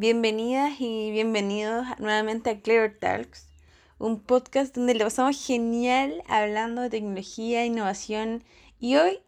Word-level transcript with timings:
Bienvenidas 0.00 0.80
y 0.80 1.10
bienvenidos 1.10 1.84
nuevamente 1.98 2.48
a 2.48 2.60
Clever 2.62 2.98
Talks, 2.98 3.50
un 3.98 4.18
podcast 4.18 4.74
donde 4.74 4.94
lo 4.94 5.04
pasamos 5.04 5.46
genial 5.46 6.22
hablando 6.26 6.80
de 6.80 6.88
tecnología, 6.88 7.66
innovación 7.66 8.42
y 8.78 8.96
hoy, 8.96 9.18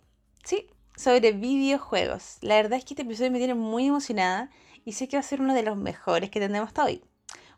sí, 0.44 0.70
sobre 0.96 1.32
videojuegos. 1.32 2.38
La 2.40 2.54
verdad 2.54 2.78
es 2.78 2.86
que 2.86 2.94
este 2.94 3.02
episodio 3.02 3.30
me 3.30 3.36
tiene 3.36 3.52
muy 3.52 3.88
emocionada 3.88 4.48
y 4.86 4.92
sé 4.92 5.08
que 5.08 5.18
va 5.18 5.20
a 5.20 5.24
ser 5.24 5.42
uno 5.42 5.52
de 5.52 5.62
los 5.62 5.76
mejores 5.76 6.30
que 6.30 6.40
tendremos 6.40 6.68
hasta 6.68 6.86
hoy. 6.86 7.04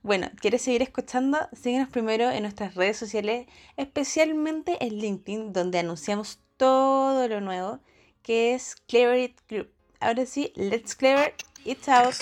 Bueno, 0.03 0.29
¿quieres 0.41 0.63
seguir 0.63 0.83
escuchando? 0.83 1.39
Síguenos 1.53 1.91
primero 1.91 2.33
en 2.33 2.43
nuestras 2.43 2.75
redes 2.75 2.97
sociales, 2.97 3.47
especialmente 3.77 4.85
en 4.85 4.99
LinkedIn, 4.99 5.53
donde 5.53 5.79
anunciamos 5.79 6.41
todo 6.57 7.29
lo 7.29 7.41
nuevo, 7.41 7.79
que 8.25 8.57
es 8.57 8.75
Clever 8.89 9.21
It 9.21 9.39
Group. 9.49 9.71
Ahora 10.01 10.27
sí, 10.27 10.53
let's 10.57 10.97
clever 10.97 11.33
it 11.65 11.89
out. 11.89 12.17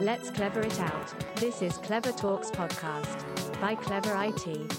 Let's 0.00 0.30
clever 0.30 0.62
it 0.62 0.80
out. 0.80 1.12
This 1.36 1.60
is 1.60 1.76
Clever 1.76 2.12
Talks 2.12 2.50
podcast 2.50 3.20
by 3.60 3.74
Clever 3.74 4.16
IT. 4.16 4.72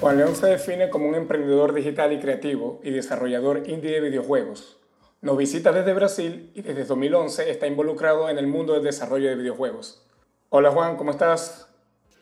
Juan 0.00 0.16
León 0.16 0.34
se 0.34 0.48
define 0.48 0.90
como 0.90 1.08
un 1.08 1.14
emprendedor 1.14 1.74
digital 1.74 2.12
y 2.12 2.18
creativo 2.18 2.80
y 2.82 2.90
desarrollador 2.90 3.68
indie 3.68 3.92
de 3.92 4.00
videojuegos. 4.00 4.78
Nos 5.20 5.36
visita 5.36 5.70
desde 5.70 5.94
Brasil 5.94 6.50
y 6.56 6.62
desde 6.62 6.84
2011 6.84 7.48
está 7.48 7.68
involucrado 7.68 8.28
en 8.28 8.38
el 8.38 8.48
mundo 8.48 8.72
del 8.72 8.82
desarrollo 8.82 9.28
de 9.28 9.36
videojuegos. 9.36 10.04
Hola 10.48 10.72
Juan, 10.72 10.96
¿cómo 10.96 11.12
estás? 11.12 11.68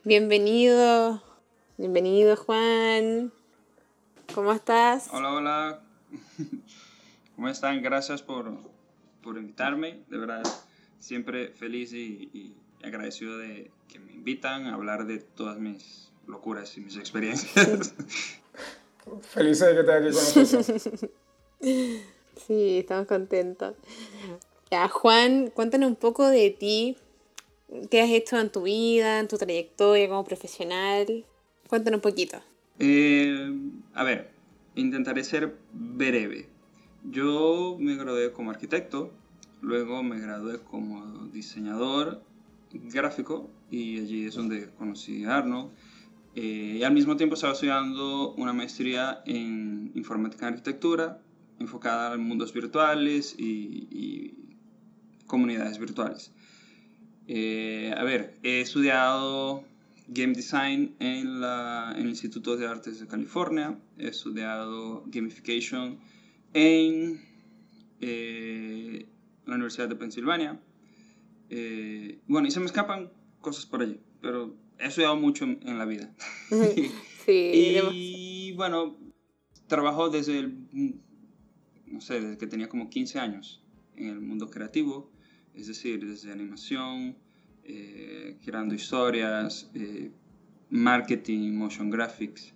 Bienvenido, 0.04 1.22
bienvenido 1.78 2.36
Juan. 2.36 3.32
¿Cómo 4.34 4.52
estás? 4.52 5.08
Hola, 5.10 5.32
hola. 5.32 5.80
¿Cómo 7.38 7.50
están? 7.50 7.80
Gracias 7.84 8.20
por, 8.20 8.52
por 9.22 9.36
invitarme. 9.36 10.00
De 10.08 10.18
verdad, 10.18 10.42
siempre 10.98 11.50
feliz 11.50 11.92
y, 11.92 12.28
y, 12.34 12.52
agradecido 12.82 13.38
de 13.38 13.70
que 13.86 14.00
me 14.00 14.12
invitan 14.12 14.66
a 14.66 14.74
hablar 14.74 15.06
de 15.06 15.18
todas 15.18 15.56
mis 15.56 16.10
locuras 16.26 16.76
y 16.76 16.80
mis 16.80 16.96
experiencias. 16.96 17.94
Feliz 19.22 19.60
de 19.60 19.72
que 19.72 19.80
estés 19.80 19.94
aquí 19.94 20.42
con 20.42 20.66
nosotros. 20.66 21.10
Sí, 22.44 22.78
estamos 22.78 23.06
contentos. 23.06 23.76
Ya, 24.72 24.88
Juan, 24.88 25.50
cuéntanos 25.50 25.90
un 25.90 25.96
poco 25.96 26.26
de 26.26 26.50
ti. 26.50 26.96
¿Qué 27.88 28.00
has 28.00 28.10
hecho 28.10 28.36
en 28.40 28.50
tu 28.50 28.62
vida, 28.62 29.20
en 29.20 29.28
tu 29.28 29.38
trayectoria 29.38 30.08
como 30.08 30.24
profesional? 30.24 31.24
Cuéntanos 31.68 31.98
un 31.98 32.02
poquito. 32.02 32.40
Eh, 32.80 33.52
a 33.94 34.02
ver, 34.02 34.28
intentaré 34.74 35.22
ser 35.22 35.54
breve. 35.72 36.57
Yo 37.04 37.76
me 37.78 37.96
gradué 37.96 38.32
como 38.32 38.50
arquitecto, 38.50 39.12
luego 39.60 40.02
me 40.02 40.18
gradué 40.18 40.60
como 40.60 41.26
diseñador 41.32 42.22
gráfico 42.72 43.50
y 43.70 43.98
allí 44.00 44.26
es 44.26 44.34
donde 44.34 44.70
conocí 44.78 45.24
a 45.24 45.38
Arno. 45.38 45.70
Eh, 46.34 46.78
y 46.80 46.82
al 46.82 46.92
mismo 46.92 47.16
tiempo 47.16 47.34
estaba 47.34 47.54
estudiando 47.54 48.32
una 48.34 48.52
maestría 48.52 49.22
en 49.26 49.90
informática 49.94 50.46
y 50.46 50.48
arquitectura 50.50 51.20
enfocada 51.58 52.14
en 52.14 52.22
mundos 52.22 52.52
virtuales 52.52 53.34
y, 53.38 53.88
y 53.90 54.34
comunidades 55.26 55.78
virtuales. 55.78 56.32
Eh, 57.26 57.94
a 57.96 58.02
ver, 58.04 58.34
he 58.42 58.60
estudiado 58.60 59.62
Game 60.08 60.32
Design 60.32 60.94
en, 60.98 61.40
la, 61.40 61.92
en 61.94 62.02
el 62.02 62.08
Instituto 62.08 62.56
de 62.56 62.66
Artes 62.66 63.00
de 63.00 63.06
California, 63.06 63.78
he 63.98 64.08
estudiado 64.08 65.04
Gamification 65.06 65.98
en 66.54 67.20
eh, 68.00 69.06
la 69.46 69.54
Universidad 69.54 69.88
de 69.88 69.96
Pensilvania. 69.96 70.60
Eh, 71.50 72.20
bueno, 72.26 72.48
y 72.48 72.50
se 72.50 72.60
me 72.60 72.66
escapan 72.66 73.10
cosas 73.40 73.66
por 73.66 73.82
allí, 73.82 74.00
pero 74.20 74.56
he 74.78 74.86
estudiado 74.86 75.16
mucho 75.16 75.44
en, 75.44 75.60
en 75.62 75.78
la 75.78 75.84
vida. 75.84 76.14
Sí, 77.28 77.52
y 77.92 78.52
bueno, 78.52 78.96
trabajo 79.66 80.08
desde 80.08 80.38
el, 80.38 80.56
no 81.86 82.00
sé, 82.00 82.22
desde 82.22 82.38
que 82.38 82.46
tenía 82.46 82.70
como 82.70 82.88
15 82.88 83.18
años 83.18 83.62
en 83.96 84.08
el 84.08 84.20
mundo 84.20 84.48
creativo, 84.48 85.12
es 85.54 85.66
decir, 85.66 86.06
desde 86.06 86.32
animación, 86.32 87.18
eh, 87.64 88.38
creando 88.42 88.74
historias, 88.74 89.70
eh, 89.74 90.10
marketing, 90.70 91.52
motion 91.52 91.90
graphics, 91.90 92.54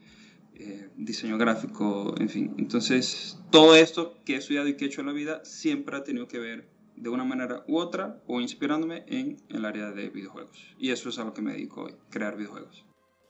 eh, 0.54 0.88
diseño 0.96 1.38
gráfico, 1.38 2.14
en 2.18 2.28
fin. 2.28 2.54
Entonces, 2.58 3.38
todo 3.50 3.74
esto 3.74 4.18
que 4.24 4.34
he 4.34 4.36
estudiado 4.36 4.68
y 4.68 4.76
que 4.76 4.84
he 4.84 4.88
hecho 4.88 5.00
en 5.00 5.08
la 5.08 5.12
vida 5.12 5.44
siempre 5.44 5.96
ha 5.96 6.04
tenido 6.04 6.28
que 6.28 6.38
ver 6.38 6.68
de 6.96 7.08
una 7.08 7.24
manera 7.24 7.64
u 7.66 7.78
otra 7.78 8.22
o 8.26 8.40
inspirándome 8.40 9.04
en 9.08 9.38
el 9.48 9.64
área 9.64 9.90
de 9.90 10.10
videojuegos. 10.10 10.74
Y 10.78 10.90
eso 10.90 11.08
es 11.08 11.18
a 11.18 11.24
lo 11.24 11.34
que 11.34 11.42
me 11.42 11.52
dedico 11.52 11.84
hoy, 11.84 11.94
crear 12.10 12.36
videojuegos. 12.36 12.84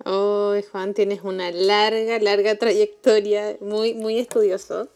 Oh, 0.05 0.55
Juan, 0.73 0.95
tienes 0.95 1.23
una 1.23 1.51
larga, 1.53 2.19
larga 2.19 2.57
trayectoria, 2.57 3.57
muy, 3.61 3.95
muy 3.95 4.19
estudioso. 4.19 4.89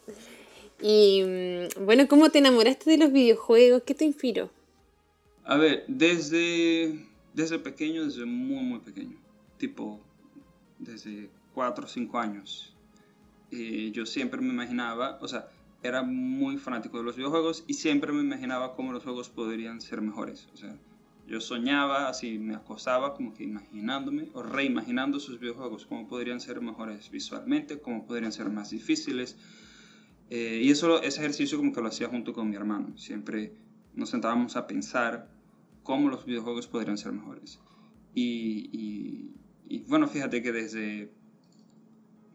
Y 0.82 1.22
mm, 1.22 1.84
bueno, 1.84 2.08
¿cómo 2.08 2.30
te 2.30 2.38
enamoraste 2.38 2.90
de 2.90 2.98
los 2.98 3.12
videojuegos? 3.12 3.82
¿Qué 3.86 3.94
te 3.94 4.04
inspiró? 4.04 4.50
A 5.44 5.56
ver, 5.56 5.84
desde, 5.86 7.06
desde 7.34 7.58
pequeño, 7.60 8.04
desde 8.04 8.24
muy, 8.24 8.64
muy 8.64 8.80
pequeño, 8.80 9.16
tipo 9.58 10.00
desde 10.78 11.30
4 11.56 11.86
o 11.86 11.88
5 11.88 12.18
años, 12.18 12.76
yo 13.50 14.04
siempre 14.04 14.42
me 14.42 14.50
imaginaba, 14.50 15.18
o 15.22 15.26
sea, 15.26 15.48
era 15.82 16.02
muy 16.02 16.58
fanático 16.58 16.98
de 16.98 17.04
los 17.04 17.16
videojuegos 17.16 17.64
y 17.66 17.72
siempre 17.72 18.12
me 18.12 18.20
imaginaba 18.20 18.74
cómo 18.74 18.92
los 18.92 19.02
juegos 19.04 19.30
podrían 19.30 19.80
ser 19.80 20.02
mejores. 20.02 20.48
O 20.52 20.56
sea, 20.58 20.76
yo 21.26 21.40
soñaba, 21.40 22.08
así 22.10 22.38
me 22.38 22.54
acostaba 22.54 23.14
como 23.14 23.32
que 23.32 23.44
imaginándome 23.44 24.28
o 24.34 24.42
reimaginando 24.42 25.18
sus 25.18 25.40
videojuegos, 25.40 25.86
cómo 25.86 26.06
podrían 26.06 26.40
ser 26.40 26.60
mejores 26.60 27.10
visualmente, 27.10 27.80
cómo 27.80 28.06
podrían 28.06 28.32
ser 28.32 28.50
más 28.50 28.68
difíciles. 28.68 29.38
Eh, 30.28 30.60
y 30.62 30.70
eso, 30.70 31.00
ese 31.02 31.20
ejercicio 31.20 31.56
como 31.56 31.72
que 31.72 31.80
lo 31.80 31.88
hacía 31.88 32.08
junto 32.08 32.34
con 32.34 32.50
mi 32.50 32.56
hermano. 32.56 32.98
Siempre 32.98 33.54
nos 33.94 34.10
sentábamos 34.10 34.56
a 34.56 34.66
pensar 34.66 35.30
cómo 35.82 36.10
los 36.10 36.26
videojuegos 36.26 36.66
podrían 36.66 36.98
ser 36.98 37.12
mejores. 37.12 37.60
Y 38.14 39.30
bueno, 39.88 40.06
fíjate 40.08 40.42
que 40.42 40.52
desde, 40.52 41.15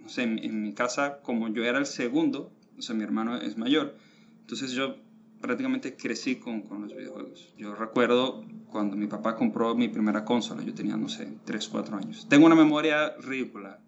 no 0.02 0.10
sé, 0.10 0.24
en, 0.24 0.40
en, 0.40 0.64
mi 0.64 0.74
casa, 0.74 1.22
como 1.22 1.48
yo 1.50 1.64
era 1.64 1.80
el 1.80 1.86
segundo, 1.86 2.52
o 2.78 2.82
sea, 2.82 2.96
mi 2.96 3.04
hermano 3.04 3.38
es 3.38 3.58
mayor, 3.58 3.96
entonces 4.42 4.72
yo 4.72 4.96
prácticamente 5.42 5.96
crecí 5.96 6.38
con, 6.38 6.62
con 6.62 6.84
los 6.84 6.96
videojuegos. 6.96 7.54
Yo 7.58 7.76
recuerdo 7.76 8.46
cuando 8.72 8.96
mi 8.96 9.08
papá 9.08 9.36
compró 9.36 9.76
mi 9.76 9.90
primera 9.90 10.24
consola, 10.24 10.64
yo 10.64 10.74
tenía, 10.74 10.96
no 10.96 11.10
sé, 11.10 11.28
3, 11.46 11.68
4 11.68 11.98
años. 11.98 12.28
Tengo 12.30 12.46
una 12.46 12.56
memoria 12.56 13.16
ridícula. 13.18 13.80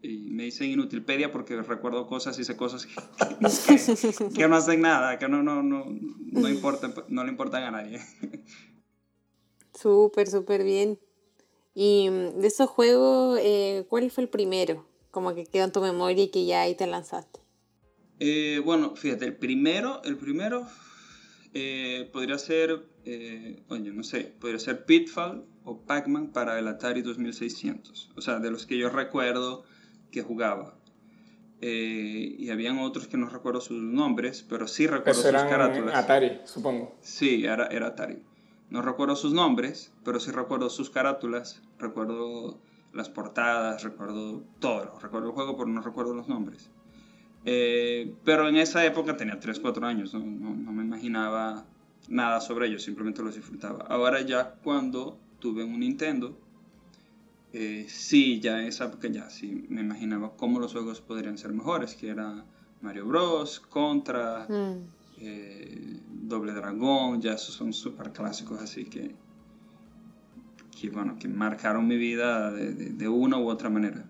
Y 0.00 0.30
me 0.30 0.44
dicen 0.44 0.70
inutilpedia 0.70 1.32
porque 1.32 1.60
recuerdo 1.60 2.06
cosas 2.06 2.36
sé 2.36 2.56
cosas 2.56 2.86
que, 2.86 2.94
que, 2.94 4.30
que 4.32 4.48
no 4.48 4.54
hacen 4.54 4.80
nada, 4.80 5.18
que 5.18 5.28
no, 5.28 5.42
no, 5.42 5.60
no, 5.64 5.86
no, 6.20 6.48
importan, 6.48 6.94
no 7.08 7.24
le 7.24 7.30
importan 7.30 7.64
a 7.64 7.70
nadie. 7.72 8.00
Súper, 9.74 10.28
súper 10.28 10.62
bien. 10.62 11.00
Y 11.74 12.08
de 12.10 12.46
esos 12.46 12.70
juegos, 12.70 13.40
eh, 13.42 13.86
¿cuál 13.88 14.08
fue 14.12 14.22
el 14.22 14.28
primero? 14.28 14.87
Como 15.10 15.34
que 15.34 15.46
quedó 15.46 15.64
en 15.64 15.72
tu 15.72 15.80
memoria 15.80 16.24
y 16.24 16.28
que 16.28 16.46
ya 16.46 16.62
ahí 16.62 16.74
te 16.74 16.86
lanzaste. 16.86 17.40
Eh, 18.20 18.60
bueno, 18.64 18.96
fíjate, 18.96 19.26
el 19.26 19.36
primero, 19.36 20.02
el 20.04 20.16
primero 20.16 20.66
eh, 21.54 22.08
podría 22.12 22.38
ser, 22.38 22.86
eh, 23.04 23.62
oye, 23.68 23.92
no 23.92 24.02
sé, 24.02 24.34
podría 24.40 24.58
ser 24.58 24.84
Pitfall 24.84 25.44
o 25.64 25.80
Pac-Man 25.80 26.32
para 26.32 26.58
el 26.58 26.68
Atari 26.68 27.02
2600. 27.02 28.10
O 28.16 28.20
sea, 28.20 28.38
de 28.38 28.50
los 28.50 28.66
que 28.66 28.76
yo 28.76 28.90
recuerdo 28.90 29.64
que 30.10 30.22
jugaba. 30.22 30.74
Eh, 31.60 32.36
y 32.38 32.50
habían 32.50 32.78
otros 32.78 33.08
que 33.08 33.16
no 33.16 33.28
recuerdo 33.28 33.60
sus 33.60 33.82
nombres, 33.82 34.44
pero 34.48 34.68
sí 34.68 34.86
recuerdo 34.86 35.20
Eso 35.20 35.32
sus 35.32 35.48
carátulas. 35.48 35.94
Atari, 35.94 36.40
supongo. 36.44 36.96
Sí, 37.00 37.44
era, 37.44 37.66
era 37.66 37.88
Atari. 37.88 38.22
No 38.70 38.82
recuerdo 38.82 39.16
sus 39.16 39.32
nombres, 39.32 39.92
pero 40.04 40.20
sí 40.20 40.30
recuerdo 40.30 40.70
sus 40.70 40.90
carátulas, 40.90 41.62
recuerdo 41.78 42.60
las 42.92 43.08
portadas, 43.08 43.82
recuerdo 43.82 44.42
todo. 44.60 44.98
Recuerdo 45.00 45.28
el 45.28 45.34
juego, 45.34 45.56
pero 45.56 45.68
no 45.68 45.80
recuerdo 45.80 46.14
los 46.14 46.28
nombres. 46.28 46.70
Eh, 47.44 48.14
pero 48.24 48.48
en 48.48 48.56
esa 48.56 48.84
época 48.84 49.16
tenía 49.16 49.38
3, 49.38 49.60
4 49.60 49.86
años, 49.86 50.12
no, 50.12 50.20
no, 50.20 50.54
no, 50.54 50.72
me 50.72 50.82
imaginaba 50.82 51.64
nada 52.08 52.40
sobre 52.40 52.66
ellos, 52.66 52.82
simplemente 52.82 53.22
los 53.22 53.36
disfrutaba. 53.36 53.84
Ahora 53.88 54.20
ya 54.22 54.54
cuando 54.62 55.18
tuve 55.38 55.64
un 55.64 55.80
Nintendo, 55.80 56.36
eh, 57.52 57.86
sí, 57.88 58.40
ya 58.40 58.60
en 58.60 58.66
esa 58.66 58.86
época 58.86 59.08
ya 59.08 59.30
sí 59.30 59.66
me 59.68 59.80
imaginaba 59.80 60.36
cómo 60.36 60.58
los 60.58 60.72
juegos 60.72 61.00
podrían 61.00 61.38
ser 61.38 61.52
mejores, 61.52 61.94
que 61.94 62.08
era 62.08 62.44
Mario 62.82 63.06
Bros, 63.06 63.60
Contra, 63.60 64.46
mm. 64.48 64.76
eh, 65.20 66.00
Doble 66.10 66.52
Dragón, 66.52 67.22
ya 67.22 67.32
esos 67.32 67.54
son 67.54 67.72
súper 67.72 68.12
clásicos, 68.12 68.60
así 68.60 68.84
que, 68.84 69.14
que, 70.80 70.90
bueno, 70.90 71.16
que 71.18 71.28
marcaron 71.28 71.86
mi 71.86 71.96
vida 71.96 72.50
de, 72.52 72.72
de, 72.72 72.90
de 72.90 73.08
una 73.08 73.38
u 73.38 73.48
otra 73.48 73.68
manera. 73.70 74.04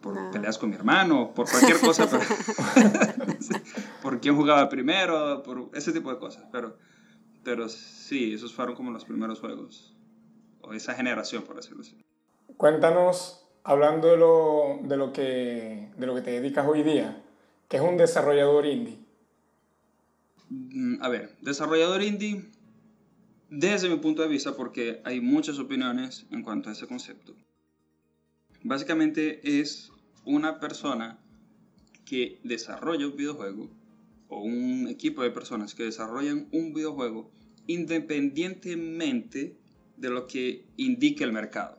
por 0.00 0.14
No. 0.14 0.30
peleas 0.30 0.56
con 0.56 0.70
mi 0.70 0.76
hermano, 0.76 1.32
por 1.34 1.46
cualquier 1.50 1.78
cosa, 1.80 2.08
pero 2.10 2.22
por 4.02 4.20
quién 4.20 4.34
jugaba 4.36 4.68
primero, 4.68 5.42
por 5.42 5.70
ese 5.74 5.92
tipo 5.92 6.10
de 6.10 6.18
cosas. 6.18 6.44
Pero, 6.50 6.76
pero 7.44 7.68
sí, 7.68 8.32
esos 8.34 8.54
fueron 8.54 8.74
como 8.74 8.90
los 8.92 9.04
primeros 9.04 9.40
juegos, 9.40 9.94
o 10.62 10.72
esa 10.72 10.94
generación, 10.94 11.42
por 11.42 11.56
decirlo 11.56 11.82
así. 11.82 11.96
Cuéntanos, 12.56 13.44
hablando 13.62 14.08
de 14.08 14.16
lo, 14.16 14.78
de 14.84 14.96
lo, 14.96 15.12
que, 15.12 15.90
de 15.96 16.06
lo 16.06 16.14
que 16.14 16.22
te 16.22 16.30
dedicas 16.30 16.66
hoy 16.66 16.82
día, 16.82 17.22
que 17.68 17.76
es 17.76 17.82
un 17.82 17.96
desarrollador 17.98 18.64
indie. 18.66 18.98
Mm, 20.48 21.02
A 21.02 21.08
ver, 21.08 21.36
desarrollador 21.42 22.02
indie, 22.02 22.50
desde 23.50 23.88
mi 23.88 23.96
punto 23.96 24.22
de 24.22 24.28
vista, 24.28 24.54
porque 24.56 25.00
hay 25.04 25.20
muchas 25.20 25.58
opiniones 25.58 26.26
en 26.30 26.42
cuanto 26.42 26.68
a 26.68 26.72
ese 26.72 26.86
concepto. 26.86 27.34
Básicamente 28.62 29.60
es 29.60 29.92
una 30.24 30.60
persona 30.60 31.18
que 32.04 32.40
desarrolla 32.44 33.08
un 33.08 33.16
videojuego 33.16 33.68
o 34.28 34.40
un 34.42 34.86
equipo 34.88 35.22
de 35.22 35.30
personas 35.30 35.74
que 35.74 35.84
desarrollan 35.84 36.48
un 36.52 36.72
videojuego 36.72 37.30
independientemente 37.66 39.56
de 39.96 40.10
lo 40.10 40.26
que 40.26 40.66
indique 40.76 41.24
el 41.24 41.32
mercado. 41.32 41.78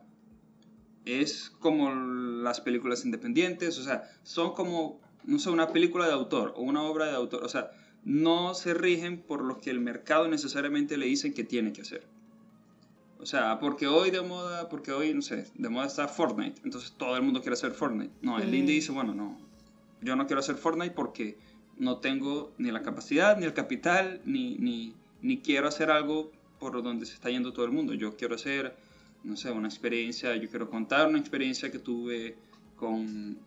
Es 1.04 1.50
como 1.58 1.90
las 1.94 2.60
películas 2.60 3.04
independientes, 3.04 3.78
o 3.78 3.82
sea, 3.82 4.04
son 4.22 4.52
como, 4.52 5.00
no 5.24 5.38
sé, 5.38 5.50
una 5.50 5.72
película 5.72 6.06
de 6.06 6.12
autor 6.12 6.52
o 6.56 6.62
una 6.62 6.82
obra 6.82 7.06
de 7.06 7.16
autor, 7.16 7.44
o 7.44 7.48
sea, 7.48 7.70
no 8.04 8.54
se 8.54 8.74
rigen 8.74 9.18
por 9.22 9.42
lo 9.44 9.58
que 9.58 9.70
el 9.70 9.80
mercado 9.80 10.28
necesariamente 10.28 10.96
le 10.96 11.06
dicen 11.06 11.32
que 11.34 11.44
tiene 11.44 11.72
que 11.72 11.82
hacer. 11.82 12.02
O 13.20 13.26
sea, 13.26 13.60
porque 13.60 13.86
hoy 13.86 14.10
de 14.10 14.20
moda, 14.20 14.68
porque 14.68 14.90
hoy, 14.90 15.14
no 15.14 15.22
sé, 15.22 15.46
de 15.54 15.68
moda 15.68 15.86
está 15.86 16.08
Fortnite, 16.08 16.60
entonces 16.64 16.92
todo 16.96 17.16
el 17.16 17.22
mundo 17.22 17.40
quiere 17.40 17.54
hacer 17.54 17.70
Fortnite. 17.72 18.12
No, 18.20 18.38
el 18.38 18.50
Mm. 18.50 18.54
indie 18.54 18.74
dice, 18.74 18.90
bueno, 18.90 19.14
no, 19.14 19.38
yo 20.00 20.16
no 20.16 20.26
quiero 20.26 20.40
hacer 20.40 20.56
Fortnite 20.56 20.92
porque 20.94 21.38
no 21.76 21.98
tengo 21.98 22.52
ni 22.58 22.72
la 22.72 22.82
capacidad, 22.82 23.36
ni 23.38 23.44
el 23.44 23.54
capital, 23.54 24.20
ni, 24.24 24.56
ni, 24.56 24.94
ni 25.20 25.38
quiero 25.38 25.68
hacer 25.68 25.90
algo 25.90 26.32
por 26.58 26.82
donde 26.82 27.06
se 27.06 27.14
está 27.14 27.30
yendo 27.30 27.52
todo 27.52 27.64
el 27.64 27.70
mundo. 27.70 27.94
Yo 27.94 28.16
quiero 28.16 28.34
hacer, 28.34 28.74
no 29.22 29.36
sé, 29.36 29.52
una 29.52 29.68
experiencia, 29.68 30.34
yo 30.34 30.50
quiero 30.50 30.68
contar 30.68 31.08
una 31.08 31.18
experiencia 31.18 31.70
que 31.70 31.78
tuve 31.78 32.34
con, 32.76 33.38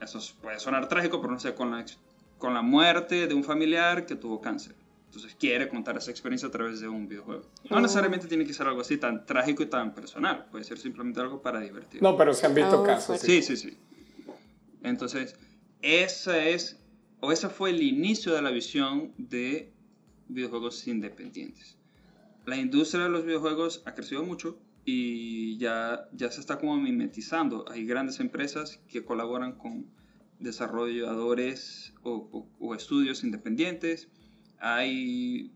eso 0.00 0.20
puede 0.42 0.60
sonar 0.60 0.86
trágico, 0.88 1.20
pero 1.22 1.32
no 1.32 1.40
sé, 1.40 1.54
con 1.54 1.70
la, 1.70 1.84
con 2.38 2.54
la 2.54 2.62
muerte 2.62 3.26
de 3.26 3.34
un 3.34 3.44
familiar 3.44 4.06
que 4.06 4.14
tuvo 4.16 4.40
cáncer. 4.40 4.74
Entonces 5.06 5.34
quiere 5.38 5.68
contar 5.68 5.96
esa 5.96 6.10
experiencia 6.10 6.48
a 6.48 6.50
través 6.52 6.80
de 6.80 6.88
un 6.88 7.08
videojuego. 7.08 7.42
No 7.70 7.78
Oh. 7.78 7.80
necesariamente 7.80 8.26
tiene 8.28 8.44
que 8.44 8.52
ser 8.52 8.66
algo 8.68 8.80
así 8.82 8.98
tan 8.98 9.24
trágico 9.26 9.62
y 9.62 9.66
tan 9.66 9.94
personal. 9.94 10.46
Puede 10.50 10.64
ser 10.64 10.78
simplemente 10.78 11.20
algo 11.20 11.40
para 11.42 11.60
divertir. 11.60 12.02
No, 12.02 12.16
pero 12.16 12.34
se 12.34 12.46
han 12.46 12.54
visto 12.54 12.82
Oh, 12.82 12.84
casos. 12.84 13.20
Sí, 13.20 13.42
sí. 13.42 13.56
sí. 13.56 13.76
Entonces, 14.82 15.34
esa 15.82 16.38
es, 16.46 16.78
o 17.20 17.32
ese 17.32 17.48
fue 17.48 17.70
el 17.70 17.82
inicio 17.82 18.34
de 18.34 18.42
la 18.42 18.50
visión 18.50 19.12
de 19.16 19.72
videojuegos 20.28 20.86
independientes. 20.86 21.76
La 22.44 22.56
industria 22.56 23.04
de 23.04 23.10
los 23.10 23.24
videojuegos 23.24 23.82
ha 23.86 23.94
crecido 23.94 24.22
mucho 24.24 24.58
y 24.84 25.58
ya, 25.58 26.08
ya 26.12 26.30
se 26.30 26.40
está 26.40 26.58
como 26.58 26.76
mimetizando. 26.76 27.64
Hay 27.70 27.84
grandes 27.86 28.20
empresas 28.20 28.80
que 28.88 29.04
colaboran 29.04 29.52
con 29.52 29.86
desarrolladores 30.40 31.94
o, 32.02 32.28
o- 32.32 32.48
o 32.58 32.74
estudios 32.74 33.24
independientes. 33.24 34.08
Hay 34.58 35.52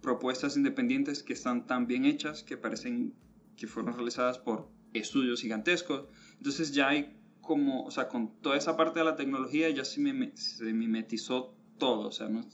propuestas 0.00 0.56
independientes 0.56 1.22
que 1.22 1.32
están 1.32 1.66
tan 1.66 1.86
bien 1.86 2.04
hechas 2.04 2.42
que 2.42 2.56
parecen 2.56 3.14
que 3.56 3.66
fueron 3.66 3.94
realizadas 3.94 4.38
por 4.38 4.68
estudios 4.92 5.40
gigantescos. 5.40 6.04
Entonces 6.38 6.72
ya 6.72 6.88
hay 6.88 7.16
como, 7.40 7.84
o 7.84 7.90
sea, 7.90 8.08
con 8.08 8.32
toda 8.40 8.56
esa 8.56 8.76
parte 8.76 8.98
de 9.00 9.04
la 9.04 9.16
tecnología 9.16 9.68
ya 9.70 9.84
se, 9.84 10.00
mime- 10.00 10.36
se 10.36 10.64
mimetizó 10.72 11.54
todo, 11.78 12.08
o 12.08 12.12
sea, 12.12 12.28
no- 12.28 12.44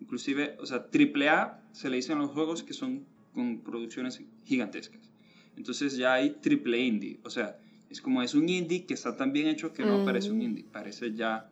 inclusive, 0.00 0.56
o 0.60 0.66
sea, 0.66 0.88
AAA 0.92 1.62
se 1.72 1.88
le 1.90 1.96
dicen 1.96 2.18
los 2.18 2.30
juegos 2.30 2.62
que 2.62 2.74
son 2.74 3.06
con 3.32 3.62
producciones 3.62 4.20
gigantescas. 4.44 5.10
Entonces 5.56 5.96
ya 5.96 6.14
hay 6.14 6.30
triple 6.40 6.80
indie, 6.80 7.20
o 7.24 7.30
sea, 7.30 7.58
es 7.92 8.00
como 8.00 8.22
es 8.22 8.34
un 8.34 8.48
indie 8.48 8.86
que 8.86 8.94
está 8.94 9.16
tan 9.16 9.32
bien 9.32 9.46
hecho 9.48 9.72
que 9.72 9.84
no 9.84 9.98
Mm. 9.98 10.04
parece 10.04 10.30
un 10.30 10.42
indie, 10.42 10.64
parece 10.64 11.12
ya 11.14 11.48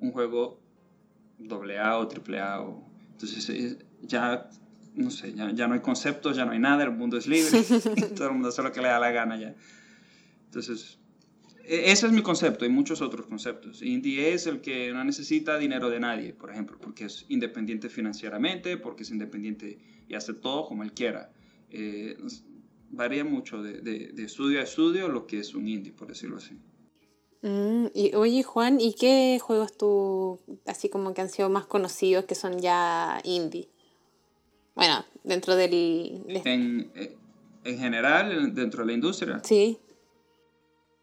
un 0.00 0.10
juego 0.12 0.60
doble 1.38 1.78
A 1.78 1.98
o 1.98 2.08
triple 2.08 2.40
A 2.40 2.60
o 2.62 2.84
entonces 3.12 3.48
es- 3.48 3.76
ya 4.02 4.48
no 4.94 5.10
sé, 5.10 5.32
ya, 5.34 5.50
ya 5.52 5.68
no 5.68 5.74
hay 5.74 5.80
conceptos, 5.80 6.36
ya 6.36 6.44
no 6.44 6.52
hay 6.52 6.58
nada, 6.58 6.82
el 6.84 6.90
mundo 6.92 7.16
es 7.16 7.26
libre, 7.26 7.50
todo 8.16 8.28
el 8.28 8.32
mundo 8.34 8.48
hace 8.48 8.62
lo 8.62 8.72
que 8.72 8.80
le 8.80 8.88
da 8.88 8.98
la 8.98 9.10
gana 9.10 9.36
ya. 9.38 9.54
Entonces, 10.46 10.98
e- 11.64 11.90
ese 11.92 12.06
es 12.06 12.12
mi 12.12 12.22
concepto 12.22 12.64
y 12.64 12.68
muchos 12.68 13.00
otros 13.00 13.26
conceptos. 13.26 13.82
Indie 13.82 14.32
es 14.34 14.46
el 14.46 14.60
que 14.60 14.92
no 14.92 15.02
necesita 15.04 15.56
dinero 15.58 15.88
de 15.90 16.00
nadie, 16.00 16.32
por 16.34 16.50
ejemplo, 16.50 16.78
porque 16.80 17.04
es 17.06 17.24
independiente 17.28 17.88
financieramente, 17.88 18.76
porque 18.76 19.02
es 19.04 19.10
independiente 19.10 19.78
y 20.08 20.14
hace 20.14 20.34
todo 20.34 20.66
como 20.66 20.82
él 20.82 20.92
quiera. 20.92 21.32
Eh, 21.70 22.16
varía 22.92 23.24
mucho 23.24 23.62
de, 23.62 23.80
de- 23.80 24.12
de 24.12 24.24
estudio 24.24 24.60
a 24.60 24.62
estudio 24.62 25.08
lo 25.08 25.26
que 25.26 25.40
es 25.40 25.54
un 25.54 25.66
indie, 25.66 25.92
por 25.92 26.06
decirlo 26.08 26.36
así. 26.36 26.54
Mm, 27.42 27.86
y 27.94 28.14
oye, 28.14 28.42
Juan, 28.44 28.80
¿y 28.80 28.94
qué 28.94 29.38
juegos 29.42 29.76
tú, 29.76 30.38
así 30.66 30.88
como 30.88 31.12
que 31.12 31.22
han 31.22 31.28
sido 31.28 31.48
más 31.50 31.66
conocidos, 31.66 32.24
que 32.26 32.34
son 32.36 32.60
ya 32.60 33.20
indie? 33.24 33.68
Bueno, 34.76 35.04
dentro 35.24 35.56
del... 35.56 35.70
de- 35.70 36.42
En, 36.44 36.90
eh, 36.94 37.16
en 37.64 37.78
general, 37.78 38.30
en- 38.32 38.54
dentro 38.54 38.82
de 38.82 38.86
la 38.86 38.92
industria, 38.92 39.40
Sí. 39.42 39.78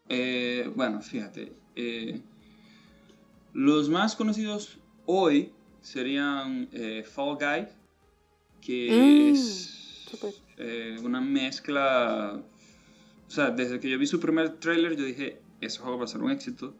Eh, 0.08 0.68
bueno, 0.74 1.00
fíjate. 1.02 1.52
eh, 1.76 2.20
los 3.52 3.88
más 3.88 4.16
conocidos 4.16 4.78
hoy 5.06 5.52
serían 5.82 6.68
eh, 6.72 7.04
Fall 7.04 7.36
Guy, 7.36 7.68
que 8.60 8.90
Mm, 8.92 9.30
es 9.30 10.04
súper. 10.10 10.34
Eh, 10.60 10.98
una 11.02 11.20
mezcla. 11.20 12.40
O 13.26 13.30
sea, 13.30 13.50
desde 13.50 13.80
que 13.80 13.88
yo 13.88 13.98
vi 13.98 14.06
su 14.06 14.20
primer 14.20 14.58
tráiler, 14.58 14.96
yo 14.96 15.04
dije: 15.04 15.40
ese 15.60 15.78
juego 15.78 15.98
va 15.98 16.04
a 16.04 16.08
ser 16.08 16.22
un 16.22 16.30
éxito. 16.30 16.74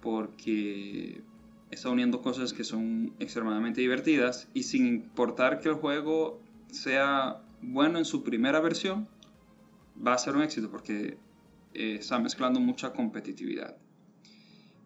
Porque 0.00 1.22
está 1.70 1.90
uniendo 1.90 2.22
cosas 2.22 2.52
que 2.52 2.64
son 2.64 3.12
extremadamente 3.18 3.80
divertidas. 3.80 4.48
Y 4.54 4.62
sin 4.62 4.86
importar 4.86 5.60
que 5.60 5.68
el 5.68 5.74
juego 5.74 6.40
sea 6.70 7.42
bueno 7.60 7.98
en 7.98 8.04
su 8.04 8.22
primera 8.22 8.60
versión, 8.60 9.08
va 10.06 10.14
a 10.14 10.18
ser 10.18 10.36
un 10.36 10.42
éxito 10.42 10.70
porque 10.70 11.18
eh, 11.74 11.96
está 11.98 12.18
mezclando 12.18 12.60
mucha 12.60 12.92
competitividad. 12.92 13.76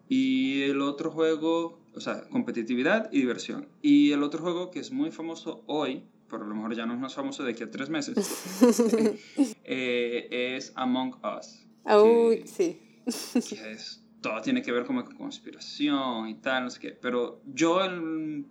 Y 0.07 0.63
el 0.63 0.81
otro 0.81 1.11
juego, 1.11 1.79
o 1.95 1.99
sea, 1.99 2.27
competitividad 2.29 3.09
y 3.11 3.19
diversión. 3.21 3.67
Y 3.81 4.11
el 4.11 4.23
otro 4.23 4.41
juego 4.41 4.69
que 4.69 4.79
es 4.79 4.91
muy 4.91 5.11
famoso 5.11 5.63
hoy, 5.65 6.03
pero 6.37 6.45
a 6.45 6.49
lo 6.49 6.55
mejor 6.55 6.75
ya 6.75 6.85
no 6.85 6.93
es 6.93 6.99
más 6.99 7.13
famoso 7.13 7.43
de 7.43 7.51
aquí 7.51 7.63
a 7.63 7.71
tres 7.71 7.89
meses, 7.89 8.15
eh, 9.63 10.55
es 10.57 10.71
Among 10.75 11.15
Us. 11.37 11.65
Uy, 11.85 12.39
que- 12.43 12.47
sí. 12.47 13.55
que 13.55 13.71
es, 13.71 14.03
todo 14.21 14.41
tiene 14.41 14.61
que 14.61 14.71
ver 14.71 14.85
como 14.85 15.03
con 15.05 15.15
conspiración 15.15 16.29
y 16.29 16.35
tal, 16.35 16.63
no 16.65 16.69
sé 16.69 16.79
qué. 16.79 16.91
Pero 16.91 17.41
yo 17.45 17.83
el- 17.83 18.45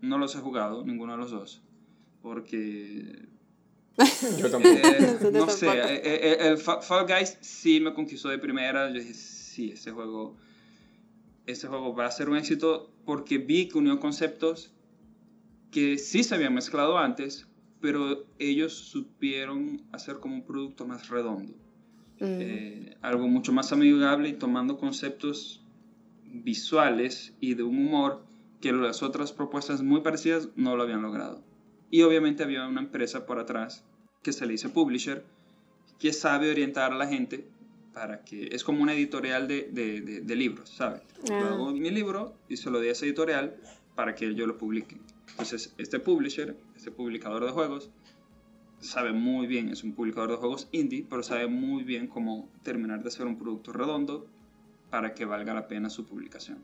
no 0.00 0.18
los 0.18 0.34
he 0.36 0.38
jugado, 0.38 0.84
ninguno 0.84 1.12
de 1.12 1.18
los 1.18 1.30
dos, 1.30 1.62
porque 2.22 3.26
Yo 4.38 4.50
tampoco. 4.50 4.74
eh, 4.74 5.18
no 5.32 5.48
sé, 5.48 5.66
tampoco. 5.66 5.88
eh, 5.88 6.00
eh, 6.04 6.36
el 6.48 6.58
Fa- 6.58 6.80
Fall 6.82 7.06
Guys 7.06 7.38
sí 7.40 7.80
me 7.80 7.94
conquistó 7.94 8.28
de 8.28 8.38
primera. 8.38 8.88
Yo 8.88 9.00
dije, 9.00 9.14
sí, 9.14 9.70
este 9.70 9.90
juego, 9.92 10.36
este 11.46 11.66
juego 11.68 11.94
va 11.94 12.06
a 12.06 12.10
ser 12.10 12.28
un 12.28 12.36
éxito 12.36 12.90
porque 13.04 13.38
vi 13.38 13.68
que 13.68 13.78
unió 13.78 13.98
conceptos 14.00 14.72
que 15.74 15.98
sí 15.98 16.22
se 16.22 16.36
habían 16.36 16.54
mezclado 16.54 16.98
antes, 16.98 17.48
pero 17.80 18.24
ellos 18.38 18.72
supieron 18.72 19.82
hacer 19.90 20.20
como 20.20 20.36
un 20.36 20.44
producto 20.46 20.86
más 20.86 21.08
redondo. 21.08 21.52
Mm. 22.20 22.24
Eh, 22.40 22.96
algo 23.02 23.26
mucho 23.26 23.52
más 23.52 23.72
amigable 23.72 24.28
y 24.28 24.34
tomando 24.34 24.78
conceptos 24.78 25.64
visuales 26.22 27.34
y 27.40 27.54
de 27.54 27.64
un 27.64 27.76
humor 27.76 28.24
que 28.60 28.72
las 28.72 29.02
otras 29.02 29.32
propuestas 29.32 29.82
muy 29.82 30.00
parecidas 30.00 30.48
no 30.54 30.76
lo 30.76 30.84
habían 30.84 31.02
logrado. 31.02 31.42
Y 31.90 32.02
obviamente 32.02 32.44
había 32.44 32.66
una 32.68 32.80
empresa 32.80 33.26
por 33.26 33.40
atrás 33.40 33.84
que 34.22 34.32
se 34.32 34.46
le 34.46 34.52
dice 34.52 34.68
publisher, 34.68 35.24
que 35.98 36.12
sabe 36.12 36.50
orientar 36.50 36.92
a 36.92 36.96
la 36.96 37.06
gente 37.08 37.48
para 37.92 38.22
que 38.24 38.48
es 38.52 38.62
como 38.64 38.80
una 38.82 38.94
editorial 38.94 39.46
de, 39.48 39.68
de- 39.72 40.00
de- 40.00 40.20
de 40.20 40.36
libros, 40.36 40.68
¿sabes? 40.70 41.02
Yo 41.28 41.34
Ah. 41.34 41.48
hago 41.54 41.72
mi 41.72 41.90
libro 41.90 42.34
y 42.48 42.56
se 42.56 42.70
lo 42.70 42.78
doy 42.78 42.88
a 42.88 42.92
esa 42.92 43.06
editorial 43.06 43.56
para 43.94 44.14
que 44.14 44.34
yo 44.34 44.46
lo 44.46 44.56
publique. 44.56 44.96
Entonces, 45.34 45.74
este 45.78 45.98
publisher, 45.98 46.56
este 46.76 46.92
publicador 46.92 47.44
de 47.44 47.50
juegos, 47.50 47.90
sabe 48.80 49.12
muy 49.12 49.46
bien, 49.46 49.68
es 49.68 49.82
un 49.82 49.92
publicador 49.92 50.30
de 50.30 50.36
juegos 50.36 50.68
indie, 50.70 51.04
pero 51.10 51.22
sabe 51.24 51.48
muy 51.48 51.82
bien 51.82 52.06
cómo 52.06 52.48
terminar 52.62 53.02
de 53.02 53.08
hacer 53.08 53.26
un 53.26 53.36
producto 53.36 53.72
redondo 53.72 54.26
para 54.90 55.12
que 55.14 55.24
valga 55.24 55.52
la 55.52 55.66
pena 55.66 55.90
su 55.90 56.06
publicación. 56.06 56.62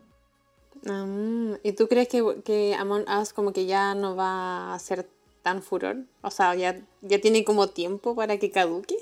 Mm, 0.84 1.54
¿Y 1.64 1.72
tú 1.72 1.88
crees 1.88 2.08
que, 2.08 2.42
que 2.44 2.74
Among 2.74 3.06
Us 3.08 3.32
como 3.32 3.52
que 3.52 3.66
ya 3.66 3.94
no 3.94 4.14
va 4.14 4.72
a 4.72 4.78
ser 4.78 5.08
tan 5.42 5.62
furor? 5.62 6.04
O 6.22 6.30
sea, 6.30 6.54
ya, 6.54 6.80
ya 7.02 7.20
tiene 7.20 7.44
como 7.44 7.70
tiempo 7.70 8.14
para 8.14 8.38
que 8.38 8.52
caduque. 8.52 8.96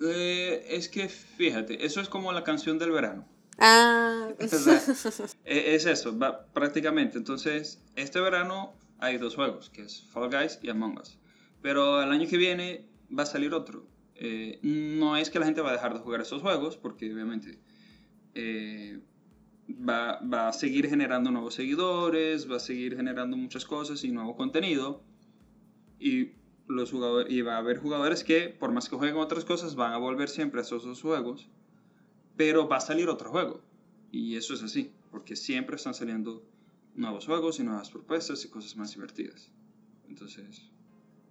Eh, 0.00 0.64
es 0.70 0.88
que 0.88 1.08
fíjate, 1.08 1.84
eso 1.84 2.00
es 2.00 2.08
como 2.08 2.32
la 2.32 2.42
canción 2.42 2.78
del 2.78 2.90
verano. 2.90 3.26
Ah, 3.58 4.28
sea, 4.48 4.82
e- 5.44 5.74
es 5.74 5.86
eso, 5.86 6.18
va, 6.18 6.46
prácticamente. 6.46 7.18
Entonces, 7.18 7.80
este 7.96 8.20
verano 8.20 8.72
hay 8.98 9.18
dos 9.18 9.34
juegos, 9.34 9.70
que 9.70 9.82
es 9.82 10.02
Fall 10.02 10.30
Guys 10.30 10.58
y 10.62 10.70
Among 10.70 10.98
Us. 10.98 11.18
Pero 11.62 12.02
el 12.02 12.10
año 12.10 12.28
que 12.28 12.36
viene 12.36 12.86
va 13.16 13.24
a 13.24 13.26
salir 13.26 13.54
otro. 13.54 13.86
Eh, 14.16 14.58
no 14.62 15.16
es 15.16 15.30
que 15.30 15.38
la 15.38 15.46
gente 15.46 15.60
va 15.60 15.70
a 15.70 15.72
dejar 15.72 15.94
de 15.94 16.00
jugar 16.00 16.20
esos 16.20 16.42
juegos, 16.42 16.76
porque 16.76 17.12
obviamente 17.12 17.58
eh, 18.34 19.00
va, 19.68 20.20
va 20.20 20.48
a 20.48 20.52
seguir 20.52 20.88
generando 20.88 21.30
nuevos 21.30 21.54
seguidores, 21.54 22.50
va 22.50 22.56
a 22.56 22.60
seguir 22.60 22.96
generando 22.96 23.36
muchas 23.36 23.64
cosas 23.64 24.04
y 24.04 24.12
nuevo 24.12 24.36
contenido. 24.36 25.02
Y, 25.98 26.32
los 26.66 26.92
jugadores, 26.92 27.30
y 27.30 27.42
va 27.42 27.56
a 27.56 27.58
haber 27.58 27.76
jugadores 27.76 28.24
que, 28.24 28.48
por 28.48 28.72
más 28.72 28.88
que 28.88 28.96
jueguen 28.96 29.18
otras 29.18 29.44
cosas, 29.44 29.74
van 29.74 29.92
a 29.92 29.98
volver 29.98 30.30
siempre 30.30 30.60
a 30.60 30.62
esos 30.62 30.84
dos 30.84 31.02
juegos 31.02 31.50
pero 32.36 32.68
va 32.68 32.76
a 32.76 32.80
salir 32.80 33.08
otro 33.08 33.30
juego. 33.30 33.60
Y 34.10 34.36
eso 34.36 34.54
es 34.54 34.62
así, 34.62 34.92
porque 35.10 35.36
siempre 35.36 35.76
están 35.76 35.94
saliendo 35.94 36.42
nuevos 36.94 37.26
juegos 37.26 37.58
y 37.60 37.64
nuevas 37.64 37.90
propuestas 37.90 38.44
y 38.44 38.48
cosas 38.48 38.76
más 38.76 38.92
divertidas. 38.94 39.50
Entonces, 40.08 40.70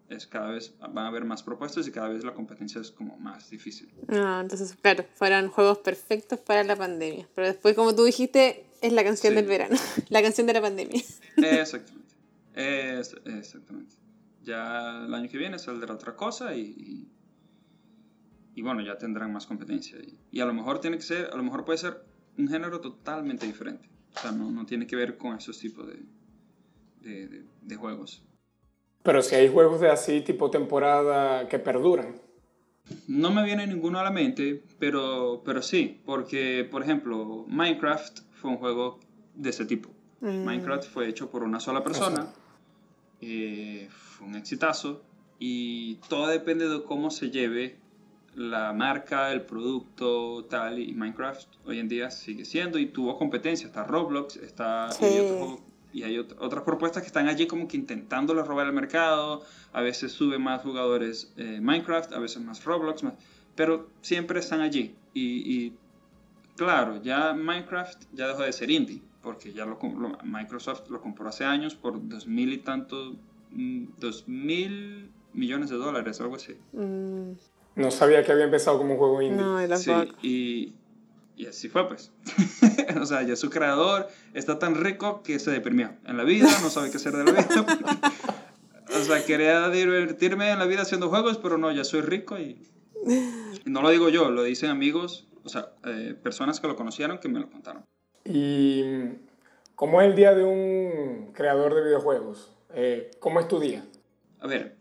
es 0.09 0.27
cada 0.27 0.51
vez 0.51 0.75
van 0.79 0.97
a 1.05 1.07
haber 1.07 1.25
más 1.25 1.41
propuestas 1.43 1.87
y 1.87 1.91
cada 1.91 2.09
vez 2.09 2.23
la 2.23 2.33
competencia 2.33 2.81
es 2.81 2.91
como 2.91 3.17
más 3.17 3.49
difícil. 3.49 3.89
no, 4.07 4.41
entonces, 4.41 4.75
claro, 4.81 5.05
fueron 5.15 5.49
juegos 5.49 5.79
perfectos 5.79 6.39
para 6.39 6.63
la 6.63 6.75
pandemia. 6.75 7.27
Pero 7.35 7.47
después, 7.47 7.75
como 7.75 7.95
tú 7.95 8.03
dijiste, 8.03 8.65
es 8.81 8.91
la 8.93 9.03
canción 9.03 9.31
Sí. 9.31 9.35
del 9.37 9.45
verano, 9.47 9.75
la 10.09 10.21
canción 10.21 10.45
de 10.47 10.53
la 10.53 10.61
pandemia. 10.61 11.01
Exactamente. 11.37 12.13
Es- 12.55 13.15
exactamente. 13.25 13.95
Ya 14.43 15.05
el 15.05 15.13
año 15.13 15.29
que 15.29 15.37
viene 15.37 15.57
saldrá 15.57 15.93
otra 15.93 16.15
cosa 16.17 16.53
y, 16.53 16.61
y, 16.61 17.11
y 18.55 18.61
bueno, 18.61 18.81
ya 18.81 18.97
tendrán 18.97 19.31
más 19.31 19.45
competencia. 19.47 19.97
Y, 19.99 20.19
y 20.31 20.39
a 20.41 20.45
lo 20.45 20.53
mejor 20.53 20.79
tiene 20.81 20.97
que 20.97 21.03
ser, 21.03 21.29
a 21.31 21.37
lo 21.37 21.43
mejor 21.43 21.63
puede 21.63 21.77
ser 21.77 22.03
un 22.37 22.49
género 22.49 22.81
totalmente 22.81 23.45
diferente. 23.47 23.87
O 24.15 24.19
sea, 24.19 24.31
no, 24.31 24.51
no 24.51 24.65
tiene 24.65 24.85
que 24.87 24.95
ver 24.95 25.17
con 25.17 25.35
esos 25.37 25.57
tipos 25.59 25.87
de, 25.87 25.99
de, 27.01 27.27
de- 27.27 27.43
de 27.61 27.75
juegos. 27.75 28.23
Pero 29.03 29.21
si 29.21 29.35
hay 29.35 29.49
juegos 29.49 29.81
de 29.81 29.89
así 29.89 30.21
tipo 30.21 30.49
temporada 30.49 31.47
que 31.49 31.59
perduran. 31.59 32.15
No 33.07 33.31
me 33.31 33.43
viene 33.43 33.65
ninguno 33.65 33.99
a 33.99 34.03
la 34.03 34.11
mente, 34.11 34.63
pero, 34.79 35.41
pero 35.45 35.61
sí, 35.61 36.01
porque, 36.05 36.67
por 36.69 36.83
ejemplo, 36.83 37.45
Minecraft 37.47 38.19
fue 38.33 38.51
un 38.51 38.57
juego 38.57 38.99
de 39.35 39.49
ese 39.49 39.65
tipo. 39.65 39.89
Mm. 40.19 40.43
Minecraft 40.45 40.89
fue 40.89 41.07
hecho 41.09 41.29
por 41.31 41.43
una 41.43 41.59
sola 41.59 41.83
persona, 41.83 42.27
eh, 43.21 43.87
fue 43.89 44.27
un 44.27 44.35
exitazo, 44.35 45.01
y 45.39 45.95
todo 46.09 46.27
depende 46.27 46.67
de 46.69 46.83
cómo 46.83 47.09
se 47.09 47.29
lleve 47.31 47.77
la 48.35 48.73
marca, 48.73 49.31
el 49.31 49.41
producto, 49.43 50.45
tal, 50.49 50.79
y 50.79 50.93
Minecraft 50.93 51.47
hoy 51.65 51.79
en 51.79 51.87
día 51.87 52.09
sigue 52.11 52.45
siendo, 52.45 52.79
y 52.79 52.87
tuvo 52.87 53.17
competencia, 53.17 53.67
está 53.67 53.83
Roblox, 53.83 54.37
está... 54.37 54.89
y 54.91 54.93
Sí. 54.93 55.19
otro 55.19 55.37
juego- 55.37 55.61
y 55.93 56.01
hay 56.01 56.15
ot- 56.17 56.35
otras 56.39 56.63
propuestas 56.63 57.03
que 57.03 57.07
están 57.07 57.27
allí 57.27 57.45
como 57.45 57.67
que 57.67 57.77
intentándole 57.77 58.41
robar 58.41 58.65
el 58.65 58.73
mercado. 58.73 59.43
A 59.73 59.81
veces 59.81 60.11
sube 60.11 60.39
más 60.39 60.63
jugadores 60.63 61.31
eh, 61.37 61.59
Minecraft, 61.61 62.13
a 62.13 62.19
veces 62.19 62.41
más 62.43 62.63
Roblox, 62.65 63.03
más- 63.03 63.13
pero 63.55 63.87
siempre 64.01 64.39
están 64.39 64.61
allí. 64.61 64.95
Y, 65.13 65.21
y, 65.65 65.77
claro, 66.55 66.99
ya 67.03 67.33
Minecraft 67.35 68.05
ya 68.13 68.27
dejó 68.27 68.41
de 68.41 68.51
ser 68.53 68.71
indie, 68.71 69.03
porque 69.21 69.53
ya 69.53 69.65
lo, 69.67 69.77
lo- 69.83 70.17
Microsoft 70.23 70.89
lo 70.89 70.99
compró 70.99 71.29
hace 71.29 71.45
años 71.45 71.75
por 71.75 72.07
dos 72.09 72.25
mil 72.25 72.51
y 72.53 72.57
tanto, 72.57 73.15
mm, 73.51 73.83
dos 73.99 74.27
mil 74.27 75.11
millones 75.33 75.69
de 75.69 75.75
dólares, 75.77 76.19
algo 76.21 76.37
así. 76.37 76.53
Mm, 76.71 77.33
No 77.75 77.91
sabía 77.91 78.23
que 78.23 78.31
había 78.31 78.45
empezado 78.45 78.77
como 78.77 78.93
un 78.93 78.99
juego 78.99 79.21
indie. 79.21 79.41
no, 79.41 79.65
yo 79.65 79.77
Sí, 79.77 79.91
y, 80.21 80.73
y 81.35 81.47
así 81.47 81.69
fue 81.69 81.87
pues. 81.87 82.11
o 83.01 83.05
sea, 83.05 83.23
ya 83.23 83.35
su 83.35 83.49
creador 83.49 84.07
está 84.33 84.59
tan 84.59 84.75
rico 84.75 85.23
que 85.23 85.39
se 85.39 85.51
deprimió 85.51 85.95
en 86.05 86.17
la 86.17 86.23
vida, 86.23 86.47
no 86.61 86.69
sabe 86.69 86.91
qué 86.91 86.97
hacer 86.97 87.13
de 87.13 87.23
la 87.23 87.31
vida. 87.31 87.47
o 88.95 89.03
sea, 89.03 89.25
quería 89.25 89.69
divertirme 89.69 90.51
en 90.51 90.59
la 90.59 90.65
vida 90.65 90.83
haciendo 90.83 91.09
juegos, 91.09 91.37
pero 91.39 91.57
no, 91.57 91.71
ya 91.71 91.83
soy 91.83 92.01
rico 92.01 92.37
y... 92.37 92.67
y 93.65 93.69
no 93.69 93.81
lo 93.81 93.89
digo 93.89 94.09
yo, 94.09 94.29
lo 94.29 94.43
dicen 94.43 94.69
amigos, 94.69 95.27
o 95.43 95.49
sea, 95.49 95.73
eh, 95.85 96.15
personas 96.21 96.59
que 96.59 96.67
lo 96.67 96.75
conocieron 96.75 97.17
que 97.17 97.29
me 97.29 97.39
lo 97.39 97.49
contaron. 97.49 97.83
¿Y 98.23 98.83
cómo 99.75 100.01
es 100.01 100.07
el 100.07 100.15
día 100.15 100.33
de 100.33 100.43
un 100.43 101.31
creador 101.33 101.73
de 101.73 101.83
videojuegos? 101.83 102.51
Eh, 102.73 103.11
¿Cómo 103.19 103.39
es 103.39 103.47
tu 103.47 103.59
día? 103.59 103.85
A 104.39 104.47
ver, 104.47 104.75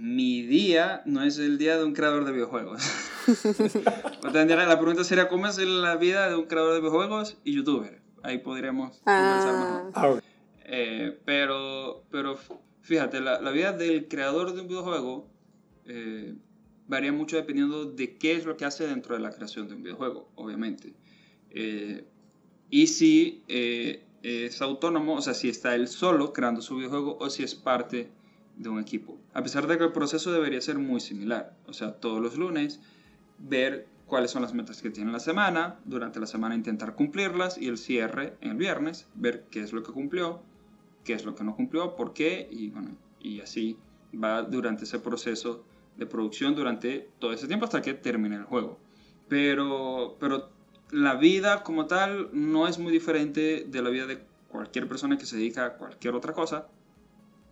mi 0.00 0.42
día 0.42 1.02
no 1.04 1.22
es 1.22 1.38
el 1.38 1.58
día 1.58 1.76
de 1.76 1.84
un 1.84 1.92
creador 1.92 2.24
de 2.24 2.32
videojuegos. 2.32 2.82
La 4.32 4.78
pregunta 4.78 5.04
sería, 5.04 5.28
¿cómo 5.28 5.46
es 5.46 5.58
la 5.58 5.96
vida 5.96 6.28
de 6.28 6.36
un 6.36 6.46
creador 6.46 6.74
de 6.74 6.80
videojuegos 6.80 7.38
y 7.44 7.54
youtuber? 7.54 8.00
Ahí 8.22 8.38
podríamos 8.38 8.98
conversar 8.98 9.54
mejor. 9.54 9.92
Ah, 9.94 10.08
Ah. 10.16 10.20
Eh, 10.68 11.18
pero, 11.24 12.04
pero 12.10 12.36
fíjate, 12.80 13.20
la, 13.20 13.40
la 13.40 13.50
vida 13.50 13.72
del 13.72 14.08
creador 14.08 14.52
de 14.52 14.62
un 14.62 14.68
videojuego 14.68 15.28
eh, 15.84 16.34
varía 16.88 17.12
mucho 17.12 17.36
dependiendo 17.36 17.84
de 17.84 18.16
qué 18.16 18.32
es 18.32 18.44
lo 18.44 18.56
que 18.56 18.64
hace 18.64 18.86
dentro 18.86 19.14
de 19.14 19.20
la 19.20 19.30
creación 19.30 19.68
de 19.68 19.74
un 19.74 19.82
videojuego, 19.82 20.28
obviamente. 20.34 20.94
Eh, 21.50 22.04
y 22.70 22.88
si 22.88 23.44
eh, 23.48 24.04
es 24.22 24.60
autónomo, 24.60 25.14
o 25.14 25.20
sea, 25.20 25.34
si 25.34 25.48
está 25.48 25.74
él 25.74 25.88
solo 25.88 26.32
creando 26.32 26.60
su 26.60 26.76
videojuego 26.76 27.16
o 27.20 27.30
si 27.30 27.44
es 27.44 27.54
parte 27.54 28.10
de 28.56 28.68
un 28.68 28.80
equipo. 28.80 29.18
A 29.34 29.42
pesar 29.42 29.66
de 29.66 29.78
que 29.78 29.84
el 29.84 29.92
proceso 29.92 30.32
debería 30.32 30.60
ser 30.60 30.78
muy 30.78 31.00
similar, 31.00 31.56
o 31.66 31.72
sea, 31.72 31.92
todos 31.92 32.20
los 32.20 32.36
lunes 32.36 32.80
ver 33.38 33.86
cuáles 34.06 34.30
son 34.30 34.42
las 34.42 34.54
metas 34.54 34.80
que 34.80 34.90
tiene 34.90 35.12
la 35.12 35.20
semana, 35.20 35.78
durante 35.84 36.20
la 36.20 36.26
semana 36.26 36.54
intentar 36.54 36.94
cumplirlas 36.94 37.58
y 37.58 37.68
el 37.68 37.76
cierre 37.76 38.36
en 38.40 38.52
el 38.52 38.56
viernes, 38.56 39.06
ver 39.14 39.44
qué 39.50 39.60
es 39.60 39.72
lo 39.72 39.82
que 39.82 39.92
cumplió, 39.92 40.42
qué 41.04 41.12
es 41.12 41.24
lo 41.24 41.34
que 41.34 41.44
no 41.44 41.54
cumplió, 41.54 41.96
por 41.96 42.14
qué 42.14 42.48
y 42.50 42.70
bueno, 42.70 42.96
y 43.20 43.40
así 43.40 43.76
va 44.14 44.42
durante 44.42 44.84
ese 44.84 44.98
proceso 44.98 45.64
de 45.96 46.06
producción 46.06 46.54
durante 46.54 47.10
todo 47.18 47.32
ese 47.32 47.46
tiempo 47.46 47.64
hasta 47.64 47.82
que 47.82 47.94
termine 47.94 48.36
el 48.36 48.44
juego. 48.44 48.78
Pero, 49.28 50.16
pero 50.20 50.50
la 50.90 51.16
vida 51.16 51.62
como 51.62 51.86
tal 51.86 52.30
no 52.32 52.68
es 52.68 52.78
muy 52.78 52.92
diferente 52.92 53.66
de 53.66 53.82
la 53.82 53.90
vida 53.90 54.06
de 54.06 54.20
cualquier 54.48 54.88
persona 54.88 55.18
que 55.18 55.26
se 55.26 55.36
dedica 55.36 55.66
a 55.66 55.72
cualquier 55.76 56.14
otra 56.14 56.32
cosa, 56.32 56.68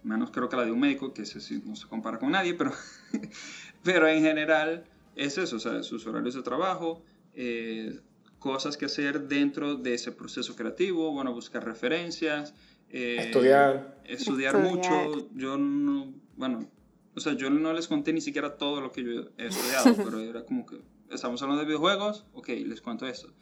menos 0.05 0.31
creo 0.31 0.49
que 0.49 0.57
la 0.57 0.65
de 0.65 0.71
un 0.71 0.81
médico, 0.81 1.13
que 1.13 1.23
ese 1.23 1.41
sí 1.41 1.63
no 1.65 1.75
se 1.75 1.89
compara 1.89 2.19
con 2.19 2.31
nadie, 2.31 2.55
pero, 2.55 2.73
pero 3.83 4.07
en 4.07 4.23
general 4.23 4.85
es 5.17 5.39
eso, 5.39 5.57
o 5.57 5.59
sea, 5.59 5.83
sus 5.83 6.07
horarios 6.07 6.35
de 6.35 6.43
trabajo, 6.43 7.03
eh, 7.35 8.01
cosas 8.39 8.77
que 8.77 8.85
hacer 8.85 9.27
dentro 9.27 9.77
de 9.77 9.95
ese 9.95 10.13
proceso 10.13 10.55
creativo, 10.55 11.11
bueno, 11.13 11.33
buscar 11.33 11.65
referencias, 11.65 12.55
eh, 12.91 13.17
Estudiar. 13.19 13.99
estudiar 14.05 14.55
Estudiar. 14.55 15.09
mucho, 15.09 15.29
yo 15.35 15.57
no, 15.57 16.13
bueno, 16.37 16.69
o 17.15 17.21
sea, 17.21 17.33
yo 17.33 17.49
no 17.49 17.73
les 17.73 17.89
conté 17.89 18.13
ni 18.13 18.21
siquiera 18.21 18.57
todo 18.57 18.81
lo 18.81 18.93
que 18.93 19.03
yo 19.03 19.31
he 19.39 19.47
estudiado, 19.47 19.97
pero 20.05 20.21
era 20.21 20.45
como 20.45 20.67
que, 20.67 20.81
estamos 21.11 21.43
hablando 21.43 21.63
de 21.63 21.67
videojuegos, 21.67 22.27
ok, 22.35 22.49
les 22.49 22.83
cuento 22.83 23.07
esto, 23.07 23.33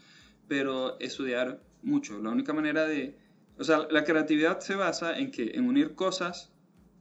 pero 0.47 0.99
estudiar 1.01 1.61
mucho, 1.83 2.21
la 2.21 2.31
única 2.31 2.53
manera 2.53 2.87
de, 2.87 3.19
o 3.59 3.65
sea, 3.65 3.89
la 3.91 4.05
creatividad 4.05 4.61
se 4.61 4.77
basa 4.77 5.19
en 5.19 5.33
que, 5.33 5.53
en 5.55 5.67
unir 5.67 5.95
cosas 5.97 6.52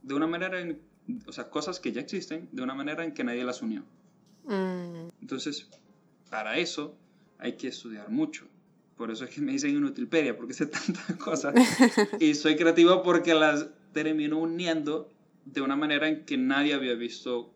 de 0.02 0.14
una 0.14 0.28
manera, 0.28 0.60
en, 0.60 0.82
o 1.28 1.32
sea, 1.32 1.50
cosas 1.50 1.80
que 1.80 1.92
ya 1.92 2.02
existen, 2.02 2.50
de 2.52 2.62
una 2.62 2.74
manera 2.74 3.04
en 3.04 3.14
que 3.14 3.24
nadie 3.24 3.44
las 3.44 3.62
unió. 3.62 3.84
mm, 4.46 5.10
Entonces, 5.22 5.70
para 6.30 6.58
eso 6.58 6.96
hay 7.38 7.54
que 7.54 7.68
estudiar 7.68 8.10
mucho. 8.10 8.48
Por 8.98 9.12
eso 9.12 9.26
es 9.26 9.32
que 9.32 9.42
me 9.42 9.52
dicen 9.52 9.72
Inutilpedia, 9.72 10.38
porque 10.38 10.54
sé 10.54 10.66
tantas 10.68 11.16
cosas. 11.18 11.54
y 12.20 12.36
soy 12.36 12.56
creativo 12.56 13.02
porque 13.04 13.34
las 13.34 13.68
termino 13.94 14.38
uniendo 14.38 15.10
de 15.46 15.62
una 15.62 15.76
manera 15.76 16.08
en 16.08 16.24
que 16.26 16.38
nadie 16.38 16.74
había 16.74 16.94
visto 16.94 17.54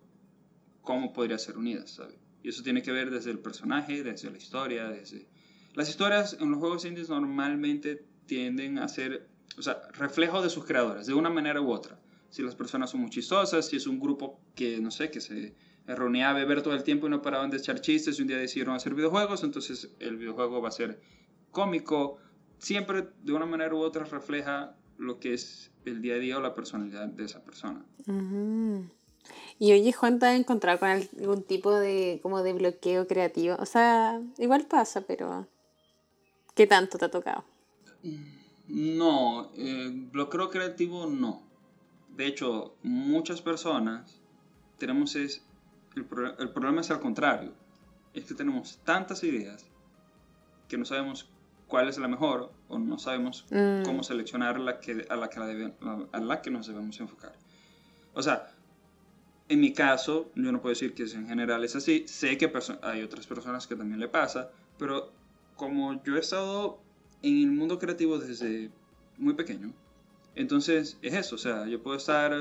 cómo 0.81 1.13
podría 1.13 1.37
ser 1.37 1.57
unidas, 1.57 1.91
¿sabes? 1.91 2.15
Y 2.43 2.49
eso 2.49 2.63
tiene 2.63 2.81
que 2.81 2.91
ver 2.91 3.09
desde 3.09 3.31
el 3.31 3.39
personaje, 3.39 4.03
desde 4.03 4.29
la 4.29 4.37
historia, 4.37 4.87
desde... 4.89 5.27
Las 5.73 5.89
historias 5.89 6.37
en 6.39 6.51
los 6.51 6.59
juegos 6.59 6.85
indies 6.85 7.09
normalmente 7.09 8.05
tienden 8.27 8.77
a 8.79 8.87
ser, 8.87 9.27
o 9.57 9.61
sea, 9.61 9.81
reflejo 9.93 10.41
de 10.41 10.49
sus 10.49 10.65
creadores, 10.65 11.07
de 11.07 11.13
una 11.13 11.29
manera 11.29 11.59
u 11.61 11.71
otra. 11.71 11.99
Si 12.35 12.41
las 12.41 12.53
personas 12.53 12.89
son 12.89 12.99
muy 12.99 13.09
chistosas, 13.09 13.65
si 13.65 13.77
es 13.77 13.87
un 13.87 13.97
grupo 13.97 14.41
que, 14.55 14.81
no 14.81 14.91
sé, 14.91 15.09
que 15.09 15.21
se 15.21 15.55
reunía 15.87 16.31
a 16.31 16.33
beber 16.33 16.61
todo 16.61 16.73
el 16.73 16.83
tiempo 16.83 17.07
y 17.07 17.09
no 17.09 17.21
paraban 17.21 17.49
de 17.49 17.55
echar 17.55 17.79
chistes 17.79 18.19
y 18.19 18.23
un 18.23 18.27
día 18.27 18.37
decidieron 18.37 18.75
hacer 18.75 18.93
videojuegos, 18.93 19.45
entonces 19.45 19.95
el 20.01 20.17
videojuego 20.17 20.61
va 20.61 20.67
a 20.67 20.71
ser 20.73 20.99
cómico. 21.51 22.17
Siempre 22.57 23.07
de 23.23 23.31
una 23.31 23.45
manera 23.45 23.73
u 23.73 23.77
otra 23.77 24.03
refleja 24.03 24.75
lo 24.97 25.17
que 25.17 25.33
es 25.33 25.71
el 25.85 26.01
día 26.01 26.15
a 26.15 26.17
día 26.17 26.37
o 26.37 26.41
la 26.41 26.53
personalidad 26.53 27.07
de 27.07 27.23
esa 27.23 27.41
persona. 27.41 27.85
Y 29.57 29.71
oye, 29.71 29.93
Juan, 29.93 30.19
¿te 30.19 30.25
has 30.25 30.37
encontrado 30.37 30.79
con 30.79 30.89
algún 30.89 31.41
tipo 31.41 31.71
de, 31.71 32.19
como 32.21 32.43
de 32.43 32.51
bloqueo 32.51 33.07
creativo? 33.07 33.55
O 33.59 33.65
sea, 33.65 34.21
igual 34.39 34.65
pasa, 34.67 35.07
pero 35.07 35.47
¿qué 36.53 36.67
tanto 36.67 36.97
te 36.97 37.05
ha 37.05 37.09
tocado? 37.09 37.45
No, 38.67 39.53
eh, 39.55 39.89
bloqueo 40.11 40.49
creativo 40.49 41.07
no. 41.07 41.44
De 42.15 42.25
hecho, 42.27 42.77
muchas 42.83 43.41
personas 43.41 44.21
tenemos 44.77 45.15
es, 45.15 45.45
el, 45.95 46.05
pro- 46.05 46.37
el 46.37 46.49
problema 46.49 46.81
es 46.81 46.91
al 46.91 46.99
contrario. 46.99 47.53
es 48.13 48.23
que 48.25 48.33
tenemos 48.33 48.79
tantas 48.85 49.23
ideas 49.25 49.65
que 50.69 50.77
no 50.77 50.85
sabemos 50.85 51.29
cuál 51.67 51.89
es 51.89 51.97
la 51.97 52.07
mejor 52.07 52.53
o 52.69 52.79
no 52.79 52.97
sabemos 52.97 53.45
Mm. 53.51 53.83
cómo 53.83 54.03
seleccionar 54.03 54.59
la 54.59 54.79
que, 54.79 55.05
a, 55.09 55.15
la 55.17 55.29
que 55.29 55.39
la 55.39 55.47
debe- 55.47 55.73
a 56.13 56.19
la 56.21 56.41
que 56.41 56.49
nos 56.51 56.65
debemos 56.67 56.97
enfocar. 57.01 57.33
O 58.13 58.21
sea, 58.23 58.47
en 59.49 59.59
mi 59.59 59.73
caso, 59.73 60.31
yo 60.35 60.51
no 60.53 60.61
puedo 60.61 60.71
decir 60.71 60.93
que 60.93 61.03
en 61.03 61.27
general 61.27 61.63
es 61.65 61.75
así, 61.75 62.07
sé 62.07 62.37
que 62.37 62.49
hay 62.81 63.03
otras 63.03 63.27
personas 63.27 63.67
que 63.67 63.75
también 63.75 63.99
le 63.99 64.07
pasa, 64.07 64.49
pero 64.79 65.11
como 65.57 66.01
yo 66.03 66.15
he 66.15 66.19
estado 66.19 66.79
en 67.21 67.37
el 67.41 67.51
mundo 67.51 67.77
creativo 67.77 68.17
desde 68.17 68.71
muy 69.17 69.33
pequeño, 69.33 69.73
entonces 70.35 70.97
es 71.01 71.13
eso, 71.13 71.35
o 71.35 71.39
sea, 71.39 71.67
yo 71.67 71.81
puedo 71.81 71.97
estar, 71.97 72.31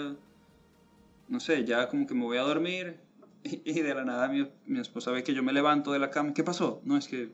no 1.29 1.41
sé, 1.41 1.65
ya 1.65 1.89
como 1.89 2.07
que 2.07 2.15
me 2.15 2.23
voy 2.25 2.39
a 2.39 2.43
dormir 2.43 2.97
y, 3.45 3.63
y 3.65 3.81
de 3.83 3.95
la 3.95 4.05
nada 4.05 4.29
mi, 4.29 4.49
mi 4.67 4.81
esposa 4.81 5.11
ve 5.11 5.23
que 5.23 5.35
yo 5.35 5.43
me 5.43 5.53
levanto 5.53 5.93
de 5.93 5.99
la 5.99 6.11
cama, 6.11 6.35
¿qué 6.35 6.45
pasó? 6.45 6.81
No, 6.85 6.97
es 6.97 7.09
que 7.09 7.31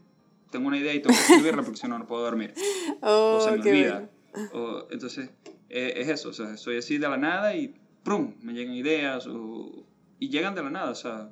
tengo 0.50 0.68
una 0.68 0.78
idea 0.78 0.92
y 0.94 1.00
tengo 1.00 1.14
que 1.16 1.22
escribirla 1.34 1.62
porque 1.62 1.78
si 1.78 1.88
no, 1.88 1.98
no 1.98 2.06
puedo 2.06 2.22
dormir 2.22 2.54
Oh, 3.02 3.36
o 3.38 3.40
se 3.40 3.52
me 3.52 3.60
qué 3.62 3.70
olvida. 3.70 4.08
bueno. 4.32 4.50
O, 4.52 4.86
entonces, 4.90 5.30
eh, 5.68 5.94
es 5.96 6.08
eso, 6.08 6.28
o 6.28 6.32
sea, 6.32 6.52
estoy 6.54 6.78
así 6.78 6.98
de 6.98 7.08
la 7.08 7.16
nada 7.16 7.54
y 7.56 7.74
¡prum! 8.02 8.34
me 8.42 8.52
llegan 8.52 8.74
ideas 8.74 9.26
o, 9.26 9.84
y 10.18 10.28
llegan 10.28 10.54
de 10.54 10.62
la 10.62 10.70
nada, 10.70 10.90
o 10.90 10.94
sea. 10.94 11.30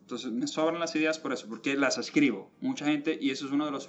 Entonces, 0.00 0.32
me 0.32 0.46
sobran 0.46 0.78
las 0.80 0.94
ideas 0.96 1.18
por 1.18 1.32
eso, 1.32 1.46
porque 1.48 1.76
las 1.76 1.96
escribo. 1.96 2.50
Mucha 2.60 2.84
gente, 2.84 3.16
y 3.18 3.30
eso 3.30 3.46
es 3.46 3.52
uno 3.52 3.64
de 3.64 3.70
los 3.70 3.88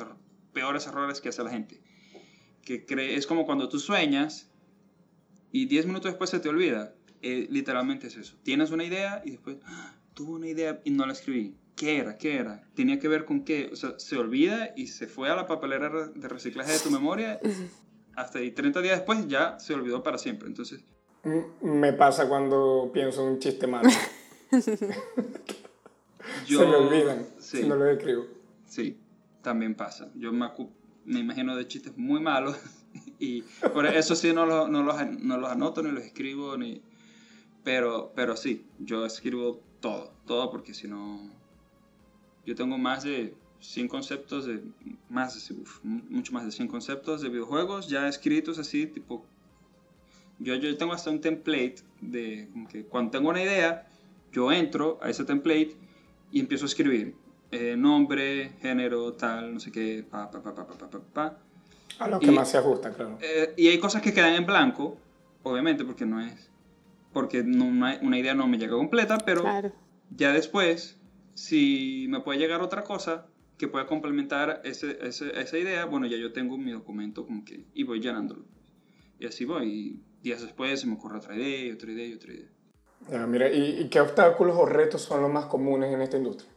peores 0.53 0.87
errores 0.87 1.19
que 1.19 1.27
hace 1.27 1.43
la 1.43 1.49
gente, 1.49 1.81
que 2.65 2.85
cree, 2.85 3.15
es 3.15 3.25
como 3.27 3.45
cuando 3.45 3.69
tú 3.69 3.79
sueñas 3.79 4.49
y 5.53 5.67
10 5.67 5.85
minutos 5.85 6.11
después 6.11 6.29
se 6.29 6.39
te 6.39 6.49
olvida. 6.49 6.93
Eh, 7.21 7.47
literalmente 7.49 8.07
es 8.07 8.17
eso. 8.17 8.35
Tienes 8.43 8.71
una 8.71 8.83
idea 8.83 9.21
y 9.23 9.31
después, 9.31 9.57
¡ah! 9.65 9.95
tuve 10.13 10.31
una 10.33 10.47
idea 10.49 10.81
y 10.83 10.91
no 10.91 11.05
la 11.05 11.13
escribí. 11.13 11.55
¿Qué 11.75 11.97
era? 11.97 12.17
¿Qué 12.17 12.35
era? 12.37 12.63
¿Tenía 12.75 12.99
que 12.99 13.07
ver 13.07 13.25
con 13.25 13.43
qué? 13.45 13.69
O 13.71 13.75
sea, 13.75 13.97
se 13.99 14.17
olvida 14.17 14.73
y 14.75 14.87
se 14.87 15.07
fue 15.07 15.29
a 15.29 15.35
la 15.35 15.45
papelera 15.47 16.07
de 16.07 16.27
reciclaje 16.27 16.71
de 16.73 16.79
tu 16.79 16.89
memoria. 16.91 17.39
Hasta 18.15 18.39
ahí 18.39 18.51
30 18.51 18.81
días 18.81 18.97
después 18.97 19.27
ya 19.27 19.59
se 19.59 19.73
olvidó 19.73 20.01
para 20.03 20.17
siempre. 20.17 20.47
Entonces, 20.47 20.83
M- 21.23 21.45
Me 21.61 21.93
pasa 21.93 22.27
cuando 22.29 22.89
pienso 22.93 23.23
un 23.25 23.39
chiste 23.39 23.67
malo. 23.67 23.89
yo... 26.47 26.59
Se 26.59 26.65
me 26.65 26.75
olvidan 26.75 27.25
Sí, 27.39 27.57
si 27.61 27.67
no 27.67 27.75
lo 27.75 27.89
escribo. 27.89 28.25
sí, 28.65 28.99
también 29.41 29.75
pasa. 29.75 30.11
Yo 30.15 30.31
me, 30.31 30.45
acu- 30.45 30.71
me 31.05 31.19
imagino 31.19 31.55
de 31.55 31.67
chistes 31.67 31.95
muy 31.97 32.19
malos 32.19 32.57
y 33.19 33.43
por 33.73 33.85
eso 33.85 34.15
sí 34.15 34.33
no, 34.33 34.45
lo- 34.45 34.67
no, 34.67 34.83
los, 34.83 34.95
no 35.19 35.37
los 35.37 35.51
anoto 35.51 35.81
ni 35.83 35.91
los 35.91 36.03
escribo 36.03 36.57
ni... 36.57 36.81
Pero, 37.63 38.11
pero 38.15 38.37
sí, 38.37 38.63
yo 38.79 39.05
escribo 39.05 39.59
todo, 39.81 40.13
todo 40.25 40.51
porque 40.51 40.73
si 40.73 40.87
no... 40.87 41.31
Yo 42.45 42.53
tengo 42.53 42.77
más 42.77 43.03
de 43.03 43.35
100 43.59 43.87
conceptos 43.87 44.45
de... 44.45 44.61
Más 45.09 45.47
de, 45.49 45.55
uf, 45.55 45.79
mucho 45.83 46.31
más 46.33 46.45
de 46.45 46.51
100 46.51 46.67
conceptos 46.67 47.21
de 47.21 47.29
videojuegos 47.29 47.87
ya 47.87 48.07
escritos 48.07 48.59
así, 48.59 48.85
tipo... 48.85 49.25
Yo, 50.37 50.53
yo 50.55 50.75
tengo 50.77 50.93
hasta 50.93 51.09
un 51.09 51.21
template 51.21 51.77
de... 52.01 52.49
Como 52.51 52.67
que 52.67 52.83
cuando 52.85 53.11
tengo 53.11 53.29
una 53.29 53.41
idea, 53.41 53.87
yo 54.31 54.51
entro 54.51 54.99
a 55.01 55.09
ese 55.09 55.23
template 55.25 55.75
y 56.31 56.39
empiezo 56.39 56.65
a 56.65 56.67
escribir 56.67 57.15
eh, 57.51 57.75
nombre, 57.77 58.51
género, 58.61 59.13
tal, 59.13 59.53
no 59.53 59.59
sé 59.59 59.71
qué, 59.71 60.05
pa, 60.09 60.29
pa, 60.29 60.41
pa, 60.41 60.53
pa, 60.53 60.67
pa, 60.67 60.89
pa, 60.89 60.99
pa. 60.99 61.37
A 61.99 62.07
lo 62.07 62.19
que 62.19 62.31
más 62.31 62.49
se 62.49 62.57
ajusta, 62.57 62.91
claro. 62.91 63.17
Eh, 63.21 63.53
y 63.57 63.67
hay 63.67 63.79
cosas 63.79 64.01
que 64.01 64.13
quedan 64.13 64.33
en 64.33 64.45
blanco, 64.45 64.97
obviamente, 65.43 65.85
porque 65.85 66.05
no 66.05 66.21
es. 66.21 66.49
Porque 67.13 67.43
no, 67.43 67.65
una, 67.65 68.17
idea 68.17 68.33
no 68.33 68.47
me 68.47 68.57
llega 68.57 68.75
completa, 68.75 69.17
pero 69.19 69.41
claro. 69.41 69.71
ya 70.09 70.33
después, 70.33 70.99
si 71.33 72.07
me 72.09 72.19
puede 72.19 72.39
llegar 72.39 72.61
otra 72.61 72.83
cosa 72.83 73.27
que 73.57 73.69
pueda 73.69 73.87
complementar 73.87 74.61
ese, 74.65 74.97
ese, 75.01 75.39
esa 75.39 75.57
idea, 75.57 75.85
bueno, 75.85 76.07
ya 76.07 76.17
yo 76.17 76.33
tengo 76.33 76.57
mi 76.57 76.71
documento 76.71 77.25
como 77.25 77.45
que, 77.45 77.65
y 77.73 77.83
voy 77.83 78.01
llenándolo. 78.01 78.43
Y 79.17 79.27
así 79.27 79.45
voy. 79.45 79.71
Y 79.71 80.03
días 80.21 80.41
después 80.41 80.81
se 80.81 80.87
me 80.87 80.95
ocurre 80.95 81.19
otra 81.19 81.35
idea, 81.37 81.67
y 81.67 81.71
otra 81.71 81.91
idea, 81.91 82.07
y 82.07 82.13
otra 82.13 82.33
idea. 82.33 83.25
Mira, 83.27 83.49
¿y, 83.49 83.81
¿y 83.81 83.87
qué 83.87 84.01
obstáculos 84.01 84.57
o 84.57 84.65
retos 84.65 85.03
son 85.03 85.21
los 85.21 85.31
más 85.31 85.45
comunes 85.45 85.93
en 85.93 86.01
esta 86.01 86.17
industria? 86.17 86.49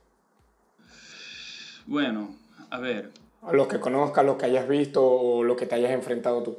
Bueno, 1.88 2.37
a 2.70 2.79
ver, 2.81 3.11
A 3.40 3.53
los 3.55 3.66
que 3.66 3.81
conozcas, 3.81 4.24
los 4.27 4.37
que 4.37 4.44
hayas 4.44 4.68
visto 4.68 5.03
o 5.05 5.42
los 5.42 5.57
que 5.57 5.64
te 5.64 5.74
hayas 5.77 5.92
enfrentado 5.92 6.42
tú. 6.42 6.59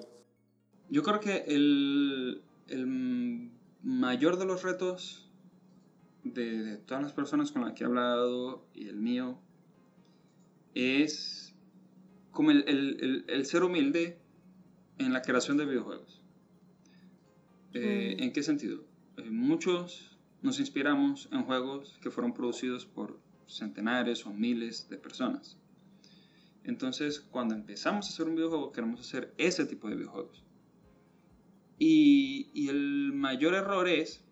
Yo 0.89 1.03
creo 1.03 1.19
que 1.19 1.43
el, 1.47 2.41
el 2.67 3.51
mayor 3.83 4.37
de 4.39 4.45
los 4.45 4.63
retos 4.63 5.29
de, 6.23 6.63
de 6.63 6.77
todas 6.77 7.03
las 7.03 7.13
personas 7.13 7.51
con 7.51 7.63
las 7.63 7.73
que 7.73 7.83
he 7.83 7.87
hablado 7.87 8.65
y 8.73 8.87
el 8.87 8.95
mío 8.95 9.37
es 10.73 11.53
como 12.31 12.49
el, 12.51 12.63
el- 12.67 12.97
el- 13.01 13.25
el 13.27 13.45
ser 13.45 13.63
humilde 13.63 14.17
en 14.97 15.13
la 15.13 15.21
creación 15.21 15.57
de 15.57 15.65
videojuegos. 15.65 16.21
Eh, 17.73 18.15
Mm. 18.17 18.23
¿En 18.23 18.33
qué 18.33 18.41
sentido? 18.41 18.83
Eh, 19.17 19.29
muchos 19.29 20.17
nos 20.41 20.59
inspiramos 20.59 21.29
en 21.31 21.43
juegos 21.43 21.99
que 22.01 22.09
fueron 22.09 22.33
producidos 22.33 22.85
por 22.87 23.19
centenares 23.49 24.25
o 24.25 24.31
miles 24.31 24.89
de 24.89 24.97
personas. 24.97 25.57
Entonces, 26.63 27.19
cuando 27.19 27.55
empezamos 27.55 28.05
a 28.05 28.09
hacer 28.09 28.27
un 28.27 28.35
videojuego, 28.35 28.71
queremos 28.71 28.99
hacer 29.01 29.33
ese 29.37 29.65
tipo 29.65 29.89
de 29.89 29.95
videojuegos. 29.95 30.43
Y, 31.79 32.67
el 32.69 33.13
mayor 33.13 33.53
error 33.55 33.87
es 33.87 34.23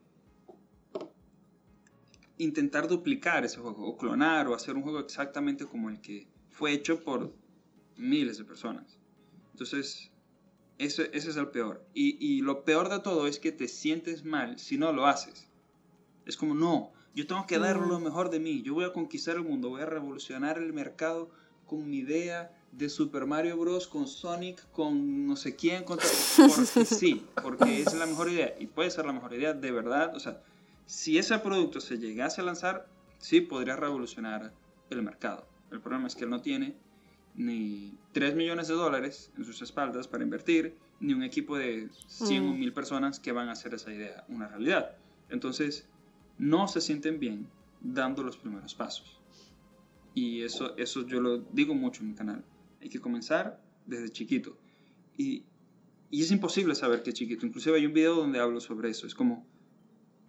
intentar 2.38 2.88
duplicar 2.88 3.45
ese 3.45 3.60
juego, 3.60 3.88
o 3.88 3.97
clonar, 3.97 4.47
o 4.47 4.53
hacer 4.53 4.75
un 4.75 4.84
juego 4.84 4.99
exactamente 4.99 5.65
como 5.65 5.89
el 5.89 6.01
que 6.01 6.27
fue 6.51 6.73
hecho 6.73 7.03
por 7.03 7.34
miles 7.95 8.38
de 8.38 8.43
personas. 8.43 8.99
Entonces, 9.53 10.12
ese, 10.77 11.10
es 11.13 11.36
el 11.36 11.47
peor. 11.47 11.84
Y 11.93 12.41
lo 12.41 12.63
peor 12.63 12.89
de 12.89 12.99
todo 12.99 13.25
es 13.25 13.39
que 13.39 13.51
te 13.51 13.67
sientes 13.67 14.23
mal 14.23 14.60
si 14.60 14.77
no 14.77 14.91
lo 14.91 15.08
haces. 15.08 15.49
Es 16.25 16.36
como, 16.36 16.53
no, 16.53 16.91
yo 17.17 17.25
tengo 17.25 17.47
que 17.47 17.58
dar 17.58 17.77
lo 17.77 17.99
mejor 17.99 18.30
de 18.30 18.39
mí, 18.39 18.62
yo 18.62 18.75
voy 18.75 18.86
a 18.86 18.93
conquistar 18.93 19.38
el 19.38 19.41
mundo, 19.43 19.69
voy 19.69 19.82
a 19.82 19.88
revolucionar 19.88 20.60
el 20.60 20.71
mercado 20.71 21.32
con 21.65 21.89
mi 21.89 21.97
idea 21.97 22.56
de 22.71 22.89
Super 22.89 23.25
Mario 23.25 23.58
Bros. 23.58 23.88
con 23.88 24.08
Sonic, 24.08 24.69
con 24.69 25.25
no 25.25 25.36
sé 25.36 25.56
quién, 25.56 25.84
con 25.84 25.97
porque 25.97 26.86
sí, 26.86 27.25
porque 27.41 27.82
es 27.82 27.91
la 27.95 28.06
mejor 28.06 28.30
idea 28.30 28.53
y 28.60 28.67
puede 28.67 28.91
ser 28.91 29.08
la 29.08 29.13
mejor 29.13 29.34
idea 29.34 29.53
de 29.53 29.71
verdad. 29.71 30.15
O 30.15 30.19
sea, 30.19 30.43
si 30.86 31.17
ese 31.17 31.39
producto 31.39 31.82
se 31.82 31.97
llegase 31.97 32.41
a 32.41 32.43
lanzar, 32.43 32.88
sí 33.17 33.41
podría 33.41 33.75
revolucionar 33.75 34.53
el 34.91 35.01
mercado. 35.01 35.47
El 35.71 35.82
problema 35.82 36.06
es 36.06 36.15
que 36.15 36.25
él 36.25 36.30
no 36.30 36.41
tiene 36.43 36.75
ni 37.34 37.95
3 38.12 38.36
millones 38.36 38.67
de 38.67 38.75
dólares 38.75 39.32
en 39.38 39.43
sus 39.43 39.63
espaldas 39.63 40.08
para 40.08 40.23
invertir, 40.23 40.77
ni 40.99 41.13
un 41.13 41.23
equipo 41.23 41.58
de 41.58 41.89
100 42.06 42.43
o 42.43 42.53
Mm. 42.53 42.60
1000 42.60 42.73
personas 42.73 43.19
que 43.19 43.32
van 43.32 43.49
a 43.49 43.53
hacer 43.53 43.73
esa 43.73 43.91
idea 43.91 44.23
una 44.27 44.47
realidad. 44.47 44.95
Entonces, 45.30 45.88
no 46.38 46.67
se 46.67 46.82
sienten 46.82 47.19
bien 47.19 47.47
dando 47.82 48.23
los 48.23 48.38
primeros 48.38 48.76
pasos. 48.76 49.19
Y 50.13 50.41
eso, 50.41 50.76
eso 50.78 51.06
yo 51.06 51.21
lo 51.21 51.38
digo 51.38 51.76
mucho 51.76 52.02
en 52.02 52.10
mi 52.10 52.15
canal. 52.15 52.43
Hay 52.82 52.89
que 52.89 53.00
comenzar 53.00 53.62
desde 53.86 54.10
chiquito. 54.10 54.58
Y, 55.15 55.43
y 56.10 56.21
es 56.23 56.32
imposible 56.32 56.76
saber 56.76 57.04
es 57.06 57.13
chiquito. 57.13 57.45
Inclusive 57.45 57.78
hay 57.78 57.86
un 57.86 57.93
video 57.93 58.15
donde 58.15 58.39
hablo 58.39 58.60
sobre 58.60 58.89
eso. 58.89 59.06
Es 59.06 59.13
como, 59.13 59.45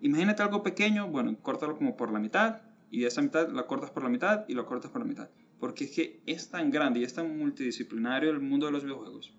imagínate 0.01 0.43
algo 0.43 0.63
pequeño, 0.63 1.09
bueno, 1.09 1.37
córtalo 1.41 1.77
como 1.77 1.97
por 1.97 2.13
la 2.13 2.19
mitad, 2.19 2.61
y 2.91 3.05
esa 3.05 3.23
mitad 3.23 3.49
la 3.51 3.67
cortas 3.67 3.91
por 3.91 4.03
la 4.03 4.09
mitad 4.09 4.45
y 4.49 4.55
lo 4.55 4.67
cortas 4.67 4.91
por 4.91 5.01
la 5.01 5.07
mitad. 5.07 5.29
Porque 5.59 5.85
es 5.85 5.91
que 5.91 6.23
es 6.27 6.49
tan 6.49 6.71
grande 6.71 7.01
y 7.01 7.05
es 7.05 7.15
tan 7.15 7.37
multidisciplinario 7.37 8.31
el 8.31 8.41
mundo 8.41 8.67
de 8.67 8.73
los 8.73 8.85
videojuegos. 8.85 9.33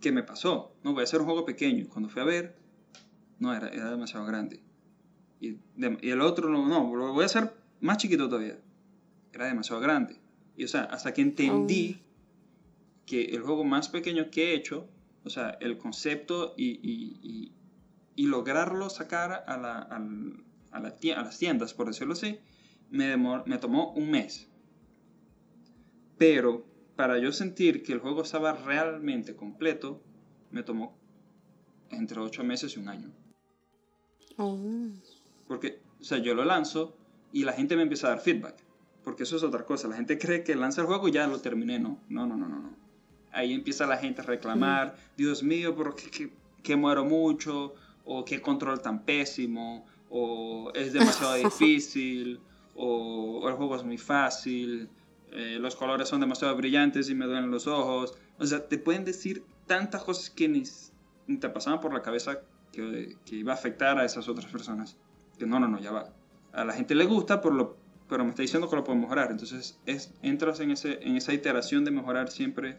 Que 0.00 0.10
me 0.12 0.22
pasó. 0.22 0.74
No, 0.82 0.92
voy 0.92 1.02
a 1.02 1.04
hacer 1.04 1.20
un 1.20 1.26
juego 1.26 1.44
pequeño. 1.44 1.88
Cuando 1.88 2.08
fui 2.08 2.22
a 2.22 2.24
ver, 2.24 2.56
no, 3.38 3.54
era, 3.54 3.68
era 3.68 3.90
demasiado 3.90 4.24
grande. 4.24 4.62
Y, 5.40 5.56
de- 5.76 5.98
y 6.02 6.10
el 6.10 6.20
otro, 6.20 6.48
no, 6.50 6.68
no, 6.68 6.94
lo 6.94 7.12
voy 7.12 7.22
a 7.22 7.26
hacer 7.26 7.52
más 7.80 7.96
chiquito 7.98 8.28
todavía. 8.28 8.58
Era 9.32 9.46
demasiado 9.46 9.80
grande. 9.80 10.16
Y 10.56 10.64
o 10.64 10.68
sea, 10.68 10.82
hasta 10.84 11.14
que 11.14 11.22
entendí 11.22 12.02
que 13.06 13.24
el 13.24 13.40
juego 13.42 13.64
más 13.64 13.88
pequeño 13.88 14.30
que 14.30 14.50
he 14.50 14.54
hecho, 14.54 14.86
o 15.24 15.30
sea, 15.30 15.50
el 15.60 15.78
concepto 15.78 16.54
y, 16.56 16.70
y- 16.82 17.18
y- 17.22 17.52
y 18.16 18.26
lograrlo 18.26 18.90
sacar 18.90 19.44
a, 19.46 19.56
la- 19.56 19.78
al- 19.78 20.44
a 20.72 20.80
la 20.80 20.88
a 20.90 21.22
las 21.22 21.38
tiendas, 21.38 21.72
por 21.74 21.86
decirlo 21.86 22.12
así, 22.12 22.38
me, 22.90 23.16
demor- 23.16 23.44
me 23.46 23.56
tomó 23.58 23.92
un 23.92 24.10
mes. 24.10 24.48
Pero 26.18 26.66
para 26.96 27.18
yo 27.18 27.32
sentir 27.32 27.82
que 27.82 27.92
el 27.92 27.98
juego 28.00 28.22
estaba 28.22 28.52
realmente 28.52 29.34
completo, 29.34 30.02
me 30.50 30.62
tomó 30.62 30.98
entre 31.90 32.20
8 32.20 32.44
meses 32.44 32.76
y 32.76 32.80
un 32.80 32.88
año. 32.88 33.10
Oh. 34.36 34.58
Porque, 35.50 35.80
o 36.00 36.04
sea, 36.04 36.18
yo 36.18 36.32
lo 36.34 36.44
lanzo 36.44 36.94
y 37.32 37.42
la 37.42 37.52
gente 37.52 37.74
me 37.74 37.82
empieza 37.82 38.06
a 38.06 38.10
dar 38.10 38.20
feedback. 38.20 38.54
Porque 39.02 39.24
eso 39.24 39.36
es 39.36 39.42
otra 39.42 39.64
cosa. 39.64 39.88
La 39.88 39.96
gente 39.96 40.16
cree 40.16 40.44
que 40.44 40.54
lanza 40.54 40.82
el 40.82 40.86
juego 40.86 41.08
y 41.08 41.10
ya 41.10 41.26
lo 41.26 41.40
terminé. 41.40 41.80
No, 41.80 41.98
no, 42.08 42.24
no, 42.24 42.36
no, 42.36 42.48
no. 42.48 42.60
no. 42.60 42.76
Ahí 43.32 43.52
empieza 43.52 43.84
la 43.84 43.96
gente 43.96 44.20
a 44.20 44.24
reclamar. 44.24 44.96
Dios 45.16 45.42
mío, 45.42 45.74
pero 45.74 45.96
que, 45.96 46.08
que, 46.08 46.30
que 46.62 46.76
muero 46.76 47.04
mucho. 47.04 47.74
O 48.04 48.24
qué 48.24 48.40
control 48.40 48.80
tan 48.80 49.02
pésimo. 49.04 49.84
O 50.08 50.70
es 50.72 50.92
demasiado 50.92 51.34
difícil. 51.48 52.36
O 52.36 52.50
o, 52.82 53.48
el 53.48 53.54
juego 53.56 53.76
es 53.76 53.84
muy 53.84 53.98
fácil, 53.98 54.88
eh, 55.32 55.58
los 55.60 55.76
colores 55.76 56.08
son 56.08 56.20
demasiado 56.20 56.56
brillantes 56.56 57.10
y 57.10 57.14
me 57.14 57.26
duelen 57.26 57.50
los 57.50 57.66
ojos. 57.66 58.14
O 58.38 58.46
sea, 58.46 58.66
te 58.66 58.78
pueden 58.78 59.04
decir 59.04 59.44
tantas 59.66 60.02
cosas 60.02 60.30
que 60.30 60.48
ni, 60.48 60.62
ni 61.26 61.36
te 61.36 61.48
pasaban 61.48 61.80
por 61.80 61.92
la 61.92 62.02
cabeza 62.02 62.40
que, 62.72 63.16
que, 63.26 63.36
iba 63.36 63.52
a 63.52 63.54
afectar 63.54 63.98
a 63.98 64.04
esas 64.04 64.28
otras 64.28 64.46
personas. 64.46 64.96
Que 65.40 65.46
no, 65.46 65.58
no, 65.58 65.66
no, 65.66 65.80
ya 65.80 65.90
va. 65.90 66.12
A 66.52 66.66
la 66.66 66.74
gente 66.74 66.94
le 66.94 67.06
gusta, 67.06 67.40
por 67.40 67.54
lo, 67.54 67.78
pero 68.10 68.24
me 68.24 68.30
está 68.30 68.42
diciendo 68.42 68.68
que 68.68 68.76
lo 68.76 68.84
puedo 68.84 68.98
mejorar. 68.98 69.30
Entonces 69.30 69.80
es, 69.86 70.12
entras 70.20 70.60
en, 70.60 70.70
ese, 70.70 71.02
en 71.02 71.16
esa 71.16 71.32
iteración 71.32 71.82
de 71.86 71.90
mejorar 71.90 72.30
siempre. 72.30 72.76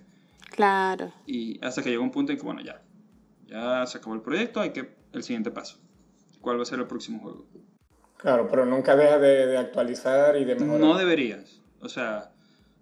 Claro. 0.51 1.11
Y 1.25 1.59
hasta 1.65 1.81
que 1.81 1.89
llega 1.89 2.03
un 2.03 2.11
punto 2.11 2.31
en 2.31 2.37
que, 2.37 2.43
bueno, 2.43 2.61
ya. 2.61 2.83
Ya 3.47 3.83
se 3.87 3.97
acabó 3.97 4.13
el 4.13 4.21
proyecto, 4.21 4.61
hay 4.61 4.73
que 4.73 4.93
el 5.11 5.23
siguiente 5.23 5.49
paso. 5.49 5.79
¿Cuál 6.39 6.59
va 6.59 6.61
a 6.61 6.65
ser 6.65 6.77
el 6.77 6.85
próximo 6.85 7.19
juego? 7.19 7.47
Claro, 8.17 8.47
pero 8.47 8.67
nunca 8.67 8.95
deja 8.95 9.17
de, 9.17 9.47
de 9.47 9.57
actualizar 9.57 10.37
y 10.37 10.45
de 10.45 10.53
mejorar. 10.53 10.79
No 10.79 10.95
deberías. 10.95 11.63
O 11.79 11.89
sea, 11.89 12.31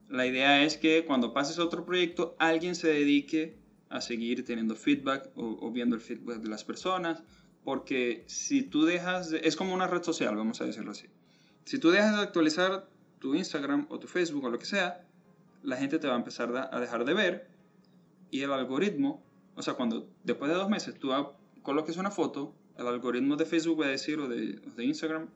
la 0.10 0.26
idea 0.26 0.62
es 0.64 0.76
que 0.76 1.06
cuando 1.06 1.32
pases 1.32 1.58
a 1.58 1.64
otro 1.64 1.86
proyecto, 1.86 2.36
alguien 2.38 2.76
se 2.76 2.90
dedique 2.90 3.58
a 3.88 4.02
seguir 4.02 4.44
teniendo 4.44 4.76
feedback 4.76 5.30
o, 5.36 5.58
o, 5.62 5.72
viendo 5.72 5.96
el 5.96 6.02
feedback 6.02 6.40
de 6.40 6.50
las 6.50 6.66
personas, 6.66 7.24
porque 7.64 8.24
si 8.28 8.64
tú 8.64 8.86
dejas, 8.86 9.30
de, 9.30 9.42
es 9.44 9.56
como 9.56 9.74
una 9.74 9.88
red 9.88 10.04
social, 10.04 10.36
vamos 10.36 10.62
a 10.62 10.66
decirlo 10.66 10.92
así. 10.92 11.08
Si 11.66 11.78
tú 11.78 11.92
dejas 11.92 12.16
de 12.16 12.24
actualizar 12.24 12.88
tu 13.20 13.36
Instagram 13.36 13.88
o 13.90 14.00
tu 14.00 14.08
Facebook 14.08 14.46
o 14.46 14.50
lo 14.50 14.60
que 14.60 14.66
sea, 14.66 15.06
la 15.64 15.78
gente 15.78 16.00
te 16.00 16.08
va 16.08 16.14
a 16.14 16.18
empezar 16.18 16.70
a 16.72 16.80
dejar 16.80 17.06
de 17.06 17.14
ver 17.14 17.50
y 18.32 18.42
el 18.42 18.52
algoritmo, 18.52 19.24
o 19.56 19.62
sea, 19.62 19.74
cuando 19.74 20.10
después 20.24 20.50
de 20.50 20.58
dos 20.58 20.70
meses 20.70 20.98
tú 20.98 21.12
coloques 21.64 21.98
una 21.98 22.12
foto, 22.12 22.54
el 22.78 22.88
algoritmo 22.88 23.36
de 23.36 23.46
Facebook 23.46 23.82
va 23.82 23.88
a 23.88 23.90
decir, 23.90 24.20
o 24.20 24.28
de, 24.28 24.54
de 24.54 24.86
Instagram, 24.86 25.30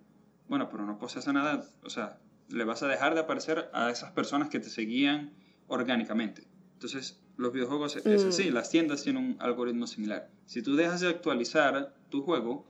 bueno, 0.48 0.70
pero 0.70 0.86
no 0.86 0.98
posas 0.98 1.28
nada, 1.28 1.66
o 1.84 1.90
sea, 1.90 2.20
le 2.50 2.64
vas 2.64 2.84
a 2.84 2.88
dejar 2.88 3.16
de 3.16 3.22
aparecer 3.22 3.70
a 3.74 3.90
esas 3.90 4.12
personas 4.12 4.50
que 4.50 4.60
te 4.60 4.70
seguían 4.70 5.34
orgánicamente. 5.68 6.48
Entonces, 6.74 7.20
los 7.38 7.52
videojuegos 7.52 7.96
mm. 7.96 8.10
es 8.10 8.24
así, 8.26 8.50
las 8.52 8.70
tiendas 8.70 9.04
tienen 9.04 9.24
un 9.24 9.38
algoritmo 9.40 9.88
similar. 9.88 10.30
Si 10.46 10.62
tú 10.62 10.76
dejas 10.76 11.02
de 11.02 11.10
actualizar 11.10 11.94
tu 12.10 12.22
juego, 12.22 12.66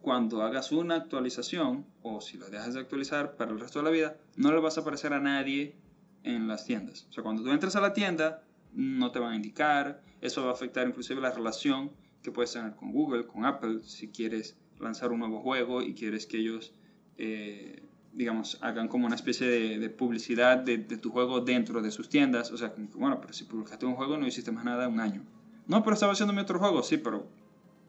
cuando 0.00 0.42
hagas 0.42 0.72
una 0.72 0.94
actualización, 0.94 1.84
o 2.02 2.20
si 2.20 2.38
lo 2.38 2.48
dejas 2.48 2.74
de 2.74 2.80
actualizar 2.80 3.36
para 3.36 3.50
el 3.50 3.60
resto 3.60 3.80
de 3.80 3.84
la 3.84 3.90
vida, 3.90 4.16
no 4.36 4.52
le 4.52 4.60
vas 4.60 4.78
a 4.78 4.82
aparecer 4.82 5.12
a 5.12 5.20
nadie 5.20 5.74
en 6.22 6.48
las 6.48 6.64
tiendas. 6.64 7.06
O 7.10 7.12
sea, 7.12 7.22
cuando 7.22 7.42
tú 7.42 7.50
entres 7.50 7.76
a 7.76 7.80
la 7.80 7.92
tienda, 7.92 8.42
no 8.72 9.10
te 9.10 9.18
van 9.18 9.32
a 9.32 9.36
indicar, 9.36 10.02
eso 10.20 10.44
va 10.44 10.50
a 10.50 10.52
afectar 10.52 10.86
inclusive 10.86 11.20
la 11.20 11.30
relación 11.30 11.90
que 12.22 12.30
puedes 12.30 12.52
tener 12.52 12.74
con 12.74 12.92
Google, 12.92 13.26
con 13.26 13.44
Apple, 13.44 13.80
si 13.82 14.08
quieres 14.08 14.56
lanzar 14.78 15.12
un 15.12 15.20
nuevo 15.20 15.40
juego 15.40 15.82
y 15.82 15.94
quieres 15.94 16.26
que 16.26 16.38
ellos 16.38 16.72
eh, 17.18 17.82
digamos, 18.16 18.58
hagan 18.62 18.88
como 18.88 19.06
una 19.06 19.14
especie 19.14 19.46
de, 19.46 19.78
de 19.78 19.90
publicidad 19.90 20.56
de, 20.56 20.78
de, 20.78 20.96
tu 20.96 21.10
juego 21.10 21.40
dentro 21.40 21.82
de 21.82 21.90
sus 21.90 22.08
tiendas. 22.08 22.50
O 22.50 22.56
sea, 22.56 22.72
bueno, 22.94 23.20
pero 23.20 23.34
si 23.34 23.44
publicaste 23.44 23.84
un 23.84 23.94
juego 23.94 24.16
no 24.16 24.26
hiciste 24.26 24.50
más 24.50 24.64
nada 24.64 24.88
un 24.88 25.00
año. 25.00 25.22
No, 25.66 25.82
pero 25.82 25.94
estaba 25.94 26.12
haciendo 26.12 26.32
mi 26.32 26.40
otro 26.40 26.58
juego, 26.58 26.82
sí, 26.82 26.96
pero, 26.96 27.26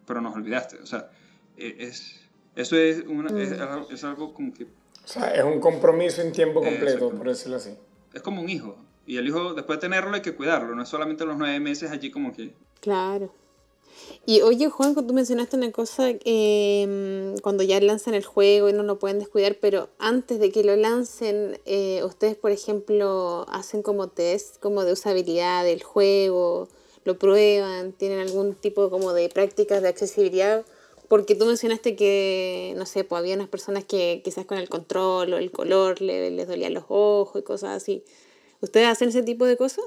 pero 0.05 0.19
nos 0.19 0.35
olvidaste. 0.35 0.79
O 0.79 0.85
sea, 0.85 1.09
e, 1.55 1.75
es, 1.79 2.19
eso 2.55 2.75
es, 2.75 3.05
una, 3.07 3.29
es, 3.41 3.51
Mm. 3.51 3.93
es, 3.93 4.03
algo 4.03 4.33
como 4.33 4.53
que... 4.53 4.65
O 4.65 5.07
sea, 5.07 5.33
es 5.33 5.43
un 5.43 5.61
compromiso 5.61 6.21
en 6.21 6.33
tiempo 6.33 6.61
completo, 6.61 7.09
por 7.11 7.27
decirlo 7.27 7.55
así. 7.55 7.75
Es 8.13 8.21
como 8.21 8.41
un 8.41 8.49
hijo. 8.49 8.75
Y 9.05 9.15
el 9.15 9.27
hijo, 9.27 9.53
después 9.53 9.77
de 9.77 9.81
tenerlo, 9.81 10.13
hay 10.13 10.21
que 10.21 10.35
cuidarlo. 10.35 10.75
No 10.75 10.83
es 10.83 10.89
solamente 10.89 11.25
los 11.25 11.37
nueve 11.37 11.59
meses 11.61 11.89
allí 11.91 12.11
como 12.11 12.33
que... 12.33 12.53
Claro. 12.81 13.33
Y 14.25 14.41
oye, 14.41 14.69
Juan, 14.69 14.93
tú 14.93 15.13
mencionaste 15.13 15.55
una 15.55 15.71
cosa 15.71 16.10
eh, 16.10 17.36
cuando 17.41 17.63
ya 17.63 17.79
lanzan 17.79 18.13
el 18.13 18.25
juego 18.25 18.67
y 18.67 18.73
no 18.73 18.83
lo 18.83 18.99
pueden 18.99 19.19
descuidar, 19.19 19.57
pero 19.62 19.89
antes 19.99 20.39
de 20.39 20.51
que 20.51 20.63
lo 20.63 20.75
lancen, 20.75 21.60
eh, 21.65 22.01
ustedes, 22.03 22.36
por 22.36 22.51
ejemplo, 22.51 23.45
hacen 23.49 23.81
como 23.81 24.10
test 24.10 24.60
como 24.60 24.83
de 24.83 24.93
usabilidad 24.93 25.63
del 25.63 25.81
juego, 25.81 26.67
lo 27.05 27.17
prueban, 27.17 27.93
tienen 27.93 28.19
algún 28.19 28.53
tipo 28.53 28.89
como 28.89 29.13
de 29.13 29.29
prácticas 29.29 29.81
de 29.81 29.88
accesibilidad, 29.88 30.65
porque 31.07 31.36
tú 31.36 31.45
mencionaste 31.45 31.95
que, 31.95 32.73
no 32.75 32.86
sé, 32.86 33.05
pues 33.05 33.19
había 33.19 33.36
unas 33.36 33.47
personas 33.47 33.86
que 33.86 34.21
quizás 34.25 34.45
con 34.45 34.57
el 34.57 34.67
control 34.67 35.33
o 35.33 35.38
el 35.38 35.51
color 35.51 36.01
le, 36.01 36.31
les 36.31 36.47
dolían 36.49 36.73
los 36.73 36.83
ojos 36.89 37.39
y 37.39 37.45
cosas 37.45 37.81
así. 37.81 38.03
¿Ustedes 38.60 38.88
hacen 38.88 39.10
ese 39.10 39.23
tipo 39.23 39.45
de 39.45 39.55
cosas? 39.55 39.86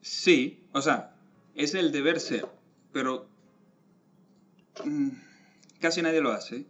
Sí, 0.00 0.66
o 0.72 0.80
sea, 0.80 1.14
es 1.54 1.74
el 1.74 1.92
deber 1.92 2.18
ser 2.18 2.46
pero 2.92 3.28
mmm, 4.84 5.10
casi 5.80 6.02
nadie 6.02 6.20
lo 6.20 6.32
hace. 6.32 6.66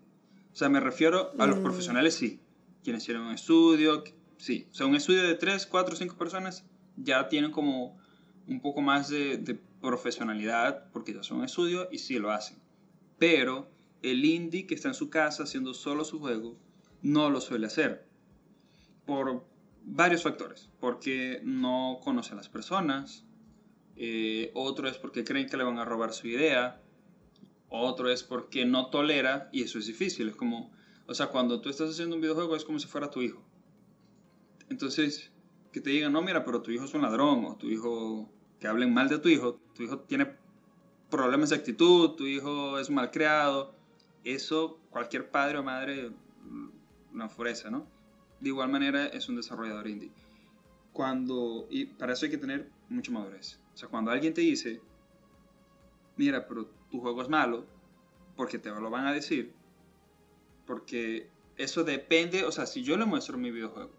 O 0.52 0.56
sea, 0.56 0.68
me 0.68 0.80
refiero 0.80 1.32
a 1.38 1.46
los 1.46 1.58
Mm. 1.58 1.62
profesionales, 1.62 2.14
sí. 2.14 2.40
Quienes 2.82 3.04
tienen 3.04 3.22
un 3.22 3.32
estudio, 3.34 4.02
sí. 4.38 4.66
O 4.70 4.74
sea, 4.74 4.86
un 4.86 4.96
estudio 4.96 5.22
de 5.22 5.34
3, 5.34 5.66
4, 5.66 5.96
5 5.96 6.16
personas 6.16 6.64
ya 6.96 7.28
tienen 7.28 7.52
como 7.52 7.98
un 8.48 8.60
poco 8.60 8.80
más 8.80 9.08
de, 9.08 9.36
de 9.36 9.54
profesionalidad 9.80 10.90
porque 10.92 11.14
ya 11.14 11.22
son 11.22 11.38
un 11.38 11.44
estudio 11.44 11.88
y 11.92 11.98
sí 11.98 12.18
lo 12.18 12.30
hacen. 12.32 12.58
Pero 13.18 13.70
el 14.02 14.24
indie 14.24 14.66
que 14.66 14.74
está 14.74 14.88
en 14.88 14.94
su 14.94 15.08
casa 15.10 15.44
haciendo 15.44 15.74
solo 15.74 16.04
su 16.04 16.18
juego 16.18 16.56
no 17.02 17.30
lo 17.30 17.40
suele 17.40 17.66
hacer. 17.66 18.06
Por 19.06 19.44
varios 19.84 20.22
factores. 20.22 20.68
Porque 20.80 21.40
no 21.44 22.00
conoce 22.02 22.32
a 22.32 22.36
las 22.36 22.48
personas, 22.48 23.24
eh, 24.02 24.50
otro 24.54 24.88
es 24.88 24.96
porque 24.96 25.24
creen 25.24 25.46
que 25.46 25.58
le 25.58 25.62
van 25.62 25.78
a 25.78 25.84
robar 25.84 26.14
su 26.14 26.26
idea, 26.26 26.80
otro 27.68 28.08
es 28.08 28.22
porque 28.22 28.64
no 28.64 28.88
tolera, 28.88 29.50
y 29.52 29.60
eso 29.60 29.78
es 29.78 29.86
difícil, 29.86 30.30
es 30.30 30.36
como, 30.36 30.72
o 31.06 31.12
sea, 31.12 31.26
cuando 31.26 31.60
tú 31.60 31.68
estás 31.68 31.90
haciendo 31.90 32.16
un 32.16 32.22
videojuego 32.22 32.56
es 32.56 32.64
como 32.64 32.78
si 32.78 32.88
fuera 32.88 33.10
tu 33.10 33.20
hijo. 33.20 33.44
Entonces, 34.70 35.30
que 35.70 35.82
te 35.82 35.90
digan, 35.90 36.14
no, 36.14 36.22
mira, 36.22 36.46
pero 36.46 36.62
tu 36.62 36.70
hijo 36.70 36.86
es 36.86 36.94
un 36.94 37.02
ladrón, 37.02 37.44
o 37.44 37.56
tu 37.56 37.68
hijo, 37.68 38.32
que 38.58 38.68
hablen 38.68 38.94
mal 38.94 39.10
de 39.10 39.18
tu 39.18 39.28
hijo, 39.28 39.60
tu 39.74 39.82
hijo 39.82 39.98
tiene 39.98 40.34
problemas 41.10 41.50
de 41.50 41.56
actitud, 41.56 42.12
tu 42.12 42.24
hijo 42.24 42.78
es 42.78 42.88
mal 42.88 43.10
creado, 43.10 43.74
eso 44.24 44.80
cualquier 44.88 45.30
padre 45.30 45.58
o 45.58 45.62
madre 45.62 46.10
lo 47.12 47.22
enfurece, 47.22 47.70
¿no? 47.70 47.86
De 48.40 48.48
igual 48.48 48.70
manera 48.70 49.08
es 49.08 49.28
un 49.28 49.36
desarrollador 49.36 49.88
indie. 49.88 50.10
Cuando, 50.94 51.66
y 51.68 51.84
para 51.84 52.14
eso 52.14 52.24
hay 52.24 52.30
que 52.30 52.38
tener 52.38 52.70
mucha 52.88 53.12
madurez. 53.12 53.59
O 53.74 53.76
sea, 53.76 53.88
cuando 53.88 54.10
alguien 54.10 54.34
te 54.34 54.40
dice, 54.40 54.80
mira, 56.16 56.46
pero 56.46 56.66
tu 56.90 57.00
juego 57.00 57.22
es 57.22 57.28
malo, 57.28 57.64
porque 58.36 58.58
te 58.58 58.70
lo 58.70 58.90
van 58.90 59.06
a 59.06 59.12
decir, 59.12 59.52
porque 60.66 61.28
eso 61.56 61.84
depende, 61.84 62.44
o 62.44 62.52
sea, 62.52 62.66
si 62.66 62.82
yo 62.82 62.96
le 62.96 63.04
muestro 63.04 63.38
mi 63.38 63.50
videojuego 63.50 63.92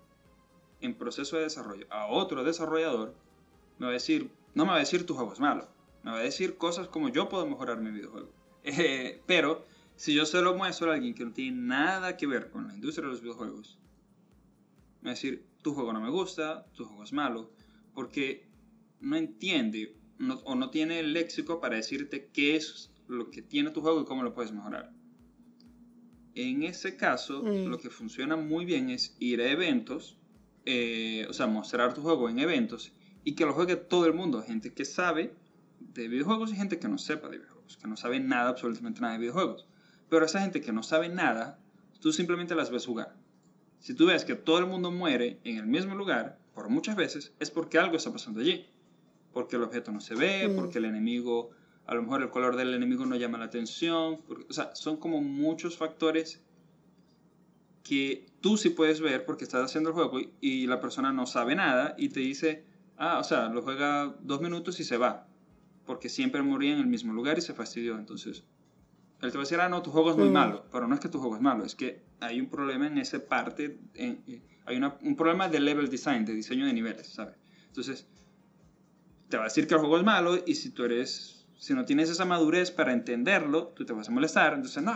en 0.81 0.95
proceso 0.95 1.37
de 1.37 1.43
desarrollo 1.43 1.85
a 1.89 2.07
otro 2.07 2.43
desarrollador, 2.43 3.13
me 3.77 3.85
va 3.85 3.91
a 3.91 3.93
decir, 3.93 4.31
no 4.55 4.65
me 4.65 4.71
va 4.71 4.77
a 4.77 4.79
decir 4.79 5.05
tu 5.05 5.13
juego 5.13 5.33
es 5.33 5.39
malo, 5.39 5.67
me 6.03 6.11
va 6.11 6.17
a 6.17 6.23
decir 6.23 6.57
cosas 6.57 6.87
como 6.87 7.09
yo 7.09 7.29
puedo 7.29 7.45
mejorar 7.45 7.79
mi 7.79 7.91
videojuego. 7.91 8.29
Eh, 8.63 9.19
pero 9.25 9.65
si 9.95 10.13
yo 10.13 10.23
se 10.27 10.39
lo 10.39 10.55
muestro 10.55 10.91
a 10.91 10.93
alguien 10.93 11.15
que 11.15 11.25
no 11.25 11.31
tiene 11.31 11.57
nada 11.57 12.15
que 12.15 12.27
ver 12.27 12.51
con 12.51 12.67
la 12.67 12.75
industria 12.75 13.07
de 13.07 13.13
los 13.13 13.21
videojuegos, 13.21 13.79
me 15.01 15.09
va 15.09 15.11
a 15.11 15.15
decir, 15.15 15.47
tu 15.63 15.73
juego 15.73 15.93
no 15.93 15.99
me 15.99 16.11
gusta, 16.11 16.67
tu 16.73 16.85
juego 16.85 17.03
es 17.03 17.11
malo, 17.11 17.49
porque 17.95 18.47
no 19.01 19.15
entiende 19.17 19.95
no, 20.17 20.35
o 20.45 20.55
no 20.55 20.69
tiene 20.69 20.99
el 20.99 21.13
léxico 21.13 21.59
para 21.59 21.75
decirte 21.75 22.29
qué 22.31 22.55
es 22.55 22.91
lo 23.07 23.29
que 23.31 23.41
tiene 23.41 23.71
tu 23.71 23.81
juego 23.81 24.01
y 24.01 24.05
cómo 24.05 24.23
lo 24.23 24.33
puedes 24.33 24.51
mejorar. 24.51 24.91
En 26.35 26.63
ese 26.63 26.95
caso, 26.95 27.43
Mm. 27.43 27.67
lo 27.69 27.77
que 27.77 27.89
funciona 27.89 28.35
muy 28.37 28.63
bien 28.65 28.89
es 28.89 29.15
ir 29.19 29.41
a 29.41 29.49
eventos, 29.51 30.17
eh, 30.65 31.25
o 31.29 31.33
sea, 31.33 31.47
mostrar 31.47 31.93
tu 31.93 32.01
juego 32.01 32.29
en 32.29 32.39
eventos 32.39 32.93
y 33.25 33.33
que 33.33 33.45
lo 33.45 33.53
juegue 33.53 33.75
todo 33.75 34.05
el 34.05 34.13
mundo, 34.13 34.41
gente 34.43 34.73
que 34.73 34.85
sabe 34.85 35.33
de 35.79 36.07
videojuegos 36.07 36.51
y 36.51 36.55
gente 36.55 36.79
que 36.79 36.87
no 36.87 36.97
sepa 36.97 37.27
de 37.29 37.37
videojuegos, 37.39 37.77
que 37.77 37.87
no 37.87 37.97
sabe 37.97 38.19
nada, 38.19 38.49
absolutamente 38.49 39.01
nada 39.01 39.13
de 39.13 39.19
videojuegos. 39.19 39.65
Pero 40.09 40.25
esa 40.25 40.41
gente 40.41 40.61
que 40.61 40.71
no 40.71 40.83
sabe 40.83 41.09
nada, 41.09 41.59
tú 41.99 42.13
simplemente 42.13 42.55
las 42.55 42.69
ves 42.71 42.85
jugar. 42.85 43.15
Si 43.79 43.93
tú 43.95 44.05
ves 44.05 44.23
que 44.23 44.35
todo 44.35 44.59
el 44.59 44.67
mundo 44.67 44.91
muere 44.91 45.39
en 45.43 45.57
el 45.57 45.65
mismo 45.65 45.95
lugar, 45.95 46.39
por 46.53 46.69
muchas 46.69 46.95
veces, 46.95 47.33
es 47.39 47.49
porque 47.49 47.79
algo 47.79 47.97
está 47.97 48.11
pasando 48.11 48.41
allí. 48.41 48.67
Porque 49.33 49.55
el 49.55 49.63
objeto 49.63 49.91
no 49.91 50.01
se 50.01 50.15
ve, 50.15 50.47
Mm. 50.49 50.55
porque 50.55 50.77
el 50.79 50.85
enemigo, 50.85 51.51
a 51.85 51.95
lo 51.95 52.01
mejor 52.03 52.21
el 52.21 52.29
color 52.29 52.55
del 52.57 52.73
enemigo 52.73 53.05
no 53.05 53.15
llama 53.15 53.37
la 53.37 53.45
atención. 53.45 54.17
porque- 54.27 54.45
o 54.49 54.53
sea, 54.53 54.75
son 54.75 54.97
como 54.97 55.21
muchos 55.21 55.77
factores 55.77 56.41
que 57.83 58.27
tú 58.41 58.57
sí 58.57 58.69
puedes 58.69 59.01
ver 59.01 59.25
porque 59.25 59.43
estás 59.43 59.63
haciendo 59.63 59.89
el 59.89 59.95
juego 59.95 60.19
y, 60.19 60.31
y 60.39 60.67
la 60.67 60.79
persona 60.79 61.11
no 61.11 61.25
sabe 61.25 61.55
nada 61.55 61.95
y 61.97 62.09
te 62.09 62.19
dice, 62.19 62.63
ah, 62.97 63.17
o 63.19 63.23
sea, 63.23 63.49
lo 63.49 63.61
juega 63.61 64.15
dos 64.21 64.41
minutos 64.41 64.79
y 64.79 64.83
se 64.83 64.97
va. 64.97 65.27
Porque 65.85 66.09
siempre 66.09 66.41
moría 66.43 66.73
en 66.73 66.79
el 66.79 66.87
mismo 66.87 67.11
lugar 67.13 67.37
y 67.37 67.41
se 67.41 67.53
fastidió. 67.53 67.97
Entonces, 67.97 68.43
él 69.21 69.31
te 69.31 69.37
va 69.37 69.41
a 69.41 69.45
decir, 69.45 69.59
ah, 69.59 69.67
no, 69.69 69.81
tu 69.81 69.89
juego 69.91 70.11
es 70.11 70.17
muy 70.17 70.29
Mm. 70.29 70.33
malo. 70.33 70.65
Pero 70.71 70.87
no 70.87 70.93
es 70.93 71.01
que 71.01 71.09
tu 71.09 71.19
juego 71.19 71.35
es 71.35 71.41
malo, 71.41 71.65
es 71.65 71.75
que 71.75 72.03
hay 72.19 72.39
un 72.39 72.49
problema 72.49 72.85
en 72.87 72.97
esa 72.99 73.19
parte, 73.25 73.79
en- 73.95 74.21
en- 74.27 74.43
hay 74.65 74.77
una- 74.77 74.97
un 75.01 75.15
problema 75.15 75.49
de 75.49 75.59
level 75.59 75.89
design, 75.89 76.23
de 76.25 76.33
diseño 76.33 76.65
de 76.67 76.73
niveles, 76.73 77.07
¿sabes? 77.07 77.35
Entonces, 77.67 78.07
te 79.31 79.37
va 79.37 79.43
a 79.43 79.47
decir 79.47 79.65
que 79.65 79.73
el 79.73 79.79
juego 79.79 79.97
es 79.97 80.03
malo 80.03 80.37
y 80.45 80.53
si 80.53 80.69
tú 80.69 80.83
eres, 80.83 81.45
si 81.57 81.73
no 81.73 81.85
tienes 81.85 82.09
esa 82.09 82.25
madurez 82.25 82.69
para 82.69 82.93
entenderlo, 82.93 83.69
tú 83.75 83.85
te 83.85 83.93
vas 83.93 84.07
a 84.07 84.11
molestar. 84.11 84.53
Entonces, 84.53 84.83
no, 84.83 84.93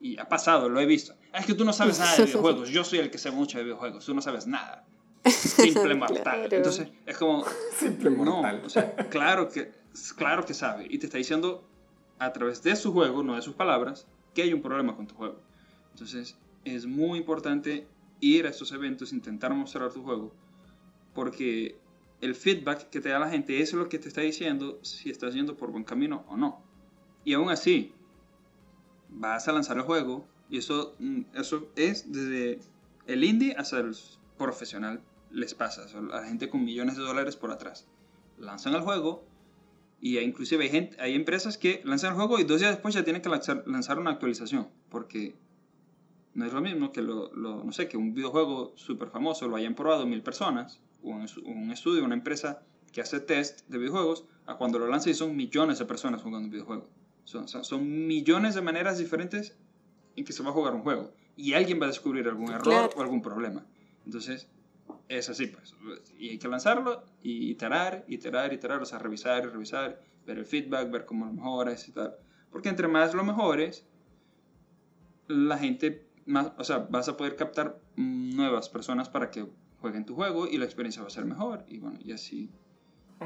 y 0.00 0.18
ha 0.18 0.28
pasado, 0.28 0.68
lo 0.70 0.80
he 0.80 0.86
visto. 0.86 1.14
"Ah, 1.32 1.38
es 1.40 1.46
que 1.46 1.54
tú 1.54 1.64
no 1.64 1.72
sabes 1.74 1.98
nada 1.98 2.16
de 2.16 2.24
videojuegos, 2.26 2.70
yo 2.70 2.84
soy 2.84 3.00
el 3.00 3.10
que 3.10 3.18
sé 3.18 3.30
mucho 3.30 3.58
de 3.58 3.64
videojuegos, 3.64 4.06
tú 4.06 4.14
no 4.14 4.22
sabes 4.22 4.46
nada. 4.46 4.84
Simple 5.26 5.94
mortal. 5.96 6.22
Claro. 6.22 6.48
Entonces, 6.56 6.88
es 7.04 7.18
como, 7.18 7.44
Simple 7.78 8.10
mortal. 8.10 8.60
no, 8.60 8.66
o 8.66 8.70
sea, 8.70 8.94
claro 9.10 9.48
que, 9.50 9.72
claro 10.16 10.44
que 10.46 10.54
sabe. 10.54 10.86
Y 10.88 10.98
te 10.98 11.06
está 11.06 11.18
diciendo 11.18 11.68
a 12.18 12.32
través 12.32 12.62
de 12.62 12.76
su 12.76 12.92
juego, 12.92 13.22
no 13.22 13.34
de 13.34 13.42
sus 13.42 13.54
palabras, 13.54 14.06
que 14.34 14.42
hay 14.42 14.52
un 14.54 14.62
problema 14.62 14.94
con 14.96 15.06
tu 15.06 15.14
juego. 15.16 15.40
Entonces, 15.92 16.38
es 16.64 16.86
muy 16.86 17.18
importante 17.18 17.86
ir 18.20 18.46
a 18.46 18.50
estos 18.50 18.70
eventos, 18.72 19.12
intentar 19.12 19.52
mostrar 19.52 19.92
tu 19.92 20.02
juego, 20.02 20.32
porque 21.14 21.78
el 22.20 22.34
feedback 22.34 22.90
que 22.90 23.00
te 23.00 23.10
da 23.10 23.18
la 23.18 23.28
gente 23.28 23.60
es 23.60 23.72
lo 23.72 23.88
que 23.88 23.98
te 23.98 24.08
está 24.08 24.20
diciendo 24.20 24.78
si 24.82 25.10
estás 25.10 25.34
yendo 25.34 25.56
por 25.56 25.70
buen 25.70 25.84
camino 25.84 26.24
o 26.28 26.36
no. 26.36 26.62
Y 27.24 27.34
aún 27.34 27.50
así, 27.50 27.92
vas 29.08 29.48
a 29.48 29.52
lanzar 29.52 29.76
el 29.76 29.82
juego, 29.82 30.26
y 30.48 30.58
eso, 30.58 30.94
mm, 30.98 31.22
eso 31.34 31.68
es 31.76 32.10
desde 32.12 32.60
el 33.06 33.24
indie 33.24 33.54
hasta 33.56 33.78
el 33.78 33.94
profesional 34.38 35.02
les 35.30 35.54
pasa, 35.54 35.88
sea, 35.88 36.00
la 36.00 36.24
gente 36.24 36.48
con 36.48 36.64
millones 36.64 36.96
de 36.96 37.02
dólares 37.02 37.36
por 37.36 37.50
atrás. 37.50 37.86
Lanzan 38.38 38.74
el 38.74 38.80
juego 38.80 39.24
y 40.00 40.18
inclusive 40.18 40.64
hay, 40.64 40.70
gente, 40.70 40.96
hay 41.00 41.14
empresas 41.14 41.58
que 41.58 41.82
lanzan 41.84 42.12
el 42.12 42.16
juego 42.16 42.38
y 42.38 42.44
dos 42.44 42.60
días 42.60 42.72
después 42.72 42.94
ya 42.94 43.04
tienen 43.04 43.22
que 43.22 43.28
lanzar, 43.28 43.64
lanzar 43.66 43.98
una 43.98 44.10
actualización, 44.10 44.68
porque 44.88 45.34
no 46.34 46.44
es 46.44 46.52
lo 46.52 46.60
mismo 46.60 46.92
que 46.92 47.02
lo, 47.02 47.30
no 47.34 47.72
sé, 47.72 47.88
que 47.88 47.96
un 47.96 48.14
videojuego 48.14 48.72
súper 48.76 49.08
famoso 49.08 49.48
lo 49.48 49.56
hayan 49.56 49.74
probado 49.74 50.06
mil 50.06 50.22
personas, 50.22 50.80
un, 51.14 51.26
un 51.46 51.70
estudio, 51.70 52.04
una 52.04 52.14
empresa 52.14 52.62
que 52.92 53.00
hace 53.00 53.20
test 53.20 53.66
de 53.68 53.78
videojuegos, 53.78 54.24
a 54.46 54.56
cuando 54.56 54.78
lo 54.78 54.86
lanza 54.88 55.10
y 55.10 55.14
son 55.14 55.36
millones 55.36 55.78
de 55.78 55.84
personas 55.86 56.22
jugando 56.22 56.46
un 56.46 56.50
videojuego. 56.50 56.88
Son, 57.24 57.48
son, 57.48 57.64
son 57.64 58.06
millones 58.06 58.54
de 58.54 58.62
maneras 58.62 58.98
diferentes 58.98 59.56
en 60.14 60.24
que 60.24 60.32
se 60.32 60.42
va 60.42 60.50
a 60.50 60.52
jugar 60.52 60.74
un 60.74 60.82
juego. 60.82 61.12
Y 61.36 61.52
alguien 61.54 61.80
va 61.80 61.84
a 61.84 61.88
descubrir 61.88 62.26
algún 62.28 62.48
error 62.50 62.62
Claro. 62.62 62.90
o 62.96 63.02
algún 63.02 63.20
problema. 63.22 63.66
Entonces, 64.06 64.48
es 65.08 65.28
así, 65.28 65.48
pues. 65.48 65.74
Y 66.18 66.30
hay 66.30 66.38
que 66.38 66.48
lanzarlo 66.48 67.02
y 67.22 67.50
iterar, 67.50 68.04
iterar, 68.08 68.52
iterar, 68.52 68.80
o 68.80 68.86
sea, 68.86 68.98
revisar 68.98 69.44
y 69.44 69.48
revisar, 69.48 70.00
ver 70.24 70.38
el 70.38 70.46
feedback, 70.46 70.90
ver 70.90 71.04
cómo 71.04 71.26
lo 71.26 71.32
mejoras 71.32 71.88
y 71.88 71.92
tal. 71.92 72.16
Porque 72.50 72.68
entre 72.68 72.88
más 72.88 73.12
lo 73.14 73.24
mejores, 73.24 73.84
la 75.26 75.58
gente 75.58 76.06
más, 76.24 76.52
o 76.56 76.64
sea, 76.64 76.78
vas 76.78 77.08
a 77.08 77.16
poder 77.16 77.36
captar 77.36 77.78
nuevas 77.96 78.68
personas 78.68 79.08
para 79.08 79.30
que 79.30 79.46
jueguen 79.86 80.04
tu 80.04 80.14
juego 80.16 80.46
y 80.48 80.58
la 80.58 80.64
experiencia 80.64 81.00
va 81.02 81.08
a 81.08 81.10
ser 81.10 81.24
mejor. 81.24 81.64
Y 81.68 81.78
bueno, 81.78 81.98
y 82.04 82.12
así 82.12 82.50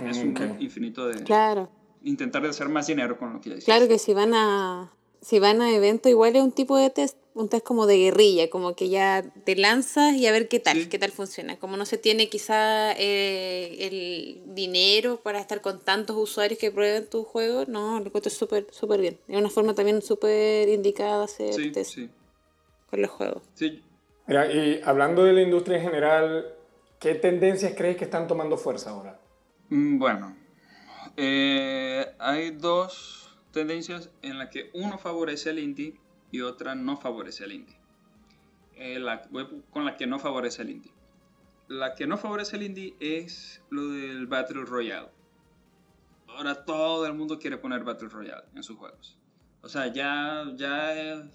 es 0.06 0.18
un 0.18 0.30
Ok. 0.36 0.60
infinito 0.60 1.08
de 1.08 1.24
Claro, 1.24 1.70
intentar 2.02 2.42
de 2.42 2.48
hacer 2.50 2.68
más 2.68 2.86
dinero 2.86 3.16
con 3.18 3.32
lo 3.32 3.40
que 3.40 3.48
ya 3.50 3.56
hiciste. 3.56 3.72
claro 3.72 3.88
que 3.88 3.98
si 3.98 4.12
van 4.14 4.34
a 4.34 4.92
si 5.22 5.38
van 5.38 5.60
a 5.60 5.74
evento 5.74 6.08
igual 6.08 6.34
es 6.36 6.42
un 6.42 6.52
tipo 6.52 6.76
de 6.78 6.88
test, 6.88 7.16
un 7.34 7.48
test 7.50 7.62
como 7.64 7.86
de 7.86 7.98
guerrilla, 7.98 8.48
como 8.48 8.74
que 8.74 8.88
ya 8.88 9.22
te 9.44 9.54
lanzas 9.54 10.14
y 10.14 10.26
a 10.26 10.32
ver 10.32 10.48
qué 10.48 10.60
tal, 10.60 10.78
Sí. 10.78 10.88
qué 10.88 10.98
tal 10.98 11.10
funciona. 11.10 11.58
Como 11.58 11.76
no 11.76 11.84
se 11.84 11.98
tiene 11.98 12.28
quizá 12.30 12.92
eh, 12.92 13.76
el 13.86 14.54
dinero 14.54 15.20
para 15.22 15.38
estar 15.40 15.60
con 15.60 15.78
tantos 15.80 16.16
usuarios 16.16 16.58
que 16.58 16.70
prueben 16.70 17.06
tu 17.08 17.24
juego, 17.24 17.64
no, 17.66 18.00
lo 18.00 18.06
encuentro 18.06 18.30
súper 18.30 18.66
súper 18.70 19.00
bien. 19.02 19.18
Es 19.28 19.36
una 19.38 19.50
forma 19.50 19.74
también 19.74 20.00
súper 20.02 20.68
indicada 20.70 21.18
de 21.18 21.24
hacer 21.24 21.54
Sí, 21.54 21.70
test 21.70 21.94
sí. 21.94 22.08
con 22.88 23.02
los 23.02 23.10
juegos. 23.10 23.42
Sí, 23.54 23.82
Mira, 24.30 24.46
y 24.46 24.80
hablando 24.84 25.24
de 25.24 25.32
la 25.32 25.42
industria 25.42 25.78
en 25.78 25.82
general, 25.82 26.54
¿qué 27.00 27.16
tendencias 27.16 27.74
crees 27.76 27.96
que 27.96 28.04
están 28.04 28.28
tomando 28.28 28.56
fuerza 28.56 28.90
ahora? 28.90 29.18
Mm, 29.70 29.98
Bueno, 29.98 30.36
eh, 31.16 32.14
hay 32.20 32.52
dos 32.52 33.36
tendencias 33.50 34.08
en 34.22 34.38
las 34.38 34.50
que 34.50 34.70
uno 34.72 34.98
favorece 34.98 35.50
al 35.50 35.58
indie 35.58 35.98
y 36.30 36.42
otra 36.42 36.76
no 36.76 36.96
favorece 36.96 37.42
al 37.42 37.50
indie. 37.50 37.76
Eh, 38.76 39.00
la, 39.00 39.22
voy 39.32 39.64
con 39.72 39.84
la 39.84 39.96
que 39.96 40.06
no 40.06 40.20
favorece 40.20 40.62
al 40.62 40.70
indie. 40.70 40.92
La 41.66 41.96
que 41.96 42.06
no 42.06 42.16
favorece 42.16 42.54
al 42.54 42.62
indie 42.62 42.94
es 43.00 43.64
lo 43.68 43.88
del 43.88 44.28
Battle 44.28 44.64
Royale. 44.64 45.08
Ahora 46.28 46.64
todo 46.64 47.04
el 47.04 47.14
mundo 47.14 47.40
quiere 47.40 47.58
poner 47.58 47.82
Battle 47.82 48.08
Royale 48.08 48.44
en 48.54 48.62
sus 48.62 48.76
juegos. 48.76 49.18
O 49.62 49.68
sea, 49.68 49.88
ya, 49.88 50.44
ya 50.54 51.28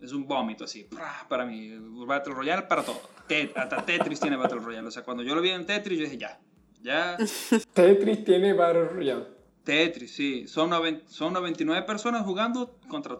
es, 0.00 0.12
un 0.12 0.26
vómito 0.26 0.64
así. 0.64 0.88
Para 1.28 1.44
mí, 1.44 1.72
Battle 2.06 2.34
Royale 2.34 2.62
para 2.62 2.82
todo. 2.82 3.00
Tet- 3.28 3.56
hasta 3.56 3.84
Tetris 3.84 4.20
tiene 4.20 4.36
Battle 4.36 4.60
Royale. 4.60 4.86
O 4.86 4.90
sea, 4.90 5.02
cuando 5.02 5.22
yo 5.22 5.34
lo 5.34 5.40
vi 5.40 5.50
en 5.50 5.66
Tetris, 5.66 5.98
yo 5.98 6.04
dije, 6.04 6.18
ya, 6.18 6.40
ya, 6.82 7.16
Tetris 7.74 8.24
tiene 8.24 8.52
Battle 8.52 8.88
Royale. 8.88 9.26
Tetris, 9.64 10.14
sí. 10.14 10.46
Son, 10.46 10.70
son 11.06 11.32
99 11.32 11.84
personas 11.86 12.24
jugando 12.24 12.78
contra, 12.88 13.18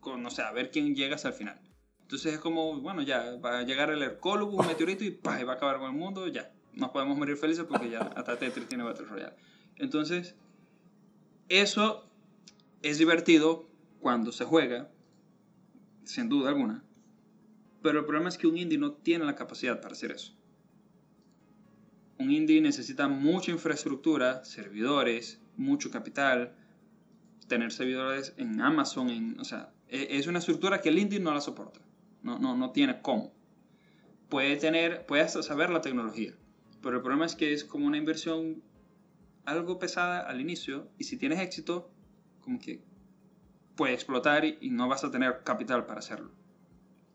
con, 0.00 0.22
no 0.22 0.30
sé, 0.30 0.42
a 0.42 0.52
ver 0.52 0.70
quién 0.70 0.94
llega 0.94 1.16
hasta 1.16 1.28
el 1.28 1.34
final. 1.34 1.60
Entonces 2.02 2.34
es 2.34 2.40
como, 2.40 2.80
bueno, 2.80 3.02
ya, 3.02 3.36
va 3.36 3.58
a 3.58 3.62
llegar 3.62 3.90
el 3.90 4.02
Hercólogos, 4.02 4.54
un 4.60 4.66
meteorito 4.66 5.04
y 5.04 5.10
¡pah! 5.10 5.40
y 5.40 5.44
va 5.44 5.52
a 5.52 5.56
acabar 5.56 5.78
con 5.78 5.90
el 5.90 5.96
mundo, 5.96 6.26
ya. 6.28 6.52
Nos 6.72 6.90
podemos 6.90 7.16
morir 7.16 7.36
felices 7.36 7.64
porque 7.68 7.90
ya 7.90 8.00
hasta 8.00 8.36
Tetris 8.36 8.68
tiene 8.68 8.84
Battle 8.84 9.06
Royale. 9.06 9.34
Entonces, 9.76 10.34
eso 11.48 12.08
es 12.82 12.98
divertido 12.98 13.68
cuando 14.00 14.32
se 14.32 14.44
juega, 14.44 14.90
sin 16.04 16.28
duda 16.28 16.50
alguna. 16.50 16.84
Pero 17.82 18.00
el 18.00 18.04
problema 18.04 18.28
es 18.28 18.38
que 18.38 18.46
un 18.46 18.58
indie 18.58 18.78
no 18.78 18.92
tiene 18.92 19.24
la 19.24 19.34
capacidad 19.34 19.80
para 19.80 19.92
hacer 19.92 20.12
eso. 20.12 20.34
Un 22.18 22.30
indie 22.30 22.60
necesita 22.60 23.08
mucha 23.08 23.50
infraestructura, 23.50 24.44
servidores, 24.44 25.40
mucho 25.56 25.90
capital, 25.90 26.54
tener 27.48 27.72
servidores 27.72 28.34
en 28.36 28.60
Amazon, 28.60 29.08
en, 29.10 29.40
o 29.40 29.44
sea, 29.44 29.72
e- 29.88 30.08
es 30.18 30.26
una 30.26 30.38
estructura 30.38 30.80
que 30.80 30.90
el 30.90 30.98
indie 30.98 31.18
no 31.20 31.32
la 31.32 31.40
soporta, 31.40 31.80
no, 32.22 32.38
no, 32.38 32.56
no 32.56 32.70
tiene 32.72 33.00
cómo. 33.00 33.32
Puede 34.28 34.56
tener, 34.56 35.06
puede 35.06 35.22
hasta 35.22 35.42
saber 35.42 35.70
la 35.70 35.80
tecnología, 35.80 36.34
pero 36.82 36.96
el 36.96 37.02
problema 37.02 37.26
es 37.26 37.34
que 37.34 37.52
es 37.52 37.64
como 37.64 37.86
una 37.86 37.96
inversión 37.96 38.62
algo 39.44 39.78
pesada 39.78 40.20
al 40.20 40.40
inicio 40.40 40.88
y 40.98 41.04
si 41.04 41.16
tienes 41.16 41.40
éxito, 41.40 41.90
como 42.40 42.58
que 42.60 42.82
puede 43.80 43.94
explotar 43.94 44.44
y, 44.44 44.68
no 44.68 44.88
vas 44.88 45.04
a 45.04 45.10
tener 45.10 45.42
capital 45.42 45.86
para 45.86 46.00
hacerlo, 46.00 46.30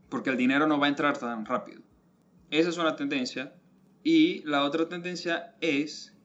porque 0.10 0.32
el 0.32 0.36
dinero 0.36 0.66
no 0.66 0.80
va 0.80 0.88
a 0.88 0.90
entrar 0.90 1.16
tan 1.16 1.46
rápido. 1.46 1.84
Esa 2.50 2.70
es 2.70 2.80
una 2.80 2.96
tendencia 2.96 3.54
y 4.02 4.42
la 4.46 4.64
otra 4.64 4.90
tendencia 4.90 5.54
es 5.62 6.16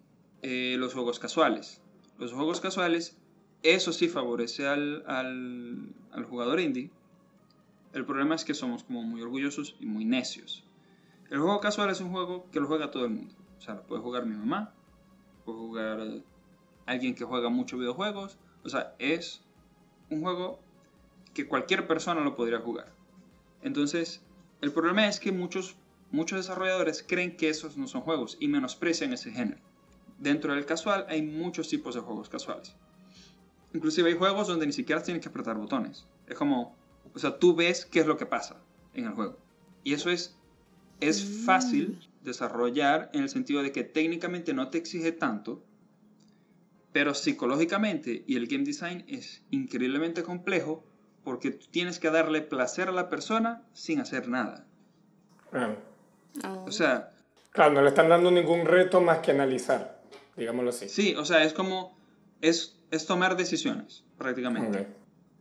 eh, 0.40 0.76
los 0.78 0.94
juegos 0.94 1.18
casuales. 1.18 1.82
Los 2.16 2.32
juegos 2.32 2.62
casuales, 2.62 3.18
eso 3.62 3.92
sí 3.92 4.08
favorece 4.08 4.66
al, 4.66 5.04
al, 5.06 5.92
al 6.10 6.24
jugador 6.24 6.58
indie. 6.58 6.90
El 7.92 8.06
problema 8.06 8.34
es 8.34 8.46
que 8.46 8.54
somos 8.54 8.84
como 8.84 9.02
muy 9.02 9.20
orgullosos 9.20 9.76
y 9.78 9.84
muy 9.84 10.06
necios. 10.06 10.64
El 11.28 11.40
juego 11.40 11.60
casual 11.60 11.90
es 11.90 12.00
un 12.00 12.12
juego 12.12 12.48
que 12.50 12.60
lo 12.60 12.66
juega 12.66 12.90
todo 12.90 13.04
el 13.04 13.10
mundo. 13.10 13.34
O 13.58 13.60
sea, 13.60 13.74
lo 13.74 13.86
puede 13.86 14.00
jugar 14.00 14.24
mi 14.24 14.36
mamá, 14.36 14.72
puede 15.44 15.58
jugar 15.58 16.00
alguien 16.86 17.14
que 17.14 17.26
juega 17.26 17.50
mucho 17.50 17.76
videojuegos. 17.76 18.38
O 18.64 18.70
sea, 18.70 18.94
es 18.98 19.42
un 20.10 20.20
juego 20.20 20.60
que 21.34 21.46
cualquier 21.46 21.86
persona 21.86 22.20
lo 22.20 22.36
podría 22.36 22.60
jugar. 22.60 22.92
Entonces, 23.62 24.22
el 24.60 24.72
problema 24.72 25.06
es 25.08 25.20
que 25.20 25.32
muchos, 25.32 25.76
muchos 26.10 26.38
desarrolladores 26.38 27.04
creen 27.06 27.36
que 27.36 27.48
esos 27.48 27.76
no 27.76 27.86
son 27.86 28.02
juegos 28.02 28.36
y 28.40 28.48
menosprecian 28.48 29.12
ese 29.12 29.30
género. 29.30 29.60
Dentro 30.18 30.54
del 30.54 30.66
casual 30.66 31.06
hay 31.08 31.22
muchos 31.22 31.68
tipos 31.68 31.94
de 31.94 32.00
juegos 32.00 32.28
casuales. 32.28 32.74
Inclusive 33.72 34.10
hay 34.10 34.18
juegos 34.18 34.48
donde 34.48 34.66
ni 34.66 34.72
siquiera 34.72 35.02
tienes 35.02 35.22
que 35.22 35.28
apretar 35.28 35.56
botones. 35.56 36.06
Es 36.26 36.36
como, 36.36 36.76
o 37.14 37.18
sea, 37.18 37.38
tú 37.38 37.54
ves 37.54 37.86
qué 37.86 38.00
es 38.00 38.06
lo 38.06 38.16
que 38.16 38.26
pasa 38.26 38.60
en 38.94 39.06
el 39.06 39.12
juego. 39.12 39.38
Y 39.84 39.94
eso 39.94 40.10
es, 40.10 40.36
es 41.00 41.44
fácil 41.46 41.98
desarrollar 42.22 43.10
en 43.14 43.22
el 43.22 43.28
sentido 43.28 43.62
de 43.62 43.72
que 43.72 43.84
técnicamente 43.84 44.52
no 44.52 44.68
te 44.68 44.78
exige 44.78 45.12
tanto, 45.12 45.62
pero 46.92 47.14
psicológicamente 47.14 48.24
y 48.26 48.36
el 48.36 48.46
game 48.46 48.64
design 48.64 49.04
es 49.08 49.42
increíblemente 49.50 50.22
complejo 50.22 50.84
porque 51.24 51.50
tú 51.50 51.66
tienes 51.70 51.98
que 51.98 52.10
darle 52.10 52.42
placer 52.42 52.88
a 52.88 52.92
la 52.92 53.08
persona 53.08 53.62
sin 53.72 54.00
hacer 54.00 54.28
nada. 54.28 54.66
Ah, 55.52 55.74
O 56.66 56.72
sea, 56.72 57.10
Claro, 57.52 57.72
no 57.74 57.82
le 57.82 57.88
están 57.88 58.08
dando 58.08 58.30
ningún 58.30 58.64
reto 58.64 59.00
más 59.00 59.18
que 59.18 59.32
analizar, 59.32 60.00
digámoslo 60.36 60.70
así. 60.70 60.88
sí, 60.88 61.14
o 61.16 61.24
sea, 61.24 61.42
es 61.42 61.52
como, 61.52 61.98
es, 62.40 62.78
es 62.92 63.06
tomar 63.06 63.36
decisiones 63.36 64.04
prácticamente. 64.16 64.80
Ok. 64.80 64.86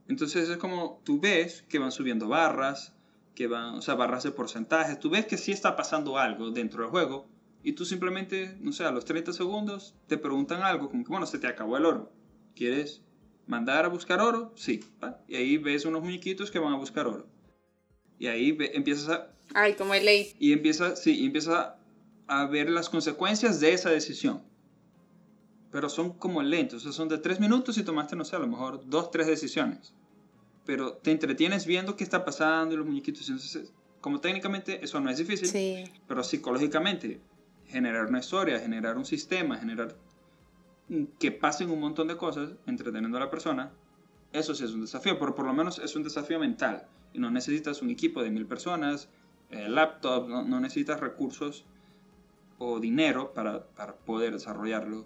Entonces 0.07 0.49
es 0.49 0.57
como 0.57 1.01
tú 1.03 1.19
ves 1.19 1.63
que 1.69 1.77
van 1.77 1.91
subiendo 1.91 2.27
barras, 2.27 2.93
que 3.35 3.45
van, 3.45 3.75
o 3.75 3.81
sea, 3.83 3.93
barras 3.93 4.23
de 4.23 4.31
porcentajes, 4.31 4.99
tú 4.99 5.11
ves 5.11 5.27
que 5.27 5.37
sí 5.37 5.51
está 5.51 5.75
pasando 5.75 6.17
algo 6.17 6.49
dentro 6.49 6.81
del 6.81 6.89
juego 6.89 7.27
y 7.63 7.73
tú 7.73 7.85
simplemente, 7.85 8.55
no 8.61 8.71
sé, 8.71 8.83
a 8.85 8.91
los 8.91 9.05
30 9.05 9.33
segundos 9.33 9.95
te 10.07 10.17
preguntan 10.17 10.61
algo, 10.63 10.89
como 10.89 11.03
que, 11.03 11.09
bueno, 11.09 11.25
se 11.25 11.39
te 11.39 11.47
acabó 11.47 11.77
el 11.77 11.85
oro. 11.85 12.11
¿Quieres 12.55 13.01
mandar 13.47 13.85
a 13.85 13.89
buscar 13.89 14.21
oro? 14.21 14.53
Sí. 14.55 14.79
¿va? 15.03 15.21
Y 15.27 15.35
ahí 15.35 15.57
ves 15.57 15.85
unos 15.85 16.01
muñequitos 16.03 16.51
que 16.51 16.59
van 16.59 16.73
a 16.73 16.77
buscar 16.77 17.07
oro. 17.07 17.27
Y 18.17 18.27
ahí 18.27 18.51
ve- 18.51 18.71
empiezas 18.73 19.09
a, 19.09 19.31
Ay, 19.53 19.73
como 19.73 19.93
el 19.93 20.05
ley. 20.05 20.33
y 20.39 20.53
empieza, 20.53 20.95
sí, 20.95 21.19
y 21.19 21.25
empieza 21.25 21.77
a 22.27 22.45
ver 22.45 22.69
las 22.69 22.89
consecuencias 22.89 23.59
de 23.59 23.73
esa 23.73 23.89
decisión. 23.89 24.41
Pero 25.71 25.87
son 25.89 26.13
como 26.13 26.41
lentos, 26.41 26.79
o 26.81 26.83
sea, 26.83 26.91
son 26.91 27.09
de 27.09 27.17
tres 27.19 27.39
minutos 27.39 27.77
y 27.77 27.83
tomaste, 27.83 28.15
no 28.15 28.25
sé, 28.25 28.35
a 28.35 28.39
lo 28.39 28.47
mejor 28.47 28.87
dos, 28.89 29.11
tres 29.11 29.27
decisiones. 29.27 29.93
pero 30.65 30.93
te 30.93 31.09
entretienes 31.09 31.65
viendo 31.65 31.95
qué 31.95 32.03
está 32.03 32.23
pasando 32.23 32.75
y 32.75 32.77
los 32.77 32.85
muñequitos. 32.85 33.27
Entonces, 33.27 33.73
como 34.01 34.19
técnicamente 34.21 34.83
eso 34.85 34.99
no 34.99 35.09
es 35.09 35.17
difícil, 35.17 35.47
Sí. 35.47 35.83
pero 36.07 36.23
psicológicamente 36.23 37.19
generar 37.69 38.07
una 38.07 38.19
historia, 38.19 38.59
generar 38.59 38.97
un 38.97 39.05
sistema, 39.05 39.57
generar 39.57 39.95
que 41.19 41.31
pasen 41.31 41.69
un 41.69 41.79
montón 41.79 42.07
de 42.07 42.17
cosas 42.17 42.51
entreteniendo 42.65 43.17
a 43.17 43.21
la 43.21 43.29
persona, 43.29 43.71
eso 44.33 44.55
sí 44.55 44.63
es 44.63 44.71
un 44.71 44.81
desafío, 44.81 45.19
pero 45.19 45.35
por 45.35 45.45
lo 45.45 45.53
menos 45.53 45.79
es 45.79 45.95
un 45.95 46.03
desafío 46.03 46.39
mental. 46.39 46.87
Y 47.13 47.19
no 47.19 47.31
necesitas 47.31 47.81
un 47.81 47.89
equipo 47.89 48.23
de 48.23 48.31
mil 48.31 48.45
personas, 48.45 49.09
eh, 49.49 49.69
laptop, 49.69 50.27
no, 50.27 50.43
no 50.43 50.59
necesitas 50.59 50.99
recursos 50.99 51.65
o 52.57 52.79
dinero 52.79 53.33
para, 53.33 53.65
poder 54.05 54.33
desarrollarlo 54.33 55.05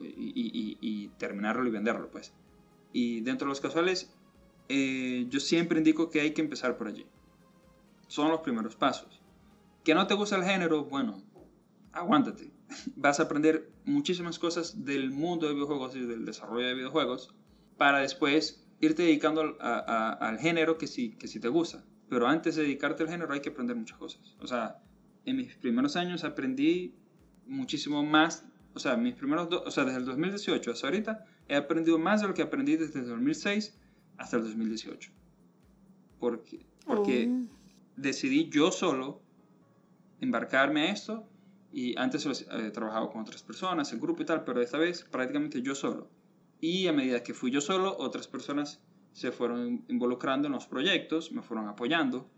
y 0.00 1.08
terminarlo 1.18 1.66
y 1.66 1.70
venderlo, 1.70 2.10
pues. 2.10 2.32
Y 2.92 3.20
dentro 3.20 3.46
de 3.46 3.50
los 3.50 3.60
casuales, 3.60 4.14
eh, 4.68 5.26
yo 5.28 5.40
siempre 5.40 5.78
indico 5.78 6.10
que 6.10 6.20
hay 6.20 6.32
que 6.32 6.42
empezar 6.42 6.76
por 6.76 6.88
allí. 6.88 7.06
Son 8.06 8.30
los 8.30 8.40
primeros 8.40 8.76
pasos. 8.76 9.20
Que 9.84 9.94
no 9.94 10.06
te 10.06 10.14
gusta 10.14 10.36
el 10.36 10.44
género, 10.44 10.84
bueno, 10.84 11.22
aguántate. 11.98 12.50
Vas 12.96 13.20
a 13.20 13.24
aprender 13.24 13.70
muchísimas 13.84 14.38
cosas 14.38 14.84
del 14.84 15.10
mundo 15.10 15.46
de 15.48 15.54
videojuegos 15.54 15.96
y 15.96 16.00
del 16.00 16.24
desarrollo 16.24 16.66
de 16.66 16.74
videojuegos 16.74 17.34
para 17.76 18.00
después 18.00 18.66
irte 18.80 19.02
dedicando 19.02 19.40
al, 19.40 19.56
a- 19.60 19.78
a- 19.78 20.12
al 20.28 20.38
género 20.38 20.78
que 20.78 20.86
sí, 20.86 21.16
que 21.18 21.28
sí 21.28 21.40
te 21.40 21.48
gusta. 21.48 21.84
Pero 22.08 22.26
antes 22.26 22.56
de 22.56 22.62
dedicarte 22.62 23.02
al 23.02 23.08
género 23.10 23.32
hay 23.32 23.40
que 23.40 23.50
aprender 23.50 23.76
muchas 23.76 23.98
cosas. 23.98 24.36
O 24.40 24.46
sea, 24.46 24.78
en 25.24 25.36
mis 25.36 25.54
primeros 25.56 25.96
años 25.96 26.24
aprendí 26.24 26.94
muchísimo 27.46 28.02
más. 28.04 28.44
O 28.74 28.78
sea, 28.78 28.96
mis 28.96 29.14
primeros 29.14 29.48
o 29.52 29.70
sea, 29.70 29.84
desde 29.84 29.98
el 29.98 30.04
2018 30.04 30.70
hasta 30.70 30.86
ahorita 30.86 31.24
he 31.48 31.56
aprendido 31.56 31.98
más 31.98 32.20
de 32.22 32.28
lo 32.28 32.34
que 32.34 32.42
aprendí 32.42 32.76
desde 32.76 33.00
el 33.00 33.06
2006 33.08 33.78
hasta 34.18 34.36
el 34.36 34.44
2018. 34.44 35.10
Porque, 36.18 36.66
porque 36.86 37.28
Oh. 37.30 37.46
decidí 37.96 38.48
yo 38.50 38.70
solo 38.72 39.22
embarcarme 40.20 40.82
a 40.88 40.92
esto 40.92 41.28
y 41.72 41.96
antes 41.98 42.24
lo 42.24 42.32
he 42.32 42.70
trabajado 42.70 43.10
con 43.10 43.20
otras 43.22 43.42
personas, 43.42 43.92
en 43.92 44.00
grupo 44.00 44.22
y 44.22 44.26
tal, 44.26 44.44
pero 44.44 44.60
esta 44.60 44.78
vez 44.78 45.04
prácticamente 45.04 45.62
yo 45.62 45.74
solo. 45.74 46.10
Y 46.60 46.86
a 46.88 46.92
medida 46.92 47.22
que 47.22 47.34
fui 47.34 47.50
yo 47.50 47.60
solo, 47.60 47.96
otras 47.98 48.26
personas 48.26 48.82
se 49.12 49.32
fueron 49.32 49.84
involucrando 49.88 50.46
en 50.46 50.52
los 50.52 50.66
proyectos, 50.66 51.32
me 51.32 51.42
fueron 51.42 51.68
apoyando, 51.68 52.28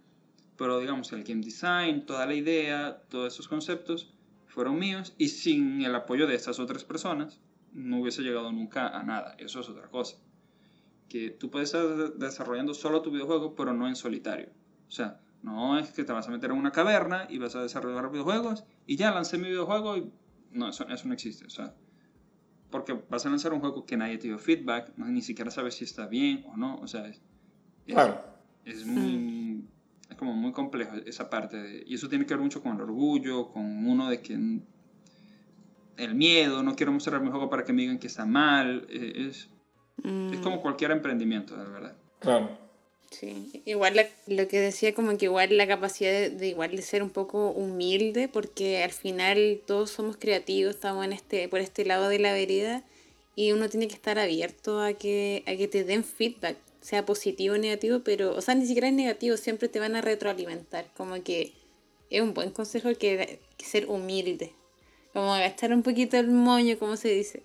pero 0.57 0.79
digamos 0.79 1.13
el 1.13 1.25
game 1.25 1.43
design, 1.43 2.05
toda 2.07 2.27
la 2.27 2.35
idea, 2.35 3.03
todos 3.09 3.33
esos 3.33 3.49
conceptos 3.49 4.13
fueron 4.47 4.79
míos 4.79 5.15
y 5.17 5.29
sin 5.29 5.83
el 5.83 5.95
apoyo 5.95 6.27
de 6.27 6.35
estas 6.35 6.59
otras 6.59 6.85
personas 6.85 7.41
no 7.73 8.01
hubiese 8.01 8.23
llegado 8.23 8.51
nunca 8.53 8.89
a 8.89 9.03
nada, 9.03 9.37
eso 9.39 9.61
es 9.61 9.69
otra 9.69 9.89
cosa. 9.89 10.17
Que 11.09 11.31
tú 11.31 11.51
puedes 11.51 11.73
estar 11.73 11.87
de- 11.87 12.27
desarrollando 12.27 12.75
solo 12.75 13.01
tu 13.01 13.11
videojuego, 13.11 13.55
pero 13.55 13.73
no 13.73 13.89
en 13.89 13.97
solitario. 13.97 14.49
O 14.89 14.91
sea, 14.91 15.21
no 15.43 15.79
es 15.79 15.91
que 15.91 16.05
te 16.05 16.13
vas 16.13 16.29
a 16.29 16.31
meter 16.31 16.51
en 16.51 16.57
una 16.59 16.71
caverna 16.73 17.27
y 17.29 17.39
vas 17.39 17.55
a 17.57 17.63
desarrollar 17.63 18.11
videojuegos 18.11 18.65
y 18.87 18.97
ya 18.97 19.11
lancé 19.11 19.39
mi 19.39 19.49
videojuego 19.49 19.97
y 19.97 20.13
no, 20.53 20.69
eso, 20.69 20.87
eso 20.89 21.07
no 21.09 21.15
existe. 21.15 21.47
O 21.47 21.51
sea, 21.51 21.75
porque 22.71 22.93
vas 23.09 23.25
a 23.27 23.31
lanzar 23.31 23.53
un 23.53 23.61
juego 23.61 23.85
que 23.87 23.97
nadie 23.97 24.19
te 24.19 24.29
dio 24.29 24.39
feedback, 24.39 24.93
no- 24.97 25.07
ni 25.07 25.23
siquiera 25.23 25.51
sabes 25.51 25.75
si 25.75 25.85
está 25.85 26.07
bien 26.07 26.45
o 26.53 26.57
no. 26.57 26.77
O 26.81 26.87
sea, 26.87 27.07
es, 27.09 27.21
Claro. 27.87 28.23
es 28.65 28.87
muy, 28.87 29.65
es 30.09 30.17
como 30.17 30.33
muy 30.35 30.53
complejo 30.53 30.95
esa 31.07 31.29
parte. 31.31 31.57
de- 31.57 31.85
y 31.87 31.95
eso 31.95 32.09
tiene 32.09 32.27
que 32.27 32.35
ver 32.35 32.43
mucho 32.43 32.63
con 32.63 32.75
el 32.77 32.83
orgullo, 32.83 33.49
con 33.51 33.87
uno 33.87 34.09
de 34.09 34.21
que 34.21 34.35
el 35.97 36.15
miedo, 36.15 36.63
no 36.63 36.75
quiero 36.77 36.93
mostrar 36.93 37.21
mi 37.21 37.31
juego 37.31 37.51
para 37.51 37.65
que 37.65 37.73
me 37.73 37.83
digan 37.83 37.99
que 37.99 38.07
está 38.07 38.25
mal. 38.27 38.87
eh, 38.89 39.27
Es, 39.29 39.49
Mm, 40.03 40.33
es 40.33 40.41
como 40.41 40.63
cualquier 40.63 40.93
emprendimiento, 40.93 41.55
de 41.59 41.65
verdad. 41.71 41.95
Claro. 42.21 42.57
Sí, 43.11 43.63
igual 43.65 43.97
la- 43.97 44.09
lo 44.29 44.47
que 44.49 44.61
decía 44.61 44.95
como 44.95 45.17
que 45.19 45.25
igual 45.27 45.57
la 45.57 45.67
capacidad 45.67 46.13
de, 46.13 46.31
de 46.31 46.49
igual 46.49 46.77
de 46.77 46.83
ser 46.83 47.03
un 47.03 47.11
poco 47.11 47.51
humilde, 47.51 48.29
porque 48.29 48.83
al 48.83 48.93
final 48.93 49.61
todos 49.67 49.91
somos 49.91 50.17
creativos, 50.17 50.77
estamos 50.77 51.05
en 51.05 51.13
este, 51.13 51.49
por 51.49 51.61
este 51.61 51.85
lado 51.85 52.09
de 52.09 52.21
la 52.21 52.33
vereda, 52.33 52.85
y 53.35 53.53
uno 53.53 53.69
tiene 53.69 53.89
que 53.89 53.95
estar 53.95 54.19
abierto 54.19 54.81
a 54.81 54.93
que, 54.93 55.43
a 55.47 55.57
que 55.57 55.67
te 55.67 55.83
den 55.85 56.05
feedback, 56.05 56.57
sea 56.81 57.05
positivo 57.05 57.55
o 57.57 57.59
negativo, 57.59 58.01
pero, 58.05 58.35
o 58.35 58.41
sea, 58.41 58.55
ni 58.55 58.65
siquiera 58.67 58.89
es 58.89 58.95
negativo, 58.95 59.37
siempre 59.37 59.69
te 59.69 59.81
van 59.81 59.97
a 59.97 60.01
retroalimentar, 60.01 60.87
como 60.97 61.23
que 61.23 61.53
es 62.11 62.23
un 62.23 62.33
buen 62.33 62.51
consejo 62.51 62.95
que, 62.97 63.41
que 63.57 63.65
ser 63.65 63.87
humilde, 63.89 64.53
como 65.13 65.35
agachar 65.35 65.73
un 65.73 65.83
poquito 65.83 66.17
el 66.17 66.29
moño, 66.29 66.79
como 66.79 66.97
se 66.97 67.09
dice, 67.09 67.43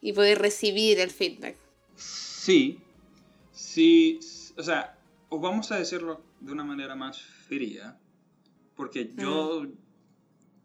y 0.00 0.12
poder 0.12 0.38
recibir 0.40 0.98
el 1.00 1.10
feedback. 1.10 1.56
Sí, 1.96 2.78
sí, 3.52 4.18
o 4.56 4.62
sea, 4.62 4.98
o 5.28 5.38
vamos 5.40 5.70
a 5.72 5.76
decirlo 5.76 6.22
de 6.40 6.52
una 6.52 6.64
manera 6.64 6.94
más 6.94 7.20
fría, 7.20 7.98
porque 8.76 9.12
yo, 9.16 9.66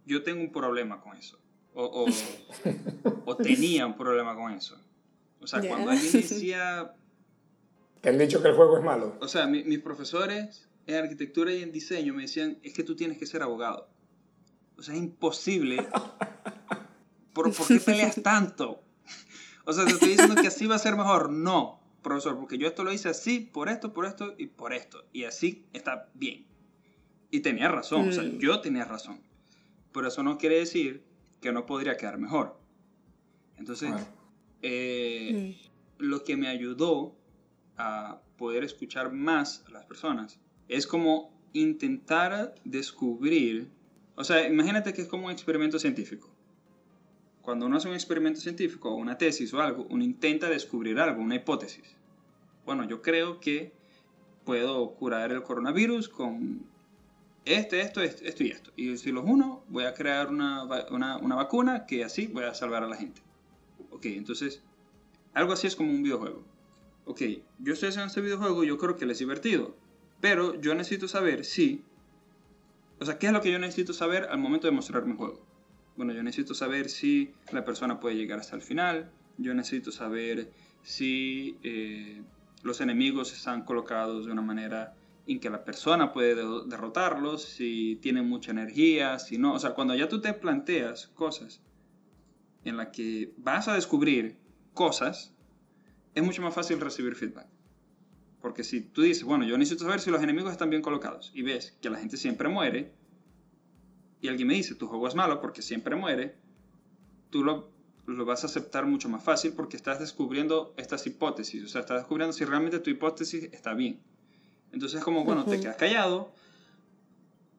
yo 0.05 0.23
tengo 0.23 0.41
un 0.41 0.51
problema 0.51 1.01
con 1.01 1.15
eso, 1.17 1.39
o, 1.73 1.83
o, 1.85 2.05
o 3.25 3.35
tenía 3.37 3.85
un 3.87 3.95
problema 3.95 4.35
con 4.35 4.51
eso. 4.53 4.77
O 5.39 5.47
sea, 5.47 5.59
cuando 5.61 5.91
alguien 5.91 6.11
decía, 6.11 6.93
Te 8.01 8.09
han 8.09 8.17
dicho 8.17 8.41
que 8.41 8.49
el 8.49 8.55
juego 8.55 8.77
es 8.77 8.83
malo. 8.83 9.17
o 9.19 9.27
sea, 9.27 9.47
mi- 9.47 9.63
mis 9.63 9.79
profesores 9.79 10.67
en 10.87 10.95
arquitectura 10.95 11.53
y 11.53 11.61
en 11.63 11.71
diseño 11.71 12.13
me 12.13 12.23
decían, 12.23 12.57
es 12.63 12.73
que 12.73 12.83
tú 12.83 12.95
tienes 12.95 13.17
que 13.17 13.25
ser 13.25 13.41
abogado. 13.43 13.89
O 14.77 14.83
sea, 14.83 14.93
es 14.95 14.99
imposible. 15.01 15.87
¿Por, 17.33 17.53
¿por 17.53 17.67
qué 17.67 17.79
peleas 17.79 18.21
tanto? 18.21 18.81
O 19.65 19.73
sea, 19.73 19.85
te 19.85 19.91
estoy 19.91 20.09
diciendo 20.09 20.35
que 20.41 20.47
así 20.47 20.65
va 20.67 20.75
a 20.75 20.79
ser 20.79 20.95
mejor. 20.95 21.29
No, 21.31 21.80
profesor, 22.01 22.37
porque 22.39 22.57
yo 22.57 22.67
esto 22.67 22.83
lo 22.83 22.91
hice 22.91 23.09
así, 23.09 23.39
por 23.39 23.69
esto, 23.69 23.93
por 23.93 24.05
esto 24.05 24.33
y 24.37 24.47
por 24.47 24.73
esto. 24.73 25.05
Y 25.13 25.23
así 25.25 25.65
está 25.73 26.09
bien. 26.13 26.45
Y 27.29 27.39
tenía 27.41 27.69
razón, 27.69 28.09
o 28.09 28.11
sea, 28.11 28.23
Mm. 28.23 28.39
yo 28.39 28.59
tenía 28.61 28.85
razón. 28.85 29.21
Pero 29.93 30.07
eso 30.07 30.23
no 30.23 30.37
quiere 30.37 30.57
decir 30.59 31.03
que 31.41 31.51
no 31.51 31.65
podría 31.65 31.97
quedar 31.97 32.17
mejor. 32.17 32.57
Entonces, 33.57 33.91
eh, 34.61 35.57
lo 35.97 36.23
que 36.23 36.35
me 36.37 36.47
ayudó 36.47 37.15
a 37.77 38.21
poder 38.37 38.63
escuchar 38.63 39.11
más 39.11 39.63
a 39.67 39.71
las 39.71 39.85
personas 39.85 40.39
es 40.67 40.87
como 40.87 41.31
intentar 41.53 42.55
descubrir, 42.63 43.69
o 44.15 44.23
sea, 44.23 44.47
imagínate 44.47 44.93
que 44.93 45.01
es 45.03 45.07
como 45.07 45.25
un 45.27 45.31
experimento 45.31 45.77
científico. 45.79 46.30
Cuando 47.41 47.65
uno 47.65 47.77
hace 47.77 47.87
un 47.87 47.95
experimento 47.95 48.39
científico 48.39 48.93
una 48.93 49.17
tesis 49.17 49.53
o 49.53 49.61
algo, 49.61 49.87
uno 49.89 50.03
intenta 50.03 50.49
descubrir 50.49 50.99
algo, 50.99 51.21
una 51.21 51.35
hipótesis. 51.35 51.95
Bueno, 52.65 52.87
yo 52.87 53.01
creo 53.01 53.39
que 53.39 53.73
puedo 54.45 54.91
curar 54.91 55.31
el 55.31 55.43
coronavirus 55.43 56.09
con 56.09 56.65
este, 57.45 57.81
esto, 57.81 58.01
esto, 58.01 58.23
esto 58.25 58.43
y 58.43 58.51
esto. 58.51 58.71
Y 58.75 58.97
si 58.97 59.11
los 59.11 59.23
uno, 59.25 59.63
voy 59.67 59.85
a 59.85 59.93
crear 59.93 60.29
una, 60.29 60.63
una, 60.91 61.17
una 61.17 61.35
vacuna 61.35 61.85
que 61.85 62.03
así 62.03 62.27
voy 62.27 62.43
a 62.43 62.53
salvar 62.53 62.83
a 62.83 62.87
la 62.87 62.95
gente. 62.95 63.21
Ok, 63.89 64.05
entonces, 64.05 64.61
algo 65.33 65.53
así 65.53 65.67
es 65.67 65.75
como 65.75 65.89
un 65.89 66.03
videojuego. 66.03 66.43
Ok, 67.05 67.21
yo 67.59 67.73
estoy 67.73 67.89
haciendo 67.89 68.07
este 68.07 68.21
videojuego, 68.21 68.63
yo 68.63 68.77
creo 68.77 68.95
que 68.95 69.05
les 69.05 69.15
es 69.15 69.19
divertido. 69.19 69.75
Pero 70.19 70.59
yo 70.61 70.75
necesito 70.75 71.07
saber 71.07 71.45
si... 71.45 71.83
O 72.99 73.05
sea, 73.05 73.17
¿qué 73.17 73.27
es 73.27 73.33
lo 73.33 73.41
que 73.41 73.51
yo 73.51 73.57
necesito 73.57 73.93
saber 73.93 74.25
al 74.29 74.37
momento 74.37 74.67
de 74.67 74.71
mostrar 74.73 75.05
mi 75.05 75.15
juego? 75.15 75.41
Bueno, 75.95 76.13
yo 76.13 76.23
necesito 76.23 76.53
saber 76.53 76.89
si 76.89 77.33
la 77.51 77.63
persona 77.65 77.99
puede 77.99 78.15
llegar 78.15 78.39
hasta 78.39 78.55
el 78.55 78.61
final. 78.61 79.11
Yo 79.37 79.53
necesito 79.53 79.91
saber 79.91 80.51
si 80.83 81.57
eh, 81.63 82.21
los 82.63 82.81
enemigos 82.81 83.33
están 83.33 83.63
colocados 83.63 84.25
de 84.25 84.31
una 84.31 84.41
manera 84.41 84.95
en 85.27 85.39
que 85.39 85.49
la 85.49 85.63
persona 85.63 86.11
puede 86.11 86.35
de- 86.35 86.63
derrotarlos, 86.67 87.43
si 87.43 87.97
tienen 88.01 88.27
mucha 88.27 88.51
energía, 88.51 89.19
si 89.19 89.37
no. 89.37 89.53
O 89.53 89.59
sea, 89.59 89.73
cuando 89.73 89.95
ya 89.95 90.07
tú 90.09 90.21
te 90.21 90.33
planteas 90.33 91.07
cosas 91.07 91.61
en 92.63 92.77
las 92.77 92.87
que 92.89 93.33
vas 93.37 93.67
a 93.67 93.73
descubrir 93.75 94.37
cosas, 94.73 95.33
es 96.15 96.23
mucho 96.23 96.41
más 96.41 96.53
fácil 96.53 96.79
recibir 96.79 97.15
feedback. 97.15 97.47
Porque 98.41 98.63
si 98.63 98.81
tú 98.81 99.03
dices, 99.03 99.23
bueno, 99.23 99.45
yo 99.45 99.57
necesito 99.57 99.83
saber 99.85 99.99
si 99.99 100.09
los 100.09 100.23
enemigos 100.23 100.51
están 100.51 100.69
bien 100.69 100.81
colocados 100.81 101.31
y 101.35 101.43
ves 101.43 101.77
que 101.81 101.89
la 101.91 101.99
gente 101.99 102.17
siempre 102.17 102.49
muere, 102.49 102.91
y 104.21 104.27
alguien 104.27 104.47
me 104.47 104.53
dice, 104.53 104.75
tu 104.75 104.87
juego 104.87 105.07
es 105.07 105.15
malo 105.15 105.41
porque 105.41 105.61
siempre 105.61 105.95
muere, 105.95 106.35
tú 107.31 107.43
lo, 107.43 107.71
lo 108.05 108.25
vas 108.25 108.43
a 108.43 108.47
aceptar 108.47 108.85
mucho 108.85 109.09
más 109.09 109.23
fácil 109.23 109.53
porque 109.53 109.77
estás 109.77 109.99
descubriendo 109.99 110.73
estas 110.77 111.05
hipótesis, 111.07 111.63
o 111.63 111.67
sea, 111.67 111.81
estás 111.81 111.97
descubriendo 112.01 112.33
si 112.33 112.45
realmente 112.45 112.79
tu 112.79 112.89
hipótesis 112.89 113.49
está 113.51 113.73
bien. 113.73 113.99
Entonces 114.71 114.99
es 114.99 115.03
como, 115.03 115.23
bueno, 115.25 115.43
te 115.45 115.55
Ujú. 115.55 115.63
quedas 115.63 115.75
callado, 115.77 116.33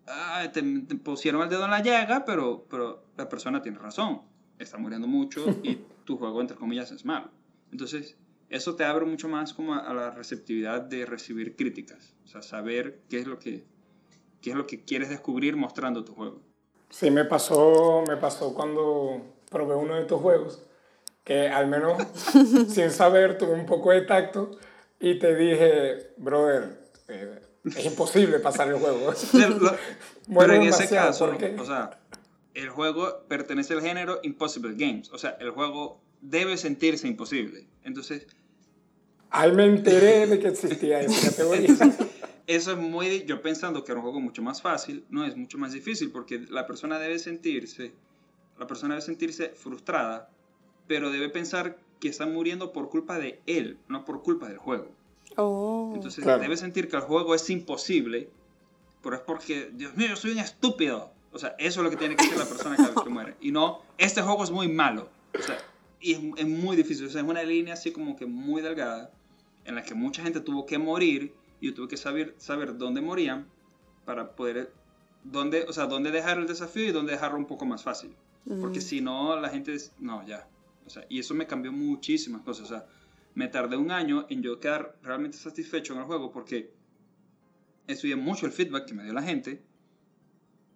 ah, 0.07 0.49
te, 0.53 0.63
te 0.63 0.95
pusieron 0.97 1.43
el 1.43 1.49
dedo 1.49 1.65
en 1.65 1.71
la 1.71 1.83
llaga, 1.83 2.25
pero, 2.25 2.67
pero 2.71 3.05
la 3.17 3.29
persona 3.29 3.61
tiene 3.61 3.79
razón, 3.79 4.23
está 4.59 4.79
muriendo 4.79 5.09
mucho 5.09 5.51
y 5.63 5.79
tu 6.05 6.17
juego, 6.17 6.41
entre 6.41 6.57
comillas, 6.57 6.91
es 6.93 7.05
malo. 7.05 7.31
Entonces, 7.71 8.17
eso 8.49 8.77
te 8.77 8.85
abre 8.85 9.07
mucho 9.07 9.29
más 9.29 9.53
como 9.55 9.75
a, 9.75 9.79
a 9.79 9.95
la 9.95 10.11
receptividad 10.11 10.83
de 10.83 11.07
recibir 11.07 11.57
críticas, 11.57 12.15
o 12.25 12.29
sea, 12.29 12.43
saber 12.43 13.01
qué 13.09 13.19
es 13.19 13.27
lo 13.27 13.39
que, 13.39 13.65
qué 14.41 14.51
es 14.51 14.57
lo 14.57 14.67
que 14.67 14.85
quieres 14.85 15.09
descubrir 15.09 15.57
mostrando 15.57 16.05
tu 16.05 16.15
juego. 16.15 16.43
Sí, 16.93 17.11
me 17.11 17.25
pasó, 17.25 18.05
me 18.07 18.17
pasó 18.19 18.53
cuando 18.55 19.23
probé 19.51 19.75
uno 19.75 19.95
de 19.97 20.05
tus 20.05 20.21
juegos, 20.21 20.63
que 21.25 21.49
al 21.49 21.67
menos 21.67 22.03
sin 22.69 22.91
saber 22.91 23.39
tuve 23.39 23.55
un 23.55 23.65
poco 23.67 23.91
de 23.93 24.03
tacto 24.03 24.51
y 25.01 25.19
te 25.19 25.35
dije, 25.35 26.13
brother, 26.19 26.79
eh, 27.09 27.41
es 27.65 27.87
imposible 27.87 28.39
pasar 28.41 28.69
el 28.69 28.75
juego. 28.79 29.13
Pero, 29.33 29.49
lo- 29.59 29.77
Muero 30.29 30.53
pero 30.53 30.63
en 30.63 30.69
ese 30.69 30.89
caso, 30.95 31.25
o 31.59 31.65
sea, 31.65 31.99
el 32.55 32.69
juego 32.69 33.25
pertenece 33.27 33.73
al 33.73 33.81
género 33.83 34.21
Impossible 34.23 34.75
Games. 34.77 35.11
O 35.13 35.19
sea, 35.19 35.31
el 35.41 35.51
juego 35.51 36.01
debe 36.21 36.57
sentirse 36.59 37.09
imposible. 37.09 37.67
Entonces, 37.83 38.27
Ahí 39.35 39.51
me 39.53 39.65
enteré 39.65 40.27
de 40.27 40.39
que 40.39 40.49
existía 40.49 41.01
esa 41.01 41.31
categoría. 41.31 41.75
eso 42.47 42.73
es 42.73 42.79
muy... 42.79 43.25
Yo 43.25 43.41
pensando 43.41 43.83
que 43.83 43.93
era 43.93 43.99
un 43.99 44.05
juego 44.05 44.21
mucho 44.21 44.43
más 44.43 44.61
fácil, 44.61 45.05
no, 45.09 45.25
es 45.25 45.37
mucho 45.37 45.57
más 45.57 45.73
difícil 45.73 46.11
porque 46.11 46.39
la 46.51 46.67
persona 46.67 46.99
debe 46.99 47.19
sentirse... 47.19 47.93
La 48.59 48.67
persona 48.67 48.95
debe 48.95 49.01
sentirse 49.01 49.49
frustrada, 49.49 50.29
pero 50.87 51.11
debe 51.11 51.31
pensar 51.31 51.79
que 51.99 52.09
está 52.09 52.27
muriendo 52.27 52.73
por 52.73 52.91
culpa 52.91 53.19
de 53.19 53.41
él, 53.47 53.79
no 53.89 54.05
por 54.05 54.23
culpa 54.23 54.49
del 54.49 54.59
juego. 54.59 54.89
Oh. 55.37 55.93
Entonces 55.95 56.23
Claro. 56.23 56.43
debe 56.43 56.57
sentir 56.59 56.89
que 56.89 56.97
el 56.97 57.03
juego 57.03 57.35
es 57.35 57.49
imposible, 57.49 58.29
pero 59.03 59.17
es 59.17 59.23
porque, 59.23 59.71
Dios 59.73 59.97
mío, 59.97 60.09
yo 60.09 60.17
soy 60.17 60.33
un 60.33 60.41
estúpido. 60.41 61.11
O 61.33 61.39
sea, 61.39 61.55
eso 61.59 61.81
es 61.81 61.85
lo 61.85 61.91
que 61.91 61.97
tiene 61.97 62.15
que 62.17 62.25
decir 62.25 62.39
la 62.39 62.45
persona 62.45 62.77
cada 62.77 62.91
vez 62.91 63.03
que 63.03 63.09
muere. 63.09 63.35
Y 63.41 63.51
no, 63.51 63.81
este 63.97 64.21
juego 64.21 64.45
es 64.45 64.51
muy 64.51 64.69
malo. 64.69 65.09
O 65.39 65.43
sea, 65.43 65.59
y 66.01 66.13
es, 66.13 66.21
es 66.37 66.47
muy 66.47 66.77
difícil. 66.77 67.07
O 67.07 67.11
sea, 67.11 67.23
es 67.23 67.27
una 67.27 67.43
línea 67.43 67.73
así 67.73 67.91
como 67.93 68.15
que 68.17 68.27
muy 68.27 68.61
delgada, 68.61 69.11
en 69.65 69.75
la 69.75 69.83
que 69.83 69.95
mucha 69.95 70.23
gente 70.23 70.41
tuvo 70.41 70.67
que 70.67 70.79
morir 70.79 71.35
y 71.61 71.67
yo 71.69 71.75
tuve 71.75 71.89
que 71.89 71.97
saber, 71.97 72.35
saber 72.39 72.77
dónde 72.79 73.01
morían 73.01 73.47
para 74.05 74.35
poder, 74.35 74.73
dónde, 75.25 75.65
o 75.69 75.73
sea, 75.73 75.87
dónde 75.87 76.11
dejar 76.11 76.39
el 76.39 76.47
desafío 76.47 76.89
y 76.89 76.93
dónde 76.93 77.13
dejarlo 77.13 77.39
un 77.39 77.47
poco 77.47 77.65
más 77.65 77.83
fácil. 77.83 78.15
Porque 78.61 78.81
si 78.81 79.01
no, 79.01 79.39
la 79.41 79.49
gente, 79.49 79.73
es- 79.75 79.93
no, 80.01 80.27
ya. 80.27 80.49
O 80.85 80.91
sea, 80.91 81.07
y 81.09 81.21
eso 81.21 81.33
me 81.35 81.47
cambió 81.47 81.71
muchísimas 81.73 82.43
cosas. 82.43 82.65
O 82.65 82.69
sea, 82.69 82.87
me 83.35 83.47
tardé 83.47 83.77
un 83.77 83.93
año 83.93 84.27
en 84.29 84.43
yo 84.43 84.59
quedar 84.59 84.99
realmente 85.03 85.37
satisfecho 85.39 85.93
en 85.93 86.01
el 86.01 86.05
juego 86.07 86.33
porque 86.33 86.73
estudié 87.87 88.17
mucho 88.17 88.47
el 88.47 88.53
feedback 88.53 88.87
que 88.87 88.95
me 88.95 89.05
dio 89.05 89.13
la 89.13 89.23
gente 89.23 89.63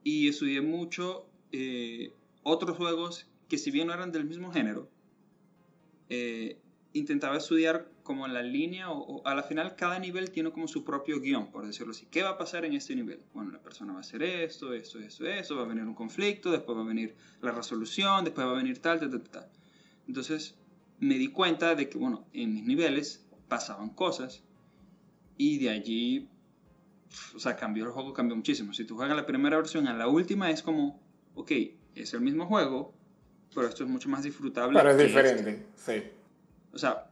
y 0.05 0.29
estudié 0.29 0.61
mucho 0.61 1.27
eh, 1.51 2.13
otros 2.45 2.77
juegos 2.77 3.29
que 3.49 3.59
si 3.59 3.71
bien 3.73 3.89
no 3.89 3.95
eran 3.95 4.13
del 4.13 4.25
mismo 4.25 4.53
género, 4.53 4.89
eh, 6.09 6.59
intentaba 6.93 7.37
estudiar 7.37 7.89
como 8.07 8.27
la 8.29 8.43
línea 8.43 8.91
o, 8.91 9.17
o 9.17 9.27
a 9.27 9.35
la 9.35 9.43
final 9.43 9.75
cada 9.77 9.99
nivel 9.99 10.31
tiene 10.31 10.53
como 10.53 10.69
su 10.69 10.85
propio 10.85 11.21
guion, 11.21 11.51
por 11.51 11.67
decirlo 11.67 11.91
así. 11.91 12.07
¿Qué 12.07 12.23
va 12.23 12.31
a 12.31 12.39
pasar 12.39 12.65
en 12.65 12.73
este 12.73 12.95
nivel? 12.95 13.21
Bueno, 13.35 13.51
la 13.51 13.61
persona 13.61 13.93
va 13.93 13.99
a 13.99 14.01
hacer 14.01 14.23
esto, 14.23 14.73
esto, 14.73 15.01
esto, 15.01 15.27
esto, 15.27 15.57
va 15.57 15.65
a 15.65 15.67
venir 15.67 15.85
un 15.85 15.95
conflicto, 15.95 16.53
después 16.53 16.79
va 16.79 16.83
a 16.83 16.87
venir 16.87 17.17
la 17.43 17.51
resolución, 17.51 18.25
después 18.25 18.47
va 18.47 18.53
a 18.53 18.57
venir 18.57 18.79
tal, 18.79 19.01
tal, 19.01 19.11
tal, 19.11 19.23
tal. 19.23 19.49
Entonces 20.07 20.57
me 21.01 21.17
di 21.17 21.29
cuenta 21.29 21.75
de 21.75 21.89
que, 21.89 21.99
bueno, 21.99 22.27
en 22.33 22.55
mis 22.55 22.65
niveles 22.65 23.27
pasaban 23.49 23.91
cosas 23.91 24.43
y 25.37 25.59
de 25.59 25.71
allí, 25.71 26.29
o 27.35 27.39
sea, 27.39 27.57
cambió 27.57 27.85
el 27.85 27.91
juego, 27.91 28.13
cambió 28.13 28.37
muchísimo. 28.37 28.73
Si 28.73 28.85
tú 28.85 28.97
juegas 28.97 29.17
la 29.17 29.27
primera 29.27 29.57
versión 29.57 29.89
a 29.89 29.95
la 29.95 30.09
última 30.09 30.51
es 30.51 30.63
como, 30.63 31.03
ok, 31.35 31.53
es 31.97 32.15
el 32.15 32.21
mismo 32.21 32.47
juego, 32.47 32.95
pero 33.55 33.69
esto 33.69 33.85
es 33.85 33.91
mucho 33.91 34.09
más 34.09 34.23
disfrutable. 34.23 34.79
Pero 34.79 34.91
es 34.91 34.97
que 34.97 35.05
este. 35.07 35.19
diferente, 35.19 35.67
sí. 35.77 36.03
O 36.73 36.79
sea, 36.79 37.06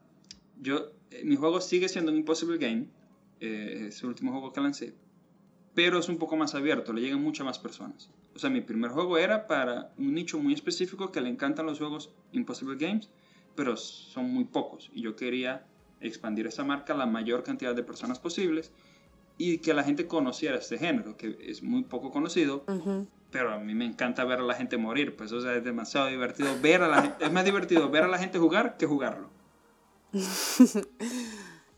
yo, 0.64 0.92
eh, 1.10 1.22
mi 1.24 1.36
juego 1.36 1.60
sigue 1.60 1.88
siendo 1.88 2.10
un 2.10 2.18
Impossible 2.18 2.58
Game, 2.58 2.88
eh, 3.40 3.86
es 3.88 4.02
el 4.02 4.08
último 4.08 4.32
juego 4.32 4.52
que 4.52 4.60
lancé, 4.60 4.94
pero 5.74 5.98
es 5.98 6.08
un 6.08 6.16
poco 6.16 6.36
más 6.36 6.54
abierto, 6.54 6.92
le 6.92 7.02
llegan 7.02 7.22
muchas 7.22 7.44
más 7.44 7.58
personas. 7.58 8.10
O 8.34 8.38
sea, 8.38 8.50
mi 8.50 8.62
primer 8.62 8.90
juego 8.90 9.18
era 9.18 9.46
para 9.46 9.92
un 9.98 10.14
nicho 10.14 10.38
muy 10.38 10.54
específico 10.54 11.12
que 11.12 11.20
le 11.20 11.28
encantan 11.28 11.66
los 11.66 11.78
juegos 11.78 12.10
Impossible 12.32 12.76
Games, 12.76 13.10
pero 13.54 13.76
son 13.76 14.30
muy 14.30 14.44
pocos. 14.44 14.90
Y 14.92 15.02
yo 15.02 15.14
quería 15.14 15.66
expandir 16.00 16.46
esa 16.46 16.64
marca 16.64 16.94
a 16.94 16.96
la 16.96 17.06
mayor 17.06 17.44
cantidad 17.44 17.74
de 17.74 17.82
personas 17.82 18.18
posibles 18.18 18.72
y 19.36 19.58
que 19.58 19.74
la 19.74 19.84
gente 19.84 20.06
conociera 20.06 20.56
este 20.56 20.78
género, 20.78 21.16
que 21.16 21.36
es 21.46 21.62
muy 21.62 21.82
poco 21.82 22.10
conocido, 22.10 22.64
pero 23.30 23.52
a 23.52 23.58
mí 23.58 23.74
me 23.74 23.84
encanta 23.84 24.24
ver 24.24 24.40
a 24.40 24.42
la 24.42 24.54
gente 24.54 24.78
morir, 24.78 25.14
pues 25.14 25.30
o 25.32 25.40
sea, 25.40 25.54
es 25.54 25.64
demasiado 25.64 26.08
divertido 26.08 26.50
ver 26.60 26.82
a 26.82 26.88
la 26.88 27.02
gente, 27.02 27.24
es 27.24 27.32
más 27.32 27.44
divertido 27.44 27.90
ver 27.90 28.04
a 28.04 28.08
la 28.08 28.18
gente 28.18 28.38
jugar 28.38 28.76
que 28.76 28.86
jugarlo. 28.86 29.33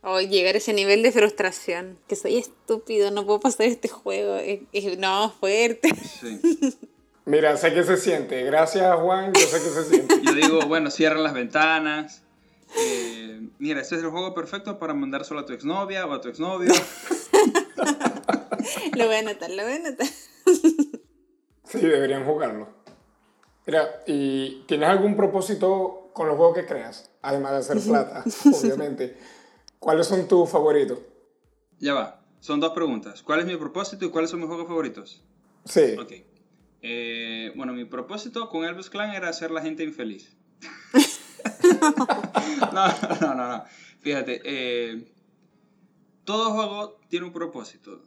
O 0.08 0.20
llegar 0.20 0.54
a 0.54 0.58
ese 0.58 0.72
nivel 0.72 1.02
de 1.02 1.10
frustración. 1.10 1.98
Que 2.06 2.14
soy 2.14 2.36
estúpido, 2.36 3.10
no 3.10 3.26
puedo 3.26 3.40
pasar 3.40 3.66
este 3.66 3.88
juego. 3.88 4.36
Es- 4.36 4.60
es- 4.72 4.98
no, 4.98 5.30
fuerte. 5.40 5.88
Sí. 5.96 6.40
Mira, 7.24 7.56
sé 7.56 7.74
que 7.74 7.82
se 7.82 7.96
siente. 7.96 8.44
Gracias, 8.44 8.94
Juan. 9.00 9.32
Yo 9.32 9.40
sé 9.40 9.56
que 9.60 9.68
se 9.68 9.84
siente. 9.84 10.14
Yo 10.22 10.32
digo, 10.34 10.60
bueno, 10.68 10.92
cierran 10.92 11.24
las 11.24 11.34
ventanas. 11.34 12.22
eh, 12.78 13.48
mira, 13.58 13.80
este 13.80 13.96
es 13.96 14.02
el 14.04 14.10
juego 14.10 14.32
perfecto 14.32 14.78
para 14.78 14.94
mandar 14.94 15.24
solo 15.24 15.40
a 15.40 15.44
tu 15.44 15.52
exnovia 15.52 16.06
o 16.06 16.12
a 16.12 16.20
tu 16.20 16.28
exnovio. 16.28 16.72
lo 18.94 19.06
voy 19.06 19.16
a 19.16 19.18
anotar, 19.18 19.50
lo 19.50 19.64
voy 19.64 19.72
a 19.72 19.76
anotar. 19.76 20.06
Sí, 21.64 21.78
deberían 21.80 22.24
jugarlo. 22.24 22.68
Mira, 23.66 24.04
¿y 24.06 24.62
tienes 24.68 24.88
algún 24.88 25.16
propósito 25.16 26.05
con 26.16 26.28
los 26.28 26.36
juegos 26.38 26.54
que 26.54 26.64
creas? 26.64 27.10
Además 27.20 27.52
de 27.52 27.58
hacer 27.58 27.78
plata, 27.86 28.24
obviamente. 28.58 29.18
¿Cuáles 29.78 30.06
son 30.06 30.26
tus 30.26 30.48
favoritos? 30.48 30.98
Ya 31.78 31.92
va, 31.92 32.24
son 32.40 32.58
dos 32.58 32.72
preguntas. 32.72 33.22
¿Cuál 33.22 33.40
es 33.40 33.46
mi 33.46 33.54
propósito 33.56 34.06
y 34.06 34.08
cuáles 34.08 34.30
son 34.30 34.40
mis 34.40 34.48
juegos 34.48 34.66
favoritos? 34.66 35.22
Sí. 35.66 35.94
Ok. 36.00 36.12
Eh, 36.80 37.52
bueno, 37.54 37.74
mi 37.74 37.84
propósito 37.84 38.48
con 38.48 38.64
Elvis 38.64 38.88
Clan 38.88 39.10
era 39.10 39.28
hacer 39.28 39.50
la 39.50 39.60
gente 39.60 39.84
infeliz. 39.84 40.34
no, 42.72 42.86
no, 43.20 43.34
no, 43.34 43.48
no. 43.48 43.64
Fíjate, 44.00 44.40
eh, 44.42 45.12
todo 46.24 46.52
juego 46.52 46.98
tiene 47.10 47.26
un 47.26 47.32
propósito. 47.32 48.00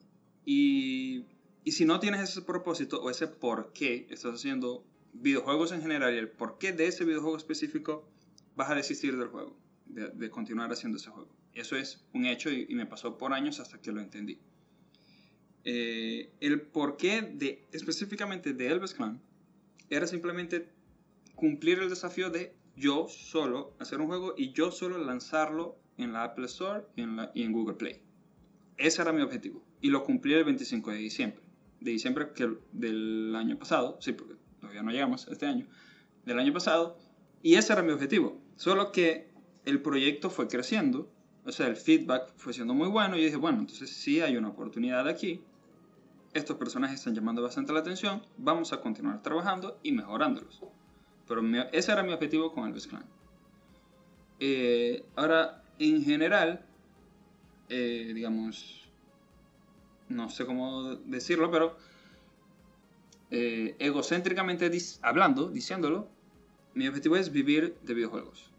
Y, 0.46 1.26
y 1.64 1.74
si 1.74 1.86
no 1.86 2.00
tienes 2.00 2.22
ese 2.22 2.42
propósito 2.42 3.00
o 3.04 3.12
ese 3.12 3.28
por 3.28 3.72
qué 3.72 4.08
estás 4.10 4.34
haciendo 4.34 4.84
videojuegos 5.14 5.72
en 5.72 5.82
general 5.82 6.14
y 6.14 6.18
el 6.18 6.30
por 6.30 6.58
qué 6.58 6.72
de 6.74 6.88
ese 6.88 7.06
videojuego 7.06 7.38
específico, 7.38 8.08
vas 8.56 8.70
a 8.70 8.76
desistir 8.76 9.18
del 9.18 9.28
juego, 9.30 9.58
de, 9.86 10.10
de 10.10 10.30
continuar 10.30 10.72
haciendo 10.72 10.98
ese 10.98 11.10
juego. 11.10 11.30
Eso 11.54 11.76
es 11.76 12.06
un 12.14 12.26
hecho 12.26 12.50
y, 12.52 12.66
y 12.70 12.76
me 12.76 12.86
pasó 12.86 13.18
por 13.18 13.34
años 13.34 13.60
hasta 13.60 13.80
que 13.82 13.92
lo 13.92 14.02
entendí. 14.02 14.40
Eh, 15.66 16.32
el 16.40 16.62
porqué 16.62 17.22
de 17.22 17.68
específicamente 17.74 18.54
de 18.54 18.68
Elvis 18.68 18.94
Clan 18.94 19.22
era 19.90 20.08
simplemente 20.08 20.70
cumplir 21.36 21.80
el 21.80 21.90
desafío 21.90 22.30
de 22.30 22.56
yo 22.76 23.08
solo 23.10 23.74
hacer 23.80 24.00
un 24.00 24.08
juego 24.08 24.34
y 24.38 24.54
yo 24.54 24.72
solo 24.72 24.98
lanzarlo 24.98 25.78
en 25.98 26.14
la 26.14 26.24
Apple 26.24 26.46
Store 26.46 26.84
y 26.96 27.02
en, 27.02 27.18
la- 27.18 27.32
y 27.34 27.44
en 27.44 27.52
Google 27.52 27.76
Play. 27.76 28.02
Ese 28.78 29.02
era 29.02 29.12
mi 29.12 29.22
objetivo 29.22 29.62
y 29.82 29.90
lo 29.90 30.04
cumplí 30.06 30.34
el 30.34 30.46
25 30.46 30.92
de 30.92 30.98
diciembre. 30.98 31.42
De 31.82 31.92
diciembre 31.92 32.30
que, 32.34 32.50
del 32.72 33.36
año 33.36 33.58
pasado, 33.58 33.98
sí, 34.02 34.14
porque 34.14 34.36
todavía 34.60 34.84
no 34.84 34.92
llegamos 34.92 35.28
este 35.28 35.46
año, 35.46 35.68
del 36.26 36.40
año 36.40 36.54
pasado, 36.54 36.98
y 37.42 37.56
ese 37.56 37.74
era 37.74 37.82
mi 37.82 37.92
objetivo. 37.92 38.40
Solo 38.56 38.92
que 38.92 39.30
el 39.66 39.82
proyecto 39.82 40.30
fue 40.30 40.48
creciendo, 40.48 41.12
o 41.46 41.52
sea, 41.52 41.68
el 41.68 41.76
feedback 41.76 42.34
fue 42.36 42.54
siendo 42.54 42.74
muy 42.74 42.88
bueno 42.90 43.18
y 43.18 43.24
dije, 43.24 43.38
bueno, 43.38 43.60
entonces 43.60 43.90
sí 43.90 44.22
hay 44.22 44.38
una 44.38 44.50
oportunidad 44.50 45.08
aquí. 45.08 45.42
Estos 46.34 46.58
personajes 46.58 47.00
están 47.00 47.16
llamando 47.16 47.42
bastante 47.42 47.74
la 47.74 47.80
atención, 47.80 48.22
vamos 48.38 48.72
a 48.74 48.82
continuar 48.82 49.22
trabajando 49.24 49.80
y 49.82 49.92
mejorándolos. 49.94 50.62
Pero 51.28 51.42
mi- 51.42 51.60
ese 51.72 51.92
era 51.92 52.04
mi 52.04 52.14
objetivo 52.14 52.52
con 52.52 52.68
Elvis 52.68 52.88
Clan. 52.88 53.06
Eh, 54.40 55.06
ahora, 55.16 55.64
en 55.80 56.04
general, 56.04 56.66
eh, 57.70 58.12
digamos, 58.14 58.90
no 60.08 60.30
sé 60.30 60.46
cómo 60.46 60.96
decirlo, 60.96 61.52
pero 61.52 61.78
eh, 63.32 63.76
egocéntricamente 63.80 64.70
dis- 64.72 65.00
hablando, 65.02 65.50
diciéndolo, 65.50 66.10
mi 66.74 66.88
objetivo 66.88 67.16
es 67.16 67.32
vivir 67.32 67.76
de 67.84 67.94
videojuegos. 67.94 68.52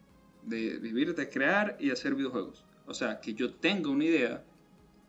De 0.42 0.78
vivir, 0.78 1.14
de 1.14 1.28
crear 1.28 1.76
y 1.80 1.90
hacer 1.90 2.14
videojuegos. 2.14 2.64
O 2.86 2.94
sea, 2.94 3.20
que 3.20 3.34
yo 3.34 3.54
tenga 3.54 3.90
una 3.90 4.04
idea, 4.04 4.44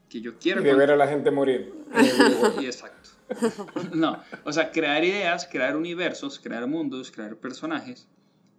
que 0.09 0.21
yo 0.21 0.37
quiera... 0.37 0.61
Y 0.61 0.63
de 0.63 0.73
ver 0.73 0.91
a 0.91 0.95
la 0.95 1.07
gente 1.07 1.31
morir. 1.31 1.73
Y 2.59 2.65
exacto. 2.65 3.09
No, 3.93 4.21
o 4.43 4.51
sea, 4.51 4.71
crear 4.71 5.03
ideas, 5.03 5.47
crear 5.49 5.77
universos, 5.77 6.39
crear 6.39 6.67
mundos, 6.67 7.11
crear 7.11 7.37
personajes. 7.37 8.07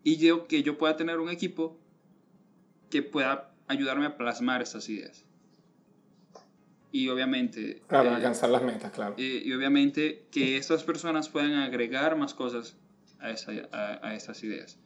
Y 0.03 0.17
yo, 0.17 0.47
que 0.47 0.63
yo 0.63 0.79
pueda 0.79 0.97
tener 0.97 1.19
un 1.19 1.29
equipo 1.29 1.79
que 2.91 3.03
pueda 3.03 3.53
ayudarme 3.69 4.07
a 4.07 4.17
plasmar 4.17 4.63
esas 4.63 4.89
ideas. 4.89 5.25
Y 6.93 7.09
obviamente... 7.09 7.83
Claro, 7.89 8.11
eh, 8.11 8.15
alcanzar 8.15 8.51
las 8.51 8.63
metas, 8.63 8.93
claro. 8.93 9.15
y 9.17 9.51
obviamente 9.53 10.27
que 10.31 10.57
estas 10.59 10.85
personas 10.85 11.29
puedan 11.31 11.55
agregar 11.55 12.17
más 12.17 12.35
cosas 12.35 12.77
a, 13.19 13.31
esa, 13.31 13.53
a, 13.73 14.07
a 14.07 14.15
estas 14.15 14.45
ideas. 14.45 14.79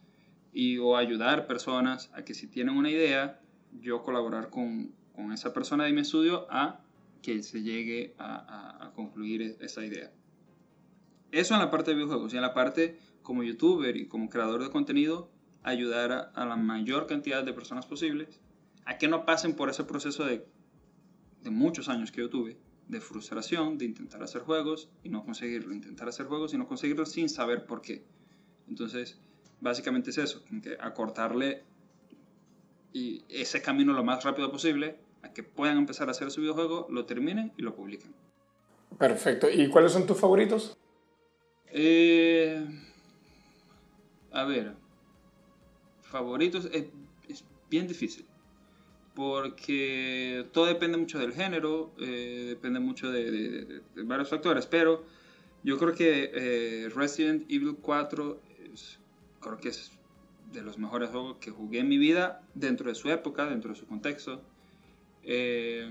Y 0.53 0.79
o 0.79 0.97
ayudar 0.97 1.47
personas 1.47 2.11
a 2.15 2.23
que 2.25 2.33
si 2.33 2.47
tienen 2.47 2.77
una 2.77 2.91
idea, 2.91 3.41
yo 3.81 4.03
colaborar 4.03 4.49
con, 4.51 4.95
con 5.15 5.33
esa 5.33 5.53
persona 5.53 5.85
de 5.85 5.93
mi 5.93 6.01
estudio 6.03 6.47
a 6.49 6.81
que 7.23 7.43
se 7.43 7.63
llegue 7.63 8.15
a, 8.19 8.37
a- 8.37 8.87
a 8.87 8.93
concluir 8.93 9.43
e- 9.43 9.57
esa 9.61 9.85
idea. 9.85 10.11
Eso 11.33 11.55
en 11.55 11.61
la 11.61 11.71
parte 11.71 11.91
de 11.91 11.97
videojuegos. 11.97 12.33
Y 12.33 12.37
en 12.37 12.43
la 12.43 12.55
parte 12.55 12.99
como 13.23 13.43
youtuber 13.43 13.97
y 13.97 14.07
como 14.07 14.31
creador 14.31 14.63
de 14.63 14.71
contenido, 14.71 15.29
ayudar 15.65 16.13
a, 16.13 16.21
a 16.21 16.47
la 16.47 16.55
mayor 16.57 17.07
cantidad 17.09 17.43
de 17.43 17.53
personas 17.53 17.85
posibles 17.85 18.41
a 18.85 18.97
que 18.99 19.09
no 19.09 19.25
pasen 19.27 19.55
por 19.55 19.69
ese 19.69 19.83
proceso 19.83 20.25
de, 20.25 20.47
de 21.47 21.53
muchos 21.53 21.88
años 21.88 22.11
que 22.11 22.20
yo 22.20 22.28
tuve, 22.28 22.57
de 22.88 23.01
frustración, 23.01 23.78
de 23.78 23.84
intentar 23.84 24.20
hacer 24.22 24.42
juegos 24.42 24.90
y 25.05 25.09
no 25.09 25.24
conseguirlo, 25.24 25.72
intentar 25.72 26.09
hacer 26.09 26.26
juegos 26.26 26.53
y 26.55 26.59
no 26.59 26.66
conseguirlo 26.66 27.07
sin 27.07 27.28
saber 27.28 27.66
por 27.66 27.80
qué. 27.80 28.05
Entonces, 28.68 29.18
básicamente 29.61 30.11
es 30.11 30.18
eso, 30.18 30.42
que 30.44 30.76
acortarle 30.80 31.62
y 32.92 33.24
ese 33.28 33.62
camino 33.62 33.92
lo 33.92 34.03
más 34.03 34.24
rápido 34.24 34.51
posible 34.51 34.99
a 35.22 35.32
que 35.32 35.44
puedan 35.44 35.78
empezar 35.78 36.09
a 36.09 36.11
hacer 36.11 36.32
su 36.32 36.40
videojuego, 36.40 36.88
lo 36.90 37.07
terminen 37.07 37.53
y 37.57 37.62
lo 37.62 37.76
publiquen. 37.76 38.12
Perfecto. 38.99 39.49
¿Y 39.49 39.68
cuáles 39.68 39.92
son 39.92 40.05
tus 40.05 40.18
favoritos? 40.18 40.76
Eh, 41.68 42.66
a 44.32 44.44
ver, 44.44 44.74
favoritos 46.03 46.68
es, 46.72 46.86
es 47.28 47.44
bien 47.70 47.86
difícil 47.86 48.26
porque 49.17 50.47
todo 50.53 50.67
depende 50.67 50.99
mucho 50.99 51.19
del 51.19 51.33
género, 51.33 51.91
eh, 51.99 52.45
depende 52.51 52.81
mucho 52.81 53.11
de, 53.11 53.31
de, 53.31 53.64
de, 53.95 54.03
varios 54.03 54.29
factores, 54.29 54.67
pero 54.67 55.05
yo 55.64 55.79
creo 55.79 55.95
que 55.95 56.31
eh, 56.35 56.91
Resident 56.95 57.51
Evil 57.51 57.79
4 57.81 58.41
es, 58.75 58.99
creo 59.41 59.57
que 59.57 59.71
es 59.71 59.91
de 60.53 60.62
los 60.62 60.77
mejores 60.77 61.09
juegos 61.09 61.39
que 61.39 61.51
jugué 61.51 61.79
en 61.79 61.89
mi 61.89 61.97
vida 61.97 62.43
dentro 62.55 62.91
de 62.91 62.95
su 62.95 63.09
época, 63.09 63.47
dentro 63.47 63.71
de 63.71 63.77
su 63.77 63.87
contexto. 63.87 64.43
Eh, 65.23 65.91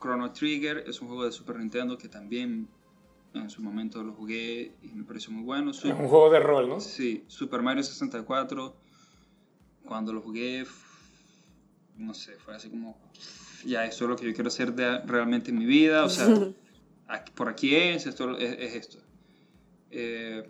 Chrono 0.00 0.30
Trigger 0.30 0.84
es 0.86 1.00
un 1.02 1.08
juego 1.08 1.24
de 1.24 1.32
Super 1.32 1.58
Nintendo 1.58 1.98
que 1.98 2.08
también 2.08 2.68
en 3.34 3.50
su 3.50 3.62
momento 3.62 4.04
lo 4.04 4.12
jugué 4.12 4.74
y 4.80 4.94
me 4.94 5.02
pareció 5.02 5.32
muy 5.32 5.42
bueno. 5.42 5.72
es 5.72 5.84
un 5.84 6.08
juego 6.08 6.30
de 6.30 6.38
rol, 6.38 6.68
¿no? 6.68 6.78
Sí, 6.78 7.24
Super 7.26 7.62
Mario 7.62 7.82
64, 7.82 8.76
cuando 9.84 10.12
lo 10.12 10.20
jugué 10.20 10.64
no 11.96 12.14
sé, 12.14 12.32
fue 12.36 12.54
así 12.54 12.68
como, 12.68 12.96
ya, 13.64 13.84
eso 13.84 14.04
es 14.04 14.10
lo 14.10 14.16
que 14.16 14.26
yo 14.26 14.34
quiero 14.34 14.48
hacer 14.48 14.74
de, 14.74 15.00
realmente 15.00 15.50
en 15.50 15.58
mi 15.58 15.66
vida, 15.66 16.04
o 16.04 16.08
sea, 16.08 16.26
aquí, 17.08 17.32
por 17.34 17.48
aquí 17.48 17.74
es, 17.74 18.06
esto 18.06 18.36
es, 18.36 18.58
es 18.58 18.74
esto. 18.74 18.98
Eh, 19.90 20.44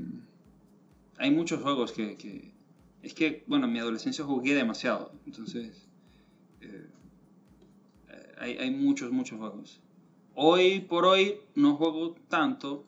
hay 1.18 1.30
muchos 1.30 1.62
juegos 1.62 1.92
que, 1.92 2.16
que, 2.16 2.52
es 3.02 3.14
que, 3.14 3.44
bueno, 3.46 3.66
en 3.66 3.72
mi 3.72 3.78
adolescencia 3.78 4.24
jugué 4.24 4.54
demasiado, 4.54 5.12
entonces, 5.26 5.86
eh, 6.60 6.86
hay, 8.38 8.56
hay 8.58 8.70
muchos, 8.70 9.10
muchos 9.12 9.38
juegos. 9.38 9.80
Hoy 10.34 10.80
por 10.80 11.04
hoy 11.04 11.40
no 11.54 11.76
juego 11.76 12.16
tanto, 12.28 12.86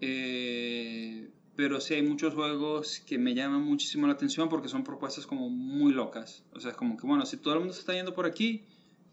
eh, 0.00 1.30
pero 1.56 1.80
sí 1.80 1.94
hay 1.94 2.02
muchos 2.02 2.34
juegos 2.34 3.00
que 3.06 3.18
me 3.18 3.34
llaman 3.34 3.62
muchísimo 3.62 4.06
la 4.06 4.14
atención 4.14 4.48
porque 4.48 4.68
son 4.68 4.82
propuestas 4.82 5.26
como 5.26 5.48
muy 5.48 5.92
locas. 5.92 6.44
O 6.52 6.60
sea, 6.60 6.72
es 6.72 6.76
como 6.76 6.96
que, 6.96 7.06
bueno, 7.06 7.24
si 7.26 7.36
todo 7.36 7.54
el 7.54 7.60
mundo 7.60 7.74
se 7.74 7.80
está 7.80 7.92
yendo 7.92 8.14
por 8.14 8.26
aquí, 8.26 8.64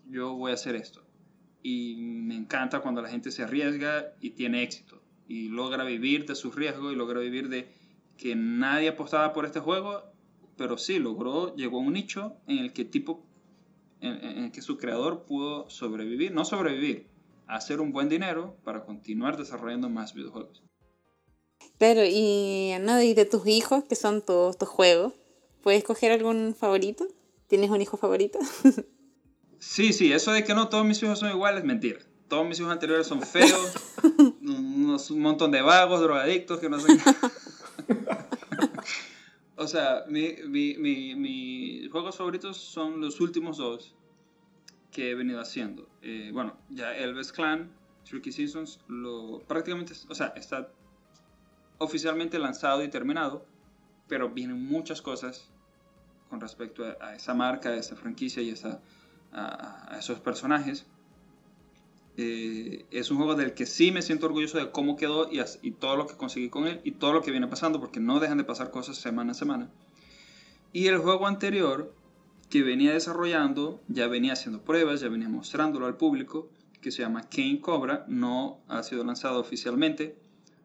yo 0.10 0.34
voy 0.34 0.52
a 0.52 0.56
hacer 0.56 0.76
esto. 0.76 1.04
Y 1.62 1.96
me 1.98 2.36
encanta 2.36 2.80
cuando 2.80 3.02
la 3.02 3.10
gente 3.10 3.32
se 3.32 3.44
arriesga 3.44 4.14
y 4.20 4.32
tiene 4.32 4.64
éxito. 4.64 5.02
Y 5.28 5.50
logra 5.50 5.84
vivir 5.84 6.26
de 6.26 6.36
sus 6.36 6.56
riesgos 6.56 6.92
y 6.92 6.96
logra 6.96 7.20
vivir 7.20 7.48
de 7.50 7.72
que 8.18 8.36
nadie 8.36 8.90
apostaba 8.90 9.34
por 9.34 9.46
este 9.46 9.60
juego, 9.60 10.04
pero 10.58 10.78
sí 10.78 11.00
logró, 11.00 11.56
llegó 11.56 11.78
a 11.78 11.82
un 11.82 11.94
nicho 11.94 12.38
en 12.48 12.58
el 12.58 12.74
que 12.74 12.86
tipo, 12.86 13.24
en, 14.00 14.24
en 14.24 14.44
el 14.46 14.52
que 14.52 14.62
su 14.62 14.78
creador 14.78 15.26
pudo 15.26 15.70
sobrevivir, 15.70 16.32
no 16.32 16.44
sobrevivir, 16.44 17.08
hacer 17.48 17.80
un 17.80 17.92
buen 17.92 18.10
dinero 18.10 18.58
para 18.64 18.84
continuar 18.84 19.38
desarrollando 19.38 19.90
más 19.90 20.14
videojuegos. 20.14 20.64
Claro, 21.78 22.02
y, 22.06 22.74
¿no? 22.82 23.02
y 23.02 23.14
de 23.14 23.26
tus 23.26 23.48
hijos, 23.48 23.84
que 23.86 23.96
son 23.96 24.22
todos 24.22 24.58
tus 24.58 24.70
juegos, 24.70 25.14
¿puedes 25.62 25.80
escoger 25.80 26.12
algún 26.12 26.54
favorito? 26.54 27.08
¿Tienes 27.48 27.72
un 27.72 27.82
hijo 27.82 27.98
favorito? 27.98 28.40
sí, 29.60 29.92
sí, 29.92 30.14
eso 30.14 30.32
de 30.32 30.44
que 30.44 30.54
no 30.54 30.70
todos 30.70 30.86
mis 30.86 31.02
hijos 31.02 31.20
son 31.20 31.32
iguales, 31.32 31.64
mentira. 31.64 32.00
Todos 32.28 32.48
mis 32.48 32.60
hijos 32.60 32.72
anteriores 32.72 33.08
son 33.08 33.22
feos, 33.24 33.74
unos, 34.42 35.12
un 35.12 35.22
montón 35.22 35.52
de 35.52 35.62
vagos, 35.62 36.02
drogadictos, 36.02 36.60
que 36.60 36.70
no 36.70 36.80
sé. 36.80 36.98
o 39.58 39.68
sea, 39.68 40.06
mi, 40.08 40.36
mi, 40.48 40.76
mi, 40.78 41.16
mis 41.16 41.92
juegos 41.92 42.16
favoritos 42.16 42.58
son 42.58 43.02
los 43.02 43.20
últimos 43.20 43.58
dos 43.58 43.96
que 44.92 45.12
he 45.12 45.16
venido 45.16 45.42
haciendo. 45.42 45.90
Eh, 46.02 46.30
bueno, 46.32 46.56
ya 46.70 46.96
Elvis 46.96 47.32
Clan, 47.32 47.72
Tricky 48.08 48.32
Seasons, 48.32 48.80
lo, 48.88 49.40
prácticamente, 49.48 49.94
o 50.08 50.16
sea, 50.16 50.28
está 50.36 50.72
oficialmente 51.82 52.40
lanzado 52.40 52.84
y 52.84 52.90
terminado, 52.90 53.46
pero 54.08 54.30
vienen 54.30 54.64
muchas 54.66 55.02
cosas 55.02 55.50
con 56.30 56.40
respecto 56.40 56.86
a, 56.86 57.06
a 57.06 57.16
esa 57.16 57.34
marca, 57.34 57.70
a 57.70 57.76
esa 57.76 57.96
franquicia 57.96 58.42
y 58.42 58.52
a, 58.52 58.54
esa, 58.54 58.82
a, 59.32 59.96
a 59.96 60.00
esos 60.00 60.20
personajes. 60.20 60.86
Eh, 62.18 62.86
es 62.92 63.10
un 63.10 63.18
juego 63.18 63.36
del 63.36 63.54
que 63.54 63.66
sí 63.66 63.92
me 63.92 64.02
siento 64.02 64.26
orgulloso 64.26 64.58
de 64.58 64.70
cómo 64.72 64.96
quedó 64.96 65.32
y, 65.32 65.40
y, 65.62 65.72
todo 65.72 65.96
lo 65.96 66.08
que 66.08 66.18
conseguí 66.18 66.50
con 66.50 66.68
él 66.68 66.82
y 66.84 66.92
todo 66.92 67.14
lo 67.14 67.22
que 67.22 67.32
viene 67.32 67.48
pasando, 67.48 67.80
porque 67.80 68.00
no 68.00 68.20
dejan 68.20 68.38
de 68.38 68.44
pasar 68.44 68.70
cosas 68.70 68.98
semana 68.98 69.32
a 69.32 69.36
semana. 69.36 69.70
Y 70.74 70.88
el 70.88 71.00
juego 71.00 71.28
anterior 71.28 71.94
que 72.50 72.64
venía 72.64 72.94
desarrollando, 72.94 73.82
ya 73.88 74.08
venía 74.08 74.34
haciendo 74.34 74.62
pruebas, 74.62 75.00
ya 75.00 75.08
venía 75.08 75.30
mostrándolo 75.30 75.86
al 75.86 75.96
público, 75.96 76.50
que 76.82 76.92
se 76.92 77.02
llama 77.02 77.30
Kane 77.30 77.62
Cobra, 77.62 78.06
no 78.08 78.60
ha 78.68 78.84
sido 78.84 79.04
lanzado 79.04 79.40
oficialmente, 79.40 80.18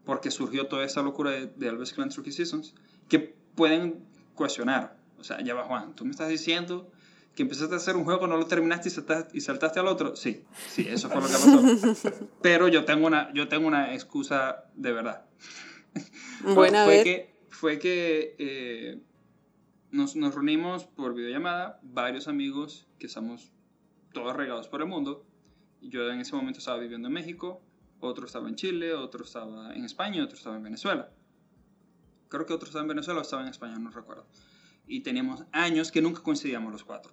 porque 0.06 0.30
surgió 0.30 0.68
toda 0.68 0.86
esta 0.86 1.02
locura 1.02 1.32
de, 1.32 1.46
de 1.48 1.68
Elvis 1.68 1.92
Clan 1.92 2.08
Turkey 2.08 2.32
Seasons, 2.32 2.74
que 3.08 3.18
pueden 3.54 4.06
cuestionar. 4.34 4.96
O 5.18 5.24
sea, 5.24 5.42
ya 5.42 5.54
va 5.54 5.64
Juan, 5.64 5.94
tú 5.94 6.04
me 6.04 6.12
estás 6.12 6.28
diciendo 6.28 6.90
que 7.36 7.42
empezaste 7.42 7.74
a 7.74 7.76
hacer 7.76 7.96
un 7.96 8.04
juego, 8.04 8.26
no 8.26 8.38
lo 8.38 8.46
terminaste 8.46 8.88
y 8.88 8.92
saltaste, 8.92 9.36
y 9.36 9.40
saltaste 9.42 9.78
al 9.78 9.88
otro. 9.88 10.16
Sí, 10.16 10.42
sí, 10.68 10.86
eso 10.88 11.10
fue 11.10 11.20
lo 11.20 11.26
que 11.26 11.32
pasó. 11.34 12.28
Pero 12.42 12.68
yo 12.68 12.86
tengo 12.86 13.06
una, 13.06 13.30
yo 13.34 13.46
tengo 13.46 13.68
una 13.68 13.92
excusa 13.92 14.64
de 14.74 14.92
verdad. 14.92 15.26
Buena 16.42 16.84
fue, 16.84 16.94
vez. 16.94 17.04
que, 17.04 17.34
fue 17.50 17.78
que 17.78 18.36
eh, 18.38 19.00
nos, 19.90 20.16
nos 20.16 20.34
reunimos 20.34 20.84
por 20.84 21.14
videollamada, 21.14 21.78
varios 21.82 22.26
amigos 22.26 22.86
que 22.98 23.06
estamos 23.06 23.52
todos 24.12 24.34
regados 24.34 24.68
por 24.68 24.80
el 24.80 24.88
mundo. 24.88 25.26
Yo 25.82 26.10
en 26.10 26.20
ese 26.20 26.34
momento 26.34 26.58
estaba 26.58 26.78
viviendo 26.78 27.08
en 27.08 27.14
México, 27.14 27.60
otro 28.06 28.26
estaba 28.26 28.48
en 28.48 28.56
Chile, 28.56 28.94
otro 28.94 29.24
estaba 29.24 29.74
en 29.74 29.84
España 29.84 30.24
otro 30.24 30.36
estaba 30.36 30.56
en 30.56 30.62
Venezuela. 30.62 31.10
Creo 32.28 32.46
que 32.46 32.52
otro 32.52 32.66
estaba 32.66 32.82
en 32.82 32.88
Venezuela 32.88 33.20
o 33.20 33.22
estaba 33.22 33.42
en 33.42 33.48
España, 33.48 33.78
no 33.78 33.90
recuerdo. 33.90 34.26
Y 34.86 35.00
teníamos 35.00 35.44
años 35.52 35.92
que 35.92 36.02
nunca 36.02 36.22
coincidíamos 36.22 36.72
los 36.72 36.84
cuatro. 36.84 37.12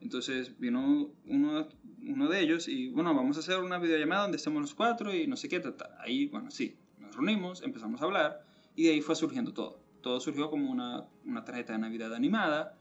Entonces 0.00 0.58
vino 0.58 1.10
uno, 1.26 1.68
uno 2.06 2.28
de 2.28 2.40
ellos 2.40 2.68
y, 2.68 2.90
bueno, 2.90 3.14
vamos 3.14 3.36
a 3.36 3.40
hacer 3.40 3.58
una 3.58 3.78
videollamada 3.78 4.22
donde 4.22 4.36
estemos 4.36 4.60
los 4.60 4.74
cuatro 4.74 5.14
y 5.14 5.26
no 5.26 5.36
sé 5.36 5.48
qué. 5.48 5.62
Ahí, 5.98 6.26
bueno, 6.26 6.50
sí, 6.50 6.76
nos 7.00 7.14
reunimos, 7.14 7.62
empezamos 7.62 8.00
a 8.00 8.04
hablar 8.04 8.44
y 8.76 8.84
de 8.84 8.92
ahí 8.92 9.00
fue 9.00 9.16
surgiendo 9.16 9.52
todo. 9.52 9.80
Todo 10.02 10.20
surgió 10.20 10.50
como 10.50 10.70
una, 10.70 11.06
una 11.24 11.44
tarjeta 11.44 11.72
de 11.72 11.80
Navidad 11.80 12.14
animada. 12.14 12.76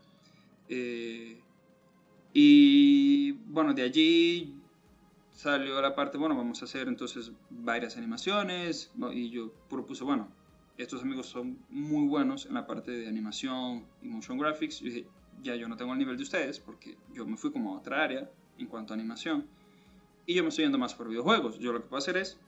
Eh, 0.69 1.41
y 2.33 3.31
bueno, 3.31 3.73
de 3.73 3.81
allí 3.81 4.54
salió 5.35 5.81
la 5.81 5.93
parte, 5.93 6.17
bueno, 6.17 6.35
vamos 6.35 6.61
a 6.61 6.65
hacer 6.65 6.87
entonces 6.87 7.31
varias 7.49 7.97
animaciones 7.97 8.91
y 9.13 9.29
yo 9.29 9.51
propuse, 9.69 10.03
bueno, 10.03 10.29
estos 10.77 11.03
amigos 11.03 11.27
son 11.27 11.59
muy 11.69 12.07
buenos 12.07 12.45
en 12.45 12.53
la 12.53 12.65
parte 12.65 12.91
de 12.91 13.07
animación 13.07 13.85
y 14.01 14.07
motion 14.07 14.37
graphics. 14.37 14.81
Y 14.81 14.85
dije, 14.85 15.07
ya 15.43 15.55
yo 15.55 15.67
no 15.67 15.77
tengo 15.77 15.93
el 15.93 15.99
nivel 15.99 16.17
de 16.17 16.23
ustedes 16.23 16.59
porque 16.59 16.97
yo 17.13 17.25
me 17.25 17.37
fui 17.37 17.51
como 17.51 17.75
a 17.75 17.79
otra 17.79 18.03
área 18.03 18.29
en 18.57 18.67
cuanto 18.67 18.93
a 18.93 18.95
animación 18.95 19.45
y 20.25 20.33
yo 20.33 20.43
me 20.43 20.49
estoy 20.49 20.65
yendo 20.65 20.77
más 20.77 20.95
por 20.95 21.09
videojuegos. 21.09 21.59
Yo 21.59 21.73
lo 21.73 21.81
que 21.81 21.87
puedo 21.87 21.99
hacer 21.99 22.17
es 22.17 22.39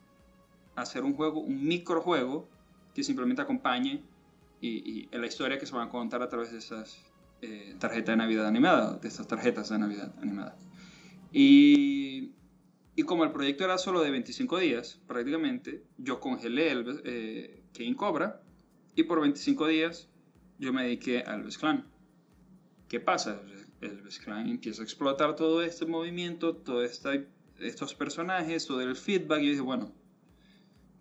hacer 0.76 1.04
un 1.04 1.14
juego, 1.14 1.42
un 1.42 1.68
microjuego 1.68 2.48
que 2.96 3.04
simplemente 3.04 3.42
acompañe 3.42 4.02
y, 4.62 5.08
y 5.12 5.18
la 5.18 5.28
historia 5.28 5.60
que 5.60 5.66
se 5.66 5.76
va 5.76 5.84
a 5.84 5.90
contar 5.90 6.22
a 6.22 6.30
través 6.30 6.52
de 6.52 6.58
esas 6.58 7.06
eh, 7.42 7.76
tarjetas 7.80 8.14
de 8.14 8.18
Navidad 8.18 8.48
animada, 8.48 8.98
de 8.98 9.08
estas 9.08 9.28
tarjetas 9.28 9.70
de 9.70 9.78
Navidad 9.78 10.14
animada. 10.22 10.58
Y 11.32 12.07
como 13.08 13.24
el 13.24 13.32
proyecto 13.32 13.64
era 13.64 13.80
solo 13.80 14.02
de 14.02 14.12
25 14.12 14.60
días, 14.60 15.02
prácticamente, 15.08 15.84
yo 15.98 16.20
congelé 16.20 16.72
el 16.72 17.02
eh, 17.04 17.64
Kane 17.74 17.96
Cobra 17.96 18.44
y 18.96 19.04
por 19.04 19.20
25 19.22 19.68
días 19.68 20.10
yo 20.60 20.72
me 20.72 20.84
dediqué 20.84 21.22
al 21.22 21.40
Elvis 21.40 21.58
Clan. 21.58 21.88
¿Qué 22.88 23.00
pasa? 23.00 23.42
El 23.82 23.90
Elvis 23.90 24.20
Clan 24.20 24.48
empieza 24.48 24.84
a 24.84 24.86
explotar 24.86 25.36
todo 25.36 25.64
este 25.64 25.88
movimiento, 25.88 26.56
todos 26.56 27.02
estos 27.60 27.96
personajes, 27.96 28.68
todo 28.68 28.82
el 28.82 28.96
feedback. 28.96 29.42
Y 29.42 29.46
yo 29.46 29.52
dije, 29.52 29.62
bueno, 29.62 29.92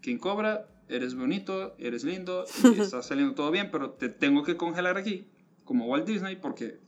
King 0.01 0.19
Cobra, 0.19 0.69
eres 0.89 1.15
bonito, 1.15 1.75
eres 1.79 2.05
lindo, 2.05 2.45
y 2.65 2.81
está 2.81 3.03
saliendo 3.03 3.35
todo 3.35 3.51
bien, 3.51 3.71
pero 3.71 3.91
te 3.91 4.09
tengo 4.09 4.43
que 4.43 4.57
congelar 4.57 4.97
aquí, 4.97 5.27
como 5.65 5.87
Walt 5.87 6.07
Disney, 6.07 6.37
porque 6.37 6.79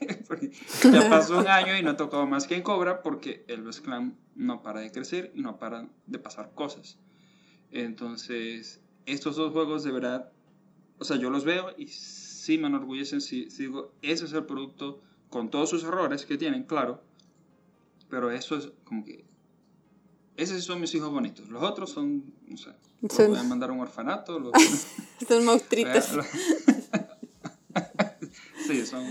ya 0.92 1.08
pasó 1.10 1.38
un 1.38 1.48
año 1.48 1.76
y 1.76 1.82
no 1.82 1.90
he 1.90 1.94
tocado 1.94 2.26
más 2.26 2.46
que 2.46 2.54
en 2.56 2.62
Cobra 2.62 3.02
porque 3.02 3.44
el 3.48 3.60
Elvis 3.60 3.80
Clan 3.80 4.16
no 4.34 4.62
para 4.62 4.80
de 4.80 4.90
crecer 4.90 5.32
y 5.34 5.42
no 5.42 5.58
para 5.58 5.88
de 6.06 6.18
pasar 6.18 6.52
cosas. 6.54 6.98
Entonces, 7.70 8.80
estos 9.06 9.36
dos 9.36 9.52
juegos 9.52 9.84
de 9.84 9.92
verdad, 9.92 10.32
o 10.98 11.04
sea, 11.04 11.16
yo 11.16 11.30
los 11.30 11.44
veo 11.44 11.74
y 11.78 11.86
sí 11.88 12.58
me 12.58 12.66
enorgullecen, 12.68 13.20
sí, 13.20 13.50
sí 13.50 13.64
digo, 13.64 13.92
ese 14.02 14.24
es 14.24 14.32
el 14.32 14.44
producto 14.44 15.00
con 15.28 15.50
todos 15.50 15.70
sus 15.70 15.84
errores 15.84 16.26
que 16.26 16.36
tienen, 16.36 16.64
claro, 16.64 17.02
pero 18.08 18.30
eso 18.30 18.56
es 18.56 18.70
como 18.84 19.04
que... 19.04 19.24
Esos 20.36 20.64
son 20.64 20.80
mis 20.80 20.94
hijos 20.94 21.10
bonitos. 21.10 21.48
Los 21.50 21.62
otros 21.62 21.90
son, 21.90 22.32
no 22.46 22.56
sé, 22.56 22.70
los 23.02 23.12
Son- 23.12 23.28
voy 23.28 23.38
a 23.38 23.42
mandar 23.42 23.68
a 23.70 23.72
un 23.74 23.80
orfanato. 23.80 24.38
los- 24.40 24.52
Son 25.28 25.44
monstruitos. 25.44 26.08
sí, 28.66 28.86
son, 28.86 29.04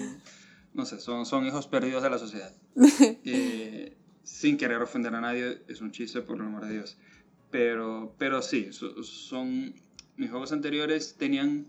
no 0.79 0.85
sé, 0.85 0.99
son, 0.99 1.25
son 1.25 1.45
hijos 1.45 1.67
perdidos 1.67 2.03
de 2.03 2.09
la 2.09 2.17
sociedad. 2.17 2.53
Eh, 3.25 3.95
sin 4.23 4.57
querer 4.57 4.81
ofender 4.81 5.13
a 5.13 5.21
nadie, 5.21 5.61
es 5.67 5.81
un 5.81 5.91
chiste, 5.91 6.21
por 6.21 6.37
el 6.37 6.43
amor 6.43 6.65
de 6.65 6.73
Dios. 6.73 6.97
Pero, 7.51 8.15
pero 8.17 8.41
sí, 8.41 8.71
so- 8.71 9.03
son, 9.03 9.73
mis 10.17 10.29
juegos 10.29 10.51
anteriores 10.51 11.15
tenían 11.17 11.65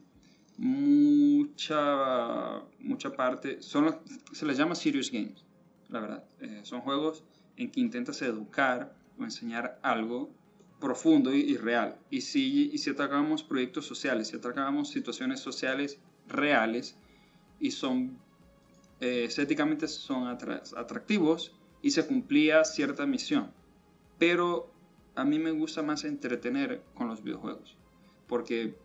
mucha, 0.59 2.61
mucha 2.81 3.13
parte, 3.13 3.63
son 3.63 3.85
los- 3.87 3.97
se 4.33 4.45
les 4.47 4.57
llama 4.59 4.75
serious 4.75 5.11
games, 5.11 5.45
la 5.89 6.01
verdad. 6.01 6.25
Eh, 6.41 6.61
son 6.65 6.81
juegos 6.83 7.25
en 7.57 7.71
que 7.71 7.81
intentas 7.81 8.21
educar 8.23 8.95
o 9.19 9.25
enseñar 9.25 9.79
algo 9.83 10.31
profundo 10.81 11.35
y, 11.35 11.41
y 11.41 11.57
real. 11.57 11.97
Y 12.11 12.21
si, 12.23 12.71
y 12.73 12.79
si 12.79 12.91
atacamos 12.91 13.43
proyectos 13.43 13.87
sociales, 13.87 14.29
si 14.29 14.37
atacamos 14.37 14.91
situaciones 14.91 15.41
sociales 15.41 15.99
reales 16.29 16.97
y 17.59 17.71
son 17.73 18.19
eh, 19.01 19.25
estéticamente 19.25 19.89
son 19.89 20.25
atra- 20.25 20.63
atractivos 20.77 21.53
y 21.83 21.91
se 21.93 22.07
cumplía 22.07 22.65
cierta 22.65 23.07
misión. 23.07 23.53
Pero 24.19 24.71
a 25.15 25.25
mí 25.25 25.39
me 25.39 25.51
gusta 25.51 25.83
más 25.83 26.05
entretener 26.05 26.83
con 26.95 27.09
los 27.09 27.23
videojuegos. 27.23 27.77
Porque 28.27 28.77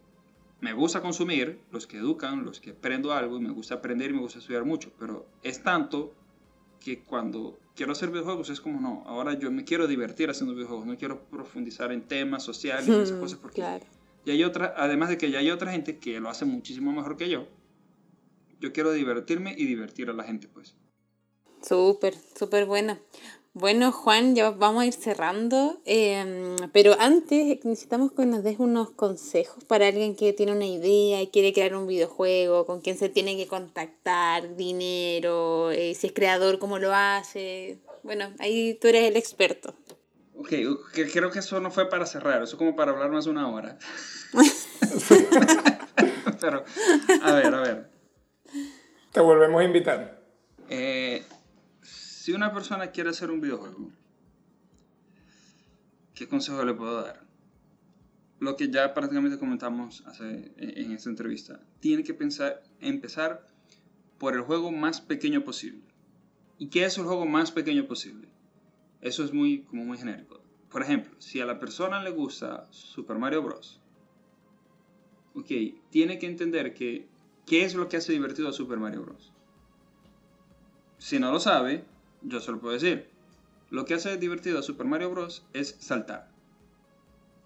me 0.62 0.74
gusta 0.74 1.02
consumir, 1.02 1.60
los 1.72 1.86
que 1.88 1.98
educan, 1.98 2.46
los 2.46 2.60
que 2.60 2.72
aprendo 2.72 3.12
algo, 3.14 3.38
y 3.38 3.42
me 3.42 3.52
gusta 3.52 3.76
aprender 3.76 4.12
y 4.12 4.14
me 4.14 4.22
gusta 4.22 4.40
estudiar 4.40 4.66
mucho. 4.66 4.92
Pero 4.98 5.28
es 5.44 5.62
tanto 5.62 6.14
que 6.80 7.04
cuando 7.04 7.60
quiero 7.76 7.92
hacer 7.92 8.10
videojuegos 8.10 8.50
es 8.50 8.62
como, 8.62 8.80
no, 8.80 9.04
ahora 9.06 9.34
yo 9.38 9.52
me 9.52 9.64
quiero 9.66 9.88
divertir 9.88 10.30
haciendo 10.30 10.54
videojuegos, 10.56 10.86
no 10.86 10.98
quiero 10.98 11.24
profundizar 11.26 11.92
en 11.92 12.02
temas 12.08 12.44
sociales 12.44 12.88
y 12.88 12.92
esas 12.92 13.12
cosas 13.18 13.40
porque 13.40 13.56
Claro. 13.62 13.86
y 14.24 14.32
hay 14.32 14.44
otra, 14.44 14.74
además 14.78 15.10
de 15.10 15.18
que 15.18 15.30
ya 15.32 15.40
hay 15.40 15.50
otra 15.52 15.72
gente 15.72 15.98
que 15.98 16.20
lo 16.20 16.30
hace 16.30 16.46
muchísimo 16.46 16.92
mejor 16.94 17.18
que 17.18 17.30
yo. 17.30 17.48
Yo 18.66 18.74
quiero 18.74 18.92
divertirme 18.94 19.54
y 19.56 19.66
divertir 19.66 20.10
a 20.10 20.14
la 20.14 20.24
gente, 20.24 20.48
pues. 20.48 20.76
Súper, 21.62 22.16
súper 22.36 22.66
bueno. 22.66 22.98
Bueno, 23.54 23.92
Juan, 23.92 24.34
ya 24.34 24.50
vamos 24.50 24.82
a 24.82 24.86
ir 24.88 24.94
cerrando, 24.94 25.80
em, 25.86 26.56
pero 26.74 26.96
antes 27.00 27.64
necesitamos 27.64 28.12
que 28.14 28.26
nos 28.26 28.44
des 28.44 28.58
unos 28.58 28.90
consejos 28.90 29.64
para 29.66 29.86
alguien 29.88 30.16
que 30.16 30.34
tiene 30.34 30.52
una 30.52 30.66
idea 30.66 31.22
y 31.22 31.28
quiere 31.28 31.54
crear 31.54 31.76
un 31.76 31.86
videojuego, 31.86 32.66
con 32.66 32.82
quién 32.82 32.98
se 32.98 33.08
tiene 33.08 33.38
que 33.38 33.46
contactar, 33.46 34.56
dinero, 34.56 35.70
eh, 35.70 35.94
si 35.94 36.08
es 36.08 36.14
creador, 36.14 36.58
cómo 36.58 36.80
lo 36.80 36.92
hace. 36.92 37.78
Bueno, 38.02 38.34
ahí 38.40 38.80
tú 38.82 38.88
eres 38.88 39.04
el 39.04 39.16
experto. 39.16 39.76
Ok, 40.40 40.54
creo 41.14 41.30
que 41.30 41.38
eso 41.38 41.60
no 41.60 41.70
fue 41.70 41.88
para 41.88 42.08
cerrar, 42.08 42.42
eso 42.42 42.58
como 42.58 42.76
para 42.76 42.94
hablar 42.94 43.12
más 43.12 43.28
una 43.28 43.48
hora. 43.48 43.78
Pero, 46.42 46.64
a 47.22 47.32
ver, 47.32 47.54
a 47.54 47.62
ver. 47.62 47.95
Te 49.16 49.22
volvemos 49.22 49.62
a 49.62 49.64
invitar. 49.64 50.22
Eh, 50.68 51.24
si 51.82 52.34
una 52.34 52.52
persona 52.52 52.88
quiere 52.88 53.12
hacer 53.12 53.32
un 53.32 53.40
videojuego, 53.40 53.90
¿qué 56.14 56.28
consejo 56.28 56.66
le 56.66 56.74
puedo 56.74 57.02
dar? 57.02 57.26
Lo 58.40 58.58
que 58.58 58.70
ya 58.70 58.94
prácticamente 58.94 59.40
comentamos 59.40 60.04
en 60.20 60.92
esta 60.92 61.10
entrevista. 61.10 61.62
Tiene 61.80 62.04
que 62.04 62.14
pensar, 62.14 62.62
empezar 62.82 63.48
por 64.18 64.34
el 64.34 64.42
juego 64.42 64.74
más 64.74 65.00
pequeño 65.00 65.46
posible. 65.46 65.86
¿Y 66.58 66.68
qué 66.68 66.84
es 66.84 66.98
el 66.98 67.06
juego 67.06 67.26
más 67.26 67.52
pequeño 67.52 67.88
posible? 67.88 68.28
Eso 69.00 69.24
es 69.24 69.32
muy, 69.32 69.62
como 69.62 69.86
muy 69.86 69.98
genérico. 69.98 70.42
Por 70.70 70.82
ejemplo, 70.82 71.16
si 71.20 71.40
a 71.40 71.46
la 71.46 71.58
persona 71.58 72.04
le 72.04 72.10
gusta 72.10 72.68
Super 72.70 73.18
Mario 73.18 73.44
Bros. 73.44 73.80
Ok, 75.36 75.52
tiene 75.90 76.20
que 76.20 76.28
entender 76.28 76.74
que 76.74 77.15
qué 77.46 77.64
es 77.66 77.76
lo 77.76 77.88
que 77.90 77.98
hace 77.98 78.12
divertido 78.14 78.50
a 78.50 78.54
Super 78.54 78.78
Mario 78.80 79.04
Bros. 79.04 79.32
Si 80.98 81.20
no 81.20 81.32
lo 81.32 81.40
sabe, 81.40 81.86
yo 82.22 82.40
se 82.40 82.52
lo 82.52 82.60
puedo 82.60 82.74
decir. 82.74 83.10
Lo 83.70 83.86
que 83.86 83.94
hace 83.96 84.18
divertido 84.18 84.60
a 84.60 84.64
Super 84.64 84.86
Mario 84.88 85.10
Bros. 85.12 85.46
es 85.54 85.76
saltar. 85.80 86.30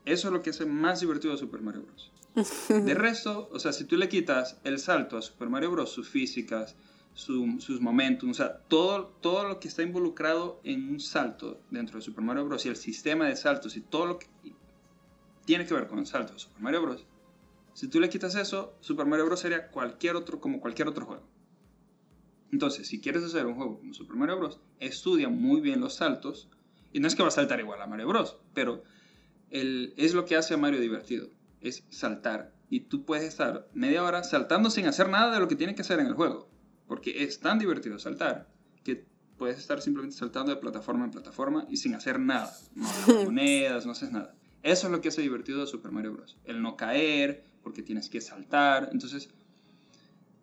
Eso 0.06 0.28
es 0.28 0.34
lo 0.34 0.42
que 0.42 0.52
hace 0.52 0.66
más 0.66 1.02
divertido 1.02 1.34
a 1.34 1.38
Super 1.38 1.62
Mario 1.62 1.84
Bros. 1.84 2.12
De 2.70 2.94
resto, 2.94 3.50
o 3.52 3.60
sea, 3.60 3.74
si 3.74 3.86
tú 3.86 3.98
le 3.98 4.08
quitas 4.10 4.60
el 4.64 4.80
salto 4.80 5.18
a 5.18 5.22
Super 5.22 5.50
Mario 5.50 5.72
Bros., 5.72 5.92
sus 5.92 6.08
físicas, 6.10 6.76
su- 7.14 7.58
sus 7.60 7.82
momentos, 7.82 8.30
o 8.30 8.34
sea, 8.34 8.60
todo, 8.68 9.08
todo 9.22 9.48
lo 9.48 9.60
que 9.60 9.68
está 9.68 9.82
involucrado 9.82 10.62
en 10.64 10.88
un 10.90 11.00
salto 11.00 11.60
dentro 11.72 11.98
de 11.98 12.02
Super 12.04 12.24
Mario 12.24 12.46
Bros. 12.46 12.66
y 12.66 12.70
el 12.70 12.76
sistema 12.78 13.28
de 13.28 13.36
saltos 13.36 13.76
y 13.76 13.82
todo 13.82 14.06
lo 14.06 14.20
que 14.20 14.28
tiene 15.46 15.66
que 15.66 15.74
ver 15.74 15.88
con 15.88 16.00
el 16.00 16.06
salto 16.06 16.34
de 16.34 16.40
Super 16.40 16.62
Mario 16.62 16.82
Bros. 16.84 17.06
Si 17.74 17.88
tú 17.88 18.00
le 18.00 18.10
quitas 18.10 18.36
eso, 18.36 18.78
Super 18.82 19.06
Mario 19.06 19.26
Bros. 19.26 19.40
sería 19.40 19.68
cualquier 19.70 20.16
otro, 20.16 20.40
como 20.42 20.60
cualquier 20.60 20.88
otro 20.88 21.06
juego. 21.06 21.28
Entonces, 22.52 22.88
si 22.88 23.00
quieres 23.00 23.24
hacer 23.24 23.46
un 23.46 23.56
juego 23.56 23.78
como 23.80 23.94
Super 23.94 24.16
Mario 24.16 24.38
Bros., 24.38 24.60
estudia 24.80 25.30
muy 25.30 25.62
bien 25.62 25.80
los 25.80 25.96
saltos. 25.96 26.50
Y 26.92 27.00
no 27.00 27.08
es 27.08 27.16
que 27.16 27.22
va 27.22 27.28
a 27.28 27.32
saltar 27.32 27.60
igual 27.60 27.82
a 27.82 27.88
Mario 27.88 28.08
Bros., 28.08 28.38
pero 28.54 28.84
el- 29.52 29.94
es 29.98 30.14
lo 30.14 30.26
que 30.26 30.36
hace 30.36 30.56
a 30.56 30.58
Mario 30.58 30.80
divertido. 30.80 31.30
Es 31.62 31.84
saltar. 31.90 32.54
Y 32.70 32.82
tú 32.82 33.06
puedes 33.06 33.24
estar 33.26 33.68
media 33.74 34.04
hora 34.04 34.24
saltando 34.24 34.70
sin 34.72 34.88
hacer 34.88 35.10
nada 35.10 35.34
de 35.34 35.40
lo 35.40 35.48
que 35.48 35.56
tiene 35.56 35.76
que 35.76 35.82
hacer 35.82 36.00
en 36.00 36.08
el 36.08 36.14
juego. 36.14 36.50
Porque 36.88 37.24
es 37.24 37.40
tan 37.40 37.60
divertido 37.60 38.00
saltar 38.00 38.50
que 38.84 39.06
puedes 39.38 39.60
estar 39.60 39.82
simplemente 39.82 40.18
saltando 40.18 40.54
de 40.54 40.60
plataforma 40.60 41.06
en 41.06 41.12
plataforma 41.12 41.66
y 41.70 41.78
sin 41.78 41.94
hacer 41.94 42.20
nada. 42.20 42.52
No 42.76 42.88
agarras 42.90 43.26
monedas, 43.26 43.86
no 43.86 43.92
haces 43.92 44.12
nada. 44.12 44.36
Eso 44.64 44.88
es 44.88 44.92
lo 44.92 45.02
que 45.02 45.10
hace 45.10 45.22
divertido 45.22 45.62
a 45.64 45.68
Super 45.68 45.92
Mario 45.92 46.14
Bros. 46.14 46.38
El 46.46 46.62
no 46.62 46.76
caer, 46.76 47.46
porque 47.64 47.84
tienes 47.84 48.10
que 48.10 48.22
saltar. 48.22 48.90
Entonces, 48.92 49.30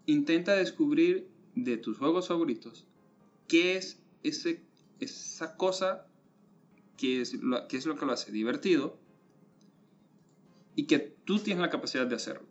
intenta 0.06 0.54
descubrir 0.54 1.28
de 1.54 1.76
tus 1.76 1.98
juegos 1.98 2.28
favoritos 2.28 2.86
qué 3.48 3.76
es 3.76 4.00
ese, 4.22 4.62
esa 5.00 5.56
cosa 5.56 6.06
que 6.96 7.20
es, 7.20 7.34
lo, 7.34 7.66
que 7.68 7.76
es 7.76 7.86
lo 7.86 7.96
que 7.96 8.06
lo 8.06 8.12
hace 8.12 8.32
divertido 8.32 8.98
y 10.74 10.84
que 10.86 10.98
tú 10.98 11.38
tienes 11.38 11.62
la 11.62 11.70
capacidad 11.70 12.06
de 12.06 12.16
hacerlo. 12.16 12.46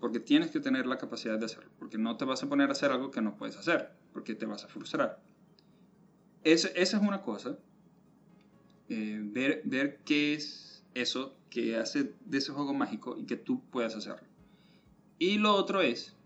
Porque 0.00 0.20
tienes 0.20 0.50
que 0.50 0.60
tener 0.60 0.86
la 0.86 0.98
capacidad 0.98 1.38
de 1.38 1.46
hacerlo. 1.46 1.70
Porque 1.78 1.98
no 1.98 2.16
te 2.16 2.24
vas 2.24 2.42
a 2.42 2.48
poner 2.48 2.68
a 2.68 2.72
hacer 2.72 2.90
algo 2.92 3.10
que 3.10 3.22
no 3.22 3.36
puedes 3.36 3.56
hacer. 3.56 3.90
Porque 4.12 4.34
te 4.34 4.44
vas 4.46 4.64
a 4.64 4.68
frustrar. 4.68 5.20
Ese- 6.42 6.72
esa 6.76 6.98
es 6.98 7.02
una 7.02 7.22
cosa. 7.22 7.58
Eh, 8.88 9.20
ver, 9.24 9.62
ver 9.64 10.00
qué 10.04 10.34
es 10.34 10.84
eso 10.94 11.36
que 11.54 11.76
hace 11.76 12.12
de 12.24 12.38
ese 12.38 12.50
juego 12.50 12.74
mágico 12.74 13.16
y 13.16 13.26
que 13.26 13.36
tú 13.36 13.62
puedas 13.70 13.94
hacerlo. 13.94 14.26
Y 15.20 15.38
lo 15.38 15.54
otro 15.54 15.82
es, 15.82 16.16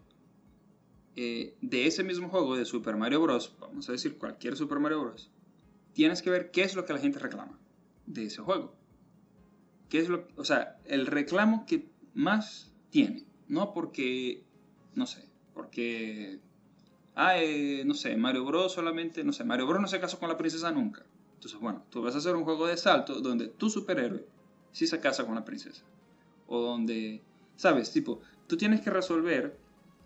eh, 1.17 1.55
de 1.61 1.87
ese 1.87 2.03
mismo 2.03 2.31
juego 2.31 2.57
de 2.57 2.65
Super 2.65 2.97
Mario 2.97 3.21
Bros., 3.21 3.55
vamos 3.61 3.87
a 3.91 3.93
decir 3.93 4.17
cualquier 4.17 4.57
Super 4.57 4.79
Mario 4.79 5.03
Bros., 5.03 5.31
tienes 5.93 6.23
que 6.23 6.31
ver 6.31 6.51
qué 6.51 6.63
es 6.63 6.75
lo 6.75 6.87
que 6.87 6.95
la 6.95 6.99
gente 6.99 7.19
reclama 7.19 7.59
de 8.07 8.25
ese 8.25 8.41
juego. 8.41 8.75
¿Qué 9.91 9.99
es 9.99 10.09
lo, 10.09 10.27
o 10.37 10.45
sea, 10.47 10.79
el 10.87 11.07
reclamo 11.07 11.67
que 11.67 11.91
más 12.15 12.73
tiene? 12.89 13.27
No 13.49 13.75
porque, 13.75 14.45
no 14.95 15.07
sé, 15.07 15.29
porque, 15.53 16.41
ah, 17.17 17.35
no 17.85 17.93
sé, 17.93 18.17
Mario 18.17 18.47
Bros. 18.47 18.73
solamente, 18.73 19.23
no 19.25 19.35
sé, 19.35 19.45
Mario 19.45 19.67
Bros. 19.67 19.83
no 19.83 19.89
se 19.89 20.01
casó 20.01 20.19
con 20.19 20.31
la 20.31 20.39
princesa 20.39 20.73
nunca. 20.73 21.05
Entonces, 21.35 21.61
bueno, 21.61 21.85
tú 21.91 22.01
vas 22.01 22.15
a 22.15 22.19
hacer 22.19 22.35
un 22.35 22.45
juego 22.45 22.67
de 22.67 22.79
salto 22.79 23.21
donde 23.21 23.49
tu 23.49 23.69
superhéroe 23.69 24.38
sí 24.79 24.87
se 24.87 25.01
casa 25.01 25.27
con 25.27 25.35
la 25.35 25.45
princesa. 25.45 25.83
O 26.47 26.61
donde, 26.61 27.21
¿sabes? 27.57 27.91
Tipo, 27.91 28.21
tú 28.47 28.57
tienes 28.57 28.81
que 28.81 28.91
resolver, 28.91 29.59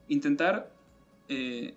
intentar 0.09 0.75
eh, 1.29 1.75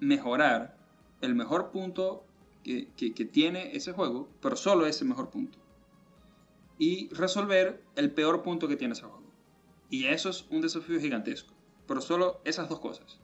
mejorar 0.00 0.76
el 1.22 1.34
mejor 1.34 1.70
punto 1.70 2.26
que, 2.62 2.92
que- 2.96 3.14
que 3.14 3.24
tiene 3.24 3.74
ese 3.74 3.92
juego, 3.92 4.28
pero 4.42 4.54
solo 4.54 4.86
ese 4.86 5.06
mejor 5.06 5.30
punto. 5.30 5.58
Y 6.78 7.08
resolver 7.14 7.82
el 7.96 8.10
peor 8.12 8.42
punto 8.42 8.68
que 8.68 8.76
tiene 8.76 8.92
ese 8.92 9.04
juego. 9.04 9.22
Y 9.88 10.04
eso 10.06 10.28
es 10.28 10.44
un 10.50 10.60
desafío 10.60 11.00
gigantesco. 11.00 11.54
Pero 11.86 12.02
solo 12.02 12.40
esas 12.44 12.68
dos 12.68 12.80
cosas. 12.80 13.18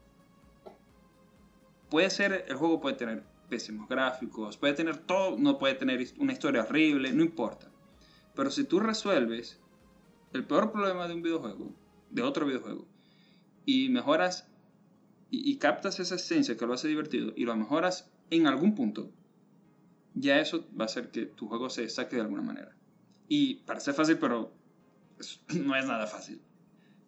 Puede 1.90 2.08
ser, 2.08 2.46
el 2.48 2.56
juego 2.56 2.80
puede 2.80 2.96
tener 2.96 3.24
pésimos 3.50 3.88
gráficos, 3.88 4.56
puede 4.56 4.72
tener 4.74 4.96
todo, 4.98 5.36
no 5.36 5.58
puede 5.58 5.74
tener 5.74 6.02
una 6.18 6.32
historia 6.32 6.62
horrible, 6.62 7.12
no 7.12 7.22
importa. 7.22 7.69
Pero 8.34 8.50
si 8.50 8.64
tú 8.64 8.80
resuelves 8.80 9.60
el 10.32 10.46
peor 10.46 10.72
problema 10.72 11.08
de 11.08 11.14
un 11.14 11.22
videojuego, 11.22 11.74
de 12.10 12.22
otro 12.22 12.46
videojuego, 12.46 12.86
y 13.64 13.88
mejoras 13.88 14.46
y, 15.30 15.56
captas 15.58 16.00
esa 16.00 16.16
esencia 16.16 16.56
que 16.56 16.66
lo 16.66 16.74
hace 16.74 16.88
divertido 16.88 17.32
y 17.36 17.44
lo 17.44 17.54
mejoras 17.56 18.10
en 18.30 18.48
algún 18.48 18.74
punto, 18.74 19.12
ya 20.14 20.40
eso 20.40 20.66
va 20.78 20.84
a 20.84 20.86
hacer 20.86 21.10
que 21.10 21.26
tu 21.26 21.46
juego 21.46 21.70
se 21.70 21.88
saque 21.88 22.16
de 22.16 22.22
alguna 22.22 22.42
manera. 22.42 22.76
Y 23.28 23.56
parece 23.66 23.92
fácil, 23.92 24.18
pero 24.18 24.52
no 25.54 25.76
es 25.76 25.86
nada 25.86 26.06
fácil. 26.06 26.42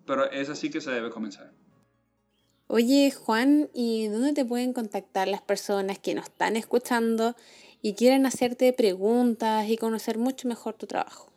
Pero 0.06 0.30
es 0.30 0.48
así 0.48 0.70
que 0.70 0.80
se 0.80 0.92
debe 0.92 1.10
comenzar. 1.10 1.52
Oye, 2.68 3.10
Juan, 3.10 3.68
¿y 3.74 4.06
dónde 4.06 4.32
te 4.32 4.44
pueden 4.44 4.72
contactar 4.72 5.28
las 5.28 5.42
personas 5.42 5.98
que 5.98 6.14
nos 6.14 6.26
están 6.26 6.56
escuchando 6.56 7.36
y 7.83 7.95
quieren 7.95 8.24
hacerte 8.24 8.72
preguntas 8.72 9.68
y 9.68 9.76
conocer 9.76 10.16
mucho 10.16 10.49
mejor 10.49 10.74
tu 10.74 10.87
trabajo? 10.87 11.33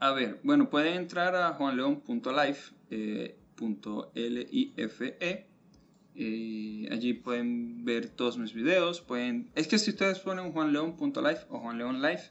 A 0.00 0.12
ver, 0.12 0.40
bueno, 0.42 0.70
pueden 0.70 0.94
entrar 0.94 1.36
a 1.36 1.52
juanleon.life, 1.52 2.72
eh, 2.90 3.36
.life, 4.14 5.46
eh, 6.20 6.88
allí 6.90 7.12
pueden 7.12 7.84
ver 7.84 8.08
todos 8.08 8.38
mis 8.38 8.52
videos. 8.52 9.00
Pueden... 9.00 9.50
Es 9.54 9.68
que 9.68 9.78
si 9.78 9.90
ustedes 9.90 10.18
ponen 10.20 10.52
juanleon.life 10.52 11.46
o 11.50 11.60
juanleonlife, 11.60 12.30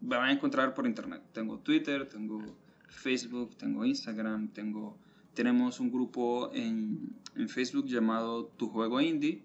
van 0.00 0.28
a 0.28 0.32
encontrar 0.32 0.74
por 0.74 0.86
internet. 0.86 1.22
Tengo 1.32 1.58
Twitter, 1.58 2.08
tengo 2.08 2.40
Facebook, 2.88 3.56
tengo 3.56 3.84
Instagram, 3.84 4.48
tengo... 4.48 4.96
Tenemos 5.34 5.80
un 5.80 5.90
grupo 5.90 6.52
en 6.54 7.18
Facebook 7.48 7.86
llamado 7.86 8.46
Tu 8.56 8.68
Juego 8.68 9.00
Indie, 9.00 9.42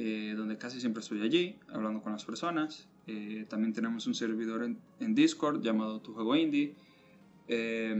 eh, 0.00 0.34
donde 0.36 0.56
casi 0.56 0.80
siempre 0.80 1.00
estoy 1.00 1.22
allí, 1.22 1.56
hablando 1.72 2.00
con 2.00 2.12
las 2.12 2.24
personas. 2.24 2.86
Eh, 3.08 3.46
también 3.48 3.72
tenemos 3.72 4.06
un 4.06 4.14
servidor 4.14 4.62
en, 4.62 4.78
en, 5.00 5.12
Discord 5.12 5.60
llamado 5.60 6.00
Tu 6.00 6.14
Juego 6.14 6.36
Indie. 6.36 6.76
Eh, 7.48 7.96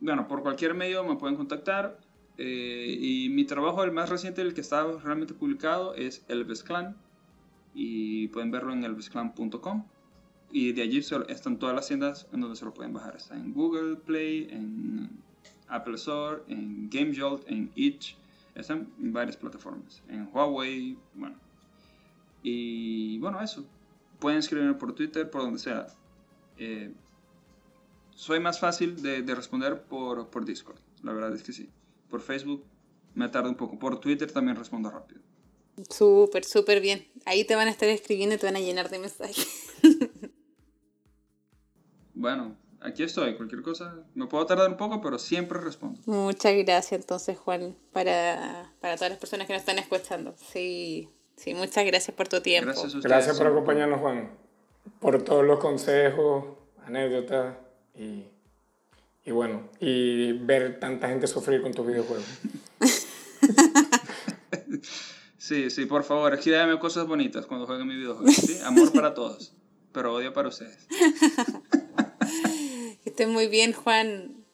bueno, 0.00 0.28
por 0.28 0.42
cualquier 0.42 0.74
medio 0.74 1.02
me 1.02 1.16
pueden 1.16 1.36
contactar. 1.36 1.98
y 2.36 3.28
mi 3.30 3.44
trabajo, 3.46 3.82
el 3.84 3.90
más 3.90 4.10
reciente, 4.10 4.42
el 4.42 4.52
que 4.52 4.60
está 4.60 4.84
realmente 5.02 5.32
publicado, 5.32 5.94
es 5.94 6.26
Elves 6.28 6.62
Clan. 6.62 6.94
Y 7.74 8.28
pueden 8.28 8.50
verlo 8.50 8.74
en 8.74 8.84
elvesclan.com. 8.84 9.86
Y 10.52 10.72
de 10.72 10.82
allí 10.82 10.98
están 10.98 11.58
todas 11.58 11.74
las 11.74 11.88
tiendas 11.88 12.28
en 12.34 12.42
donde 12.42 12.56
se 12.56 12.66
lo 12.66 12.74
pueden 12.74 12.92
bajar. 12.92 13.16
Está 13.16 13.34
en 13.34 13.54
Google 13.54 13.96
Play, 13.96 14.46
en 14.50 15.08
Apple 15.68 15.94
Store, 15.94 16.42
en 16.48 16.90
GameJolt, 16.90 17.48
en 17.48 17.70
Itch. 17.76 18.19
Están 18.54 18.92
en 18.98 19.12
varias 19.12 19.36
plataformas. 19.36 20.02
En 20.08 20.28
Huawei, 20.32 20.98
bueno. 21.14 21.36
Y 22.42 23.18
bueno, 23.18 23.40
eso. 23.40 23.66
Pueden 24.18 24.38
escribirme 24.38 24.74
por 24.74 24.94
Twitter, 24.94 25.30
por 25.30 25.42
donde 25.42 25.58
sea. 25.58 25.86
Eh, 26.58 26.92
soy 28.14 28.40
más 28.40 28.60
fácil 28.60 29.00
de, 29.00 29.22
de 29.22 29.34
responder 29.34 29.82
por, 29.82 30.28
por, 30.28 30.44
Discord. 30.44 30.78
La 31.02 31.12
verdad 31.12 31.34
es 31.34 31.42
que 31.42 31.52
sí. 31.52 31.70
Por 32.08 32.20
Facebook 32.20 32.64
me 33.14 33.28
tarda 33.28 33.48
un 33.48 33.56
poco. 33.56 33.78
Por 33.78 34.00
Twitter 34.00 34.30
también 34.30 34.56
respondo 34.56 34.90
rápido. 34.90 35.20
Súper, 35.88 36.44
súper 36.44 36.80
bien. 36.80 37.06
Ahí 37.24 37.44
te 37.44 37.54
van 37.54 37.68
a 37.68 37.70
estar 37.70 37.88
escribiendo 37.88 38.34
y 38.34 38.38
te 38.38 38.46
van 38.46 38.56
a 38.56 38.60
llenar 38.60 38.90
de 38.90 38.98
mensajes. 38.98 39.72
bueno, 42.14 42.56
aquí 42.80 43.02
estoy. 43.02 43.36
Cualquier 43.36 43.62
cosa, 43.62 44.04
me 44.14 44.26
puedo 44.26 44.44
tardar 44.46 44.68
un 44.68 44.76
poco, 44.76 45.00
pero 45.00 45.18
siempre 45.18 45.60
respondo. 45.60 46.00
Muchas 46.06 46.54
gracias 46.56 47.00
entonces, 47.00 47.38
Juan, 47.38 47.76
para, 47.92 48.72
para 48.80 48.96
todas 48.96 49.10
las 49.10 49.18
personas 49.18 49.46
que 49.46 49.52
nos 49.52 49.60
están 49.60 49.78
escuchando. 49.78 50.34
Sí, 50.52 51.08
sí, 51.36 51.54
muchas 51.54 51.84
gracias 51.86 52.16
por 52.16 52.28
tu 52.28 52.40
tiempo. 52.40 52.72
Gracias, 52.72 53.02
gracias 53.02 53.38
por 53.38 53.46
acompañarnos, 53.46 54.00
Juan, 54.00 54.30
por 55.00 55.22
todos 55.22 55.44
los 55.44 55.58
consejos, 55.58 56.44
anécdotas 56.84 57.56
y, 57.94 58.24
y 59.24 59.30
bueno, 59.30 59.68
y 59.78 60.32
ver 60.32 60.80
tanta 60.80 61.08
gente 61.08 61.26
sufrir 61.26 61.62
con 61.62 61.72
tus 61.72 61.86
videojuegos. 61.86 62.26
sí, 65.38 65.70
sí, 65.70 65.86
por 65.86 66.04
favor, 66.04 66.34
escríbeme 66.34 66.78
cosas 66.78 67.06
bonitas 67.06 67.46
cuando 67.46 67.66
jueguen 67.66 67.86
mi 67.86 67.96
videojuego. 67.96 68.32
¿sí? 68.32 68.58
Amor 68.64 68.92
para 68.92 69.14
todos, 69.14 69.54
pero 69.92 70.14
odio 70.14 70.32
para 70.32 70.48
ustedes. 70.48 70.86
Muy 73.26 73.48
bien, 73.48 73.72
Juan. 73.72 74.44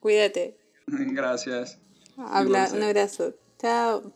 Cuídate. 0.00 0.58
Gracias. 0.86 1.78
Habla, 2.16 2.68
un 2.72 2.82
abrazo. 2.82 3.34
Chao. 3.58 4.12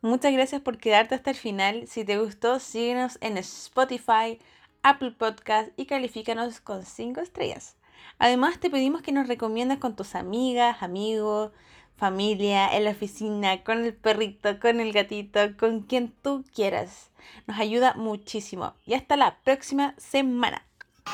Muchas 0.00 0.34
gracias 0.34 0.60
por 0.60 0.76
quedarte 0.76 1.14
hasta 1.14 1.30
el 1.30 1.36
final. 1.36 1.86
Si 1.88 2.04
te 2.04 2.18
gustó, 2.18 2.60
síguenos 2.60 3.16
en 3.22 3.38
Spotify, 3.38 4.38
Apple 4.82 5.12
Podcast 5.12 5.70
y 5.78 5.86
califícanos 5.86 6.60
con 6.60 6.84
5 6.84 7.22
estrellas. 7.22 7.76
Además, 8.18 8.60
te 8.60 8.68
pedimos 8.68 9.00
que 9.00 9.12
nos 9.12 9.28
recomiendas 9.28 9.78
con 9.78 9.96
tus 9.96 10.14
amigas, 10.14 10.82
amigos, 10.82 11.52
familia, 11.96 12.68
en 12.76 12.84
la 12.84 12.90
oficina, 12.90 13.64
con 13.64 13.82
el 13.82 13.94
perrito, 13.94 14.60
con 14.60 14.80
el 14.80 14.92
gatito, 14.92 15.56
con 15.56 15.80
quien 15.80 16.12
tú 16.22 16.44
quieras. 16.54 17.10
Nos 17.46 17.58
ayuda 17.58 17.94
muchísimo. 17.94 18.74
Y 18.84 18.92
hasta 18.92 19.16
la 19.16 19.40
próxima 19.42 19.94
semana. 19.96 20.66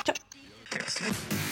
Chao. 0.04 0.16
podcast. 0.70 1.49